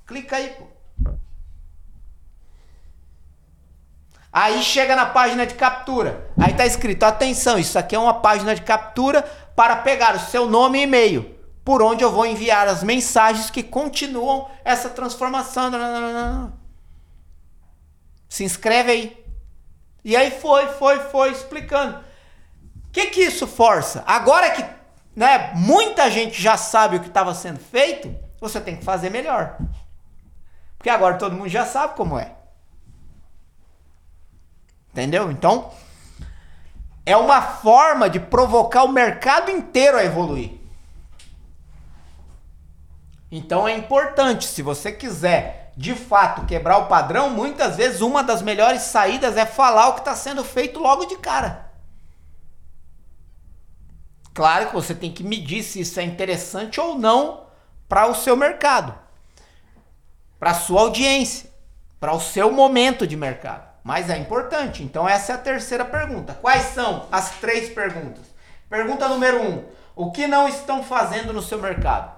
Clica 0.08 0.38
aí, 0.38 0.50
pô. 0.50 0.66
Aí 4.32 4.64
chega 4.64 4.96
na 4.96 5.06
página 5.06 5.46
de 5.46 5.56
captura. 5.56 6.32
Aí 6.40 6.54
tá 6.54 6.66
escrito: 6.66 7.04
atenção, 7.04 7.60
isso 7.60 7.78
aqui 7.78 7.96
é 7.96 8.00
uma 8.00 8.14
página 8.14 8.56
de 8.56 8.62
captura 8.62 9.24
para 9.56 9.76
pegar 9.78 10.16
o 10.16 10.20
seu 10.20 10.48
nome 10.48 10.80
e 10.80 10.84
e-mail, 10.84 11.36
por 11.66 11.82
onde 11.82 12.04
eu 12.04 12.12
vou 12.12 12.26
enviar 12.26 12.68
as 12.68 12.84
mensagens 12.84 13.50
que 13.50 13.62
continuam 13.62 14.50
essa 14.64 14.90
transformação. 14.90 15.72
Se 18.30 18.44
inscreve 18.44 18.92
aí. 18.92 19.26
E 20.04 20.16
aí 20.16 20.32
foi, 20.32 20.68
foi, 20.68 21.00
foi 21.00 21.32
explicando. 21.32 21.98
O 21.98 22.92
que 22.92 23.08
que 23.08 23.22
isso 23.22 23.46
força? 23.46 24.04
Agora 24.08 24.50
que 24.52 24.66
né, 25.16 25.52
muita 25.56 26.10
gente 26.10 26.42
já 26.42 26.58
sabe 26.58 26.96
o 26.96 27.00
que 27.02 27.08
estava 27.08 27.34
sendo 27.34 27.60
feito, 27.60 28.14
você 28.40 28.60
tem 28.60 28.78
que 28.78 28.84
fazer 28.84 29.10
melhor. 29.10 29.58
Porque 30.78 30.90
agora 30.90 31.18
todo 31.18 31.36
mundo 31.36 31.50
já 31.50 31.66
sabe 31.66 31.96
como 31.96 32.18
é. 32.18 32.41
Entendeu? 34.92 35.32
Então, 35.32 35.72
é 37.06 37.16
uma 37.16 37.42
forma 37.42 38.10
de 38.10 38.20
provocar 38.20 38.84
o 38.84 38.92
mercado 38.92 39.50
inteiro 39.50 39.98
a 39.98 40.04
evoluir. 40.04 40.52
Então 43.32 43.68
é 43.68 43.76
importante, 43.76 44.46
se 44.46 44.62
você 44.62 44.92
quiser 44.92 45.72
de 45.78 45.96
fato 45.96 46.46
quebrar 46.46 46.80
o 46.80 46.88
padrão, 46.88 47.30
muitas 47.30 47.78
vezes 47.78 48.02
uma 48.02 48.22
das 48.22 48.42
melhores 48.42 48.82
saídas 48.82 49.38
é 49.38 49.46
falar 49.46 49.88
o 49.88 49.94
que 49.94 50.02
está 50.02 50.14
sendo 50.16 50.44
feito 50.44 50.80
logo 50.80 51.06
de 51.06 51.16
cara. 51.18 51.72
Claro 54.34 54.68
que 54.68 54.74
você 54.74 54.94
tem 54.94 55.12
que 55.12 55.24
medir 55.24 55.64
se 55.64 55.80
isso 55.80 56.00
é 56.00 56.04
interessante 56.04 56.80
ou 56.80 56.98
não 56.98 57.46
para 57.88 58.08
o 58.08 58.16
seu 58.16 58.36
mercado, 58.36 58.94
para 60.38 60.52
a 60.52 60.56
sua 60.56 60.82
audiência, 60.82 61.50
para 62.00 62.14
o 62.14 62.20
seu 62.20 62.52
momento 62.52 63.08
de 63.08 63.16
mercado. 63.16 63.71
Mas 63.84 64.10
é 64.10 64.18
importante. 64.18 64.84
Então, 64.84 65.08
essa 65.08 65.32
é 65.32 65.36
a 65.36 65.40
terceira 65.40 65.84
pergunta. 65.84 66.38
Quais 66.42 66.74
são 66.74 67.08
as 67.12 67.32
três 67.32 67.70
perguntas? 67.70 68.24
Pergunta 68.70 69.08
número 69.08 69.42
um: 69.42 69.64
o 69.96 70.12
que 70.12 70.28
não 70.28 70.48
estão 70.48 70.84
fazendo 70.84 71.34
no 71.34 71.42
seu 71.42 71.60
mercado? 71.60 72.12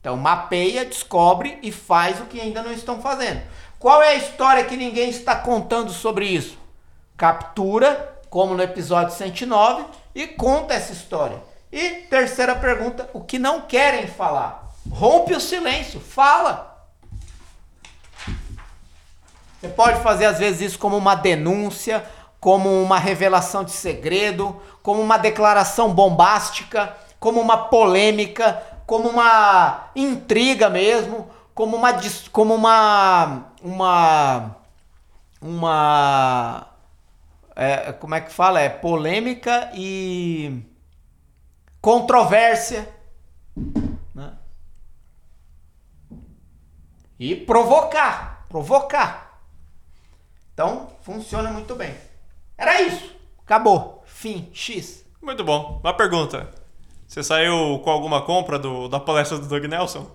Então, 0.00 0.16
mapeia, 0.16 0.84
descobre 0.84 1.58
e 1.62 1.70
faz 1.70 2.20
o 2.20 2.24
que 2.24 2.40
ainda 2.40 2.62
não 2.62 2.72
estão 2.72 3.02
fazendo. 3.02 3.42
Qual 3.78 4.02
é 4.02 4.08
a 4.08 4.14
história 4.14 4.64
que 4.64 4.76
ninguém 4.76 5.10
está 5.10 5.36
contando 5.36 5.90
sobre 5.90 6.26
isso? 6.26 6.58
Captura, 7.16 8.18
como 8.30 8.54
no 8.54 8.62
episódio 8.62 9.14
109, 9.14 9.84
e 10.14 10.26
conta 10.26 10.74
essa 10.74 10.92
história. 10.92 11.38
E 11.72 11.90
terceira 12.08 12.54
pergunta: 12.54 13.08
o 13.12 13.20
que 13.20 13.38
não 13.38 13.62
querem 13.62 14.06
falar? 14.06 14.70
Rompe 14.90 15.34
o 15.34 15.40
silêncio, 15.40 16.00
fala. 16.00 16.69
Você 19.60 19.68
pode 19.68 20.00
fazer 20.02 20.24
às 20.24 20.38
vezes 20.38 20.62
isso 20.62 20.78
como 20.78 20.96
uma 20.96 21.14
denúncia, 21.14 22.02
como 22.40 22.82
uma 22.82 22.98
revelação 22.98 23.62
de 23.62 23.72
segredo, 23.72 24.58
como 24.82 25.02
uma 25.02 25.18
declaração 25.18 25.92
bombástica, 25.92 26.96
como 27.18 27.38
uma 27.38 27.68
polêmica, 27.68 28.62
como 28.86 29.10
uma 29.10 29.90
intriga 29.94 30.70
mesmo, 30.70 31.28
como 31.54 31.76
uma 31.76 31.92
como 32.32 32.54
uma 32.54 33.52
uma 33.62 34.56
uma 35.42 36.66
é, 37.54 37.92
como 37.92 38.14
é 38.14 38.22
que 38.22 38.32
fala? 38.32 38.60
É 38.60 38.70
polêmica 38.70 39.70
e 39.74 40.62
controvérsia, 41.82 42.88
né? 44.14 44.32
E 47.18 47.36
provocar, 47.36 48.46
provocar. 48.48 49.29
Então, 50.62 50.88
funciona 51.00 51.50
muito 51.50 51.74
bem. 51.74 51.94
Era 52.58 52.82
isso. 52.82 53.16
Acabou. 53.42 54.04
Fim. 54.04 54.50
X. 54.52 55.02
Muito 55.22 55.42
bom. 55.42 55.80
Uma 55.82 55.94
pergunta. 55.94 56.50
Você 57.08 57.22
saiu 57.22 57.80
com 57.82 57.88
alguma 57.88 58.20
compra 58.20 58.58
do, 58.58 58.86
da 58.86 59.00
palestra 59.00 59.38
do 59.38 59.46
Doug 59.46 59.64
Nelson? 59.64 60.06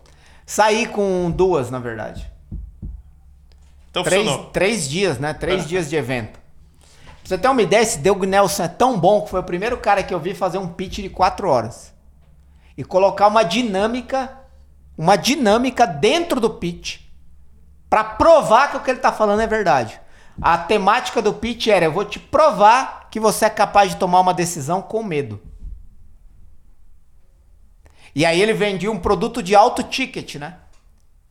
Saí 0.45 0.85
com 0.85 1.31
duas, 1.31 1.71
na 1.71 1.79
verdade. 1.79 2.29
Então 3.89 4.03
Três, 4.03 4.21
funcionou. 4.23 4.51
três 4.51 4.87
dias, 4.87 5.17
né? 5.17 5.33
Três 5.33 5.63
É. 5.63 5.67
dias 5.67 5.89
de 5.89 5.95
evento. 5.95 6.33
Pra 6.33 7.17
você 7.23 7.37
ter 7.39 7.47
uma 7.47 7.63
ideia, 7.63 7.81
esse 7.81 7.97
Doug 7.97 8.23
Nelson 8.25 8.65
é 8.65 8.67
tão 8.67 8.99
bom 8.99 9.21
que 9.23 9.31
foi 9.31 9.39
o 9.39 9.43
primeiro 9.43 9.77
cara 9.79 10.03
que 10.03 10.13
eu 10.13 10.19
vi 10.19 10.35
fazer 10.35 10.59
um 10.59 10.67
pitch 10.67 10.97
de 10.97 11.09
quatro 11.09 11.49
horas. 11.49 11.91
E 12.77 12.83
colocar 12.83 13.25
uma 13.25 13.41
dinâmica, 13.41 14.31
uma 14.95 15.15
dinâmica 15.15 15.87
dentro 15.87 16.39
do 16.39 16.51
pitch 16.51 16.99
para 17.89 18.03
provar 18.03 18.69
que 18.69 18.77
o 18.77 18.81
que 18.81 18.91
ele 18.91 18.99
tá 18.99 19.11
falando 19.11 19.41
é 19.41 19.47
verdade. 19.47 19.99
A 20.41 20.57
temática 20.57 21.21
do 21.21 21.33
pitch 21.33 21.67
era: 21.67 21.86
eu 21.86 21.91
vou 21.91 22.05
te 22.05 22.19
provar 22.19 23.09
que 23.09 23.19
você 23.19 23.45
é 23.45 23.49
capaz 23.49 23.91
de 23.91 23.97
tomar 23.97 24.19
uma 24.19 24.33
decisão 24.33 24.81
com 24.81 25.01
medo. 25.03 25.41
E 28.13 28.25
aí 28.25 28.41
ele 28.41 28.53
vendia 28.53 28.91
um 28.91 28.99
produto 28.99 29.43
de 29.43 29.55
alto 29.55 29.83
ticket, 29.83 30.36
né? 30.36 30.57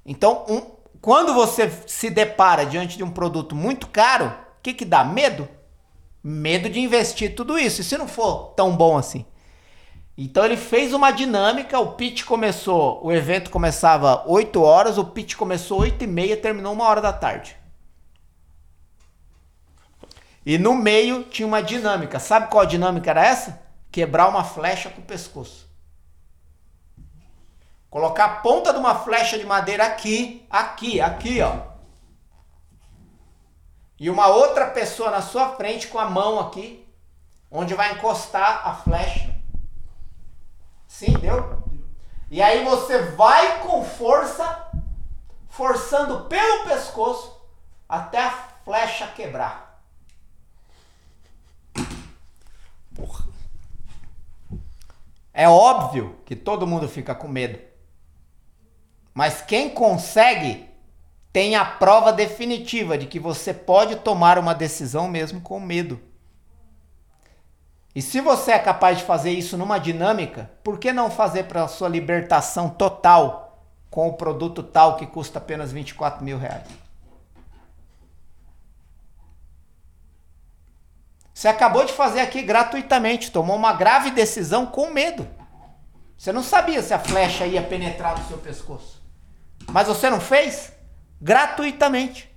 Então, 0.05 0.45
um- 0.49 0.75
quando 1.01 1.33
você 1.35 1.71
se 1.87 2.11
depara 2.11 2.65
diante 2.65 2.97
de 2.97 3.03
um 3.05 3.11
produto 3.11 3.55
muito 3.55 3.87
caro, 3.87 4.27
o 4.27 4.63
que, 4.63 4.75
que 4.75 4.85
dá? 4.85 5.05
Medo. 5.05 5.49
Medo 6.23 6.69
de 6.71 6.81
investir 6.81 7.35
tudo 7.35 7.59
isso. 7.59 7.81
E 7.81 7.85
se 7.85 7.97
não 7.99 8.09
for 8.09 8.55
tão 8.55 8.75
bom 8.77 8.97
assim? 8.97 9.25
Então 10.17 10.45
ele 10.45 10.57
fez 10.57 10.93
uma 10.95 11.11
dinâmica, 11.11 11.79
o 11.81 11.93
pitch 11.93 12.25
começou, 12.25 13.05
o 13.05 13.11
evento 13.13 13.51
começava 13.51 14.23
8 14.27 14.63
horas, 14.63 14.97
o 14.97 15.05
pitch 15.05 15.35
começou 15.35 15.81
8 15.81 16.05
e 16.05 16.07
meia, 16.07 16.37
terminou 16.37 16.73
uma 16.73 16.85
hora 16.85 17.01
da 17.01 17.13
tarde. 17.13 17.57
E 20.45 20.59
no 20.59 20.75
meio 20.75 21.25
tinha 21.25 21.47
uma 21.47 21.63
dinâmica. 21.63 22.19
Sabe 22.19 22.49
qual 22.49 22.67
dinâmica 22.67 23.11
era 23.11 23.25
essa? 23.25 23.63
Quebrar 23.91 24.29
uma 24.29 24.45
flecha 24.45 24.91
com 24.91 25.01
o 25.01 25.05
pescoço. 25.05 25.69
Colocar 27.89 28.25
a 28.25 28.37
ponta 28.37 28.73
de 28.73 28.79
uma 28.79 28.95
flecha 28.97 29.39
de 29.39 29.47
madeira 29.47 29.87
aqui, 29.87 30.45
aqui, 30.51 31.01
aqui, 31.01 31.41
ó. 31.41 31.75
E 33.99 34.11
uma 34.11 34.27
outra 34.27 34.67
pessoa 34.71 35.11
na 35.11 35.23
sua 35.23 35.51
frente 35.51 35.87
com 35.87 35.99
a 35.99 36.11
mão 36.11 36.41
aqui, 36.41 36.85
onde 37.51 37.73
vai 37.73 37.93
encostar 37.93 38.67
a 38.69 38.75
flecha. 38.75 39.33
Sim, 40.89 41.13
deu? 41.21 41.63
E 42.31 42.43
aí 42.43 42.65
você 42.65 42.99
vai 43.13 43.61
com 43.61 43.85
força, 43.85 44.73
forçando 45.49 46.25
pelo 46.25 46.65
pescoço 46.65 47.41
até 47.89 48.25
a 48.25 48.31
flecha 48.65 49.07
quebrar. 49.09 49.64
É 55.35 55.49
óbvio 55.49 56.17
que 56.25 56.37
todo 56.37 56.67
mundo 56.67 56.89
fica 56.89 57.13
com 57.13 57.27
medo. 57.27 57.59
Mas 59.13 59.43
quem 59.43 59.69
consegue 59.69 60.69
tem 61.33 61.57
a 61.57 61.65
prova 61.65 62.13
definitiva 62.13 62.97
de 62.97 63.07
que 63.07 63.19
você 63.19 63.53
pode 63.53 63.97
tomar 63.97 64.39
uma 64.39 64.55
decisão 64.55 65.09
mesmo 65.09 65.41
com 65.41 65.59
medo. 65.59 66.01
E 67.93 68.01
se 68.01 68.21
você 68.21 68.53
é 68.53 68.59
capaz 68.61 68.99
de 68.99 69.05
fazer 69.05 69.33
isso 69.33 69.57
numa 69.59 69.79
dinâmica, 69.79 70.53
por 70.63 70.79
que 70.79 70.93
não 70.93 71.11
fazer 71.11 71.45
para 71.45 71.67
sua 71.67 71.89
libertação 71.89 72.69
total 72.69 73.69
com 73.91 74.09
o 74.09 74.15
produto 74.15 74.63
tal 74.63 74.97
que 74.97 75.07
custa 75.07 75.39
apenas 75.39 75.73
24 75.73 76.25
mil 76.25 76.39
reais? 76.39 76.84
Você 81.35 81.49
acabou 81.49 81.85
de 81.85 81.93
fazer 81.93 82.21
aqui 82.21 82.43
gratuitamente, 82.43 83.33
tomou 83.33 83.57
uma 83.57 83.73
grave 83.73 84.13
decisão 84.13 84.65
com 84.65 84.93
medo. 84.93 85.29
Você 86.17 86.31
não 86.31 86.45
sabia 86.45 86.81
se 86.81 86.95
a 86.95 86.99
flecha 86.99 87.45
ia 87.45 87.61
penetrar 87.61 88.17
no 88.17 88.29
seu 88.29 88.39
pescoço. 88.39 89.03
Mas 89.69 89.89
você 89.89 90.09
não 90.09 90.21
fez? 90.21 90.73
Gratuitamente. 91.21 92.33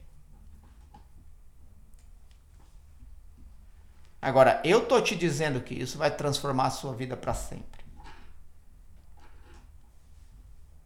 Agora, 4.20 4.60
eu 4.66 4.88
tô 4.88 5.00
te 5.00 5.16
dizendo 5.16 5.62
que 5.62 5.76
isso 5.76 6.00
vai 6.00 6.10
transformar 6.10 6.66
a 6.66 6.72
sua 6.72 6.94
vida 6.94 7.16
para 7.16 7.36
sempre. 7.36 7.86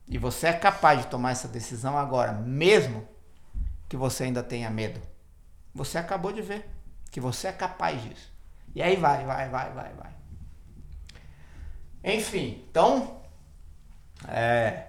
E 0.06 0.18
você 0.18 0.48
é 0.48 0.54
capaz 0.54 1.00
de 1.00 1.08
tomar 1.08 1.32
essa 1.32 1.48
decisão 1.48 1.98
agora, 1.98 2.34
mesmo 2.34 3.08
que 3.88 3.96
você 3.96 4.26
ainda 4.26 4.44
tenha 4.44 4.70
medo. 4.70 5.02
Você 5.74 5.98
acabou 5.98 6.34
de 6.34 6.42
ver 6.42 6.70
que 7.12 7.20
você 7.20 7.50
é 7.50 7.52
capaz 7.52 8.02
disso. 8.02 8.32
E 8.74 8.82
aí 8.82 8.96
vai, 8.96 9.26
vai, 9.26 9.50
vai, 9.50 9.70
vai, 9.72 9.94
vai. 9.94 10.12
Enfim, 12.04 12.64
então. 12.70 13.22
É. 14.28 14.88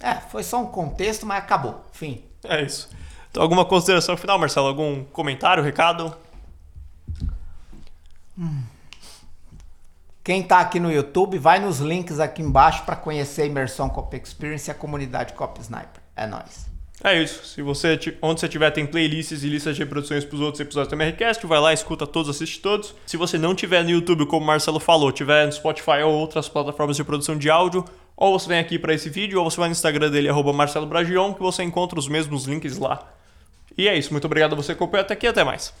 É, 0.00 0.14
foi 0.14 0.42
só 0.42 0.60
um 0.60 0.66
contexto, 0.66 1.24
mas 1.26 1.38
acabou. 1.38 1.84
Fim. 1.92 2.24
É 2.42 2.62
isso. 2.62 2.88
Então, 3.30 3.42
alguma 3.42 3.64
consideração 3.64 4.16
final, 4.16 4.38
Marcelo? 4.38 4.68
Algum 4.68 5.04
comentário, 5.04 5.62
recado? 5.62 6.16
Quem 10.22 10.42
tá 10.42 10.60
aqui 10.60 10.80
no 10.80 10.90
YouTube, 10.90 11.38
vai 11.38 11.58
nos 11.58 11.78
links 11.78 12.18
aqui 12.18 12.42
embaixo 12.42 12.84
para 12.84 12.96
conhecer 12.96 13.42
a 13.42 13.46
imersão 13.46 13.88
Cop 13.90 14.16
Experience 14.16 14.70
e 14.70 14.72
a 14.72 14.74
comunidade 14.74 15.34
Cop 15.34 15.60
Sniper. 15.60 16.02
É 16.16 16.26
nóis. 16.26 16.73
É 17.02 17.20
isso. 17.20 17.44
Se 17.44 17.60
você, 17.60 17.98
onde 18.22 18.40
você 18.40 18.48
tiver, 18.48 18.70
tem 18.70 18.86
playlists 18.86 19.42
e 19.42 19.48
listas 19.48 19.76
de 19.76 19.82
reproduções 19.82 20.24
para 20.24 20.34
os 20.36 20.40
outros 20.40 20.60
episódios 20.60 20.88
do 20.88 20.94
MRCast, 20.94 21.46
vai 21.46 21.60
lá, 21.60 21.72
escuta 21.72 22.06
todos, 22.06 22.30
assiste 22.30 22.60
todos. 22.60 22.94
Se 23.06 23.16
você 23.16 23.36
não 23.36 23.54
tiver 23.54 23.82
no 23.82 23.90
YouTube, 23.90 24.26
como 24.26 24.44
o 24.44 24.46
Marcelo 24.46 24.80
falou, 24.80 25.10
tiver 25.10 25.46
no 25.46 25.52
Spotify 25.52 26.02
ou 26.04 26.12
outras 26.12 26.48
plataformas 26.48 26.96
de 26.96 27.04
produção 27.04 27.36
de 27.36 27.50
áudio, 27.50 27.84
ou 28.16 28.38
você 28.38 28.48
vem 28.48 28.58
aqui 28.58 28.78
para 28.78 28.94
esse 28.94 29.10
vídeo, 29.10 29.38
ou 29.42 29.50
você 29.50 29.58
vai 29.58 29.68
no 29.68 29.72
Instagram 29.72 30.10
dele, 30.10 30.28
arroba 30.28 30.52
Marcelo 30.52 30.86
Bragion, 30.86 31.34
que 31.34 31.40
você 31.42 31.62
encontra 31.62 31.98
os 31.98 32.08
mesmos 32.08 32.44
links 32.44 32.78
lá. 32.78 33.06
E 33.76 33.88
é 33.88 33.98
isso. 33.98 34.12
Muito 34.12 34.24
obrigado 34.26 34.52
a 34.52 34.56
você 34.56 34.68
que 34.68 34.82
acompanhou 34.82 35.04
até 35.04 35.14
aqui 35.14 35.26
até 35.26 35.42
mais. 35.42 35.74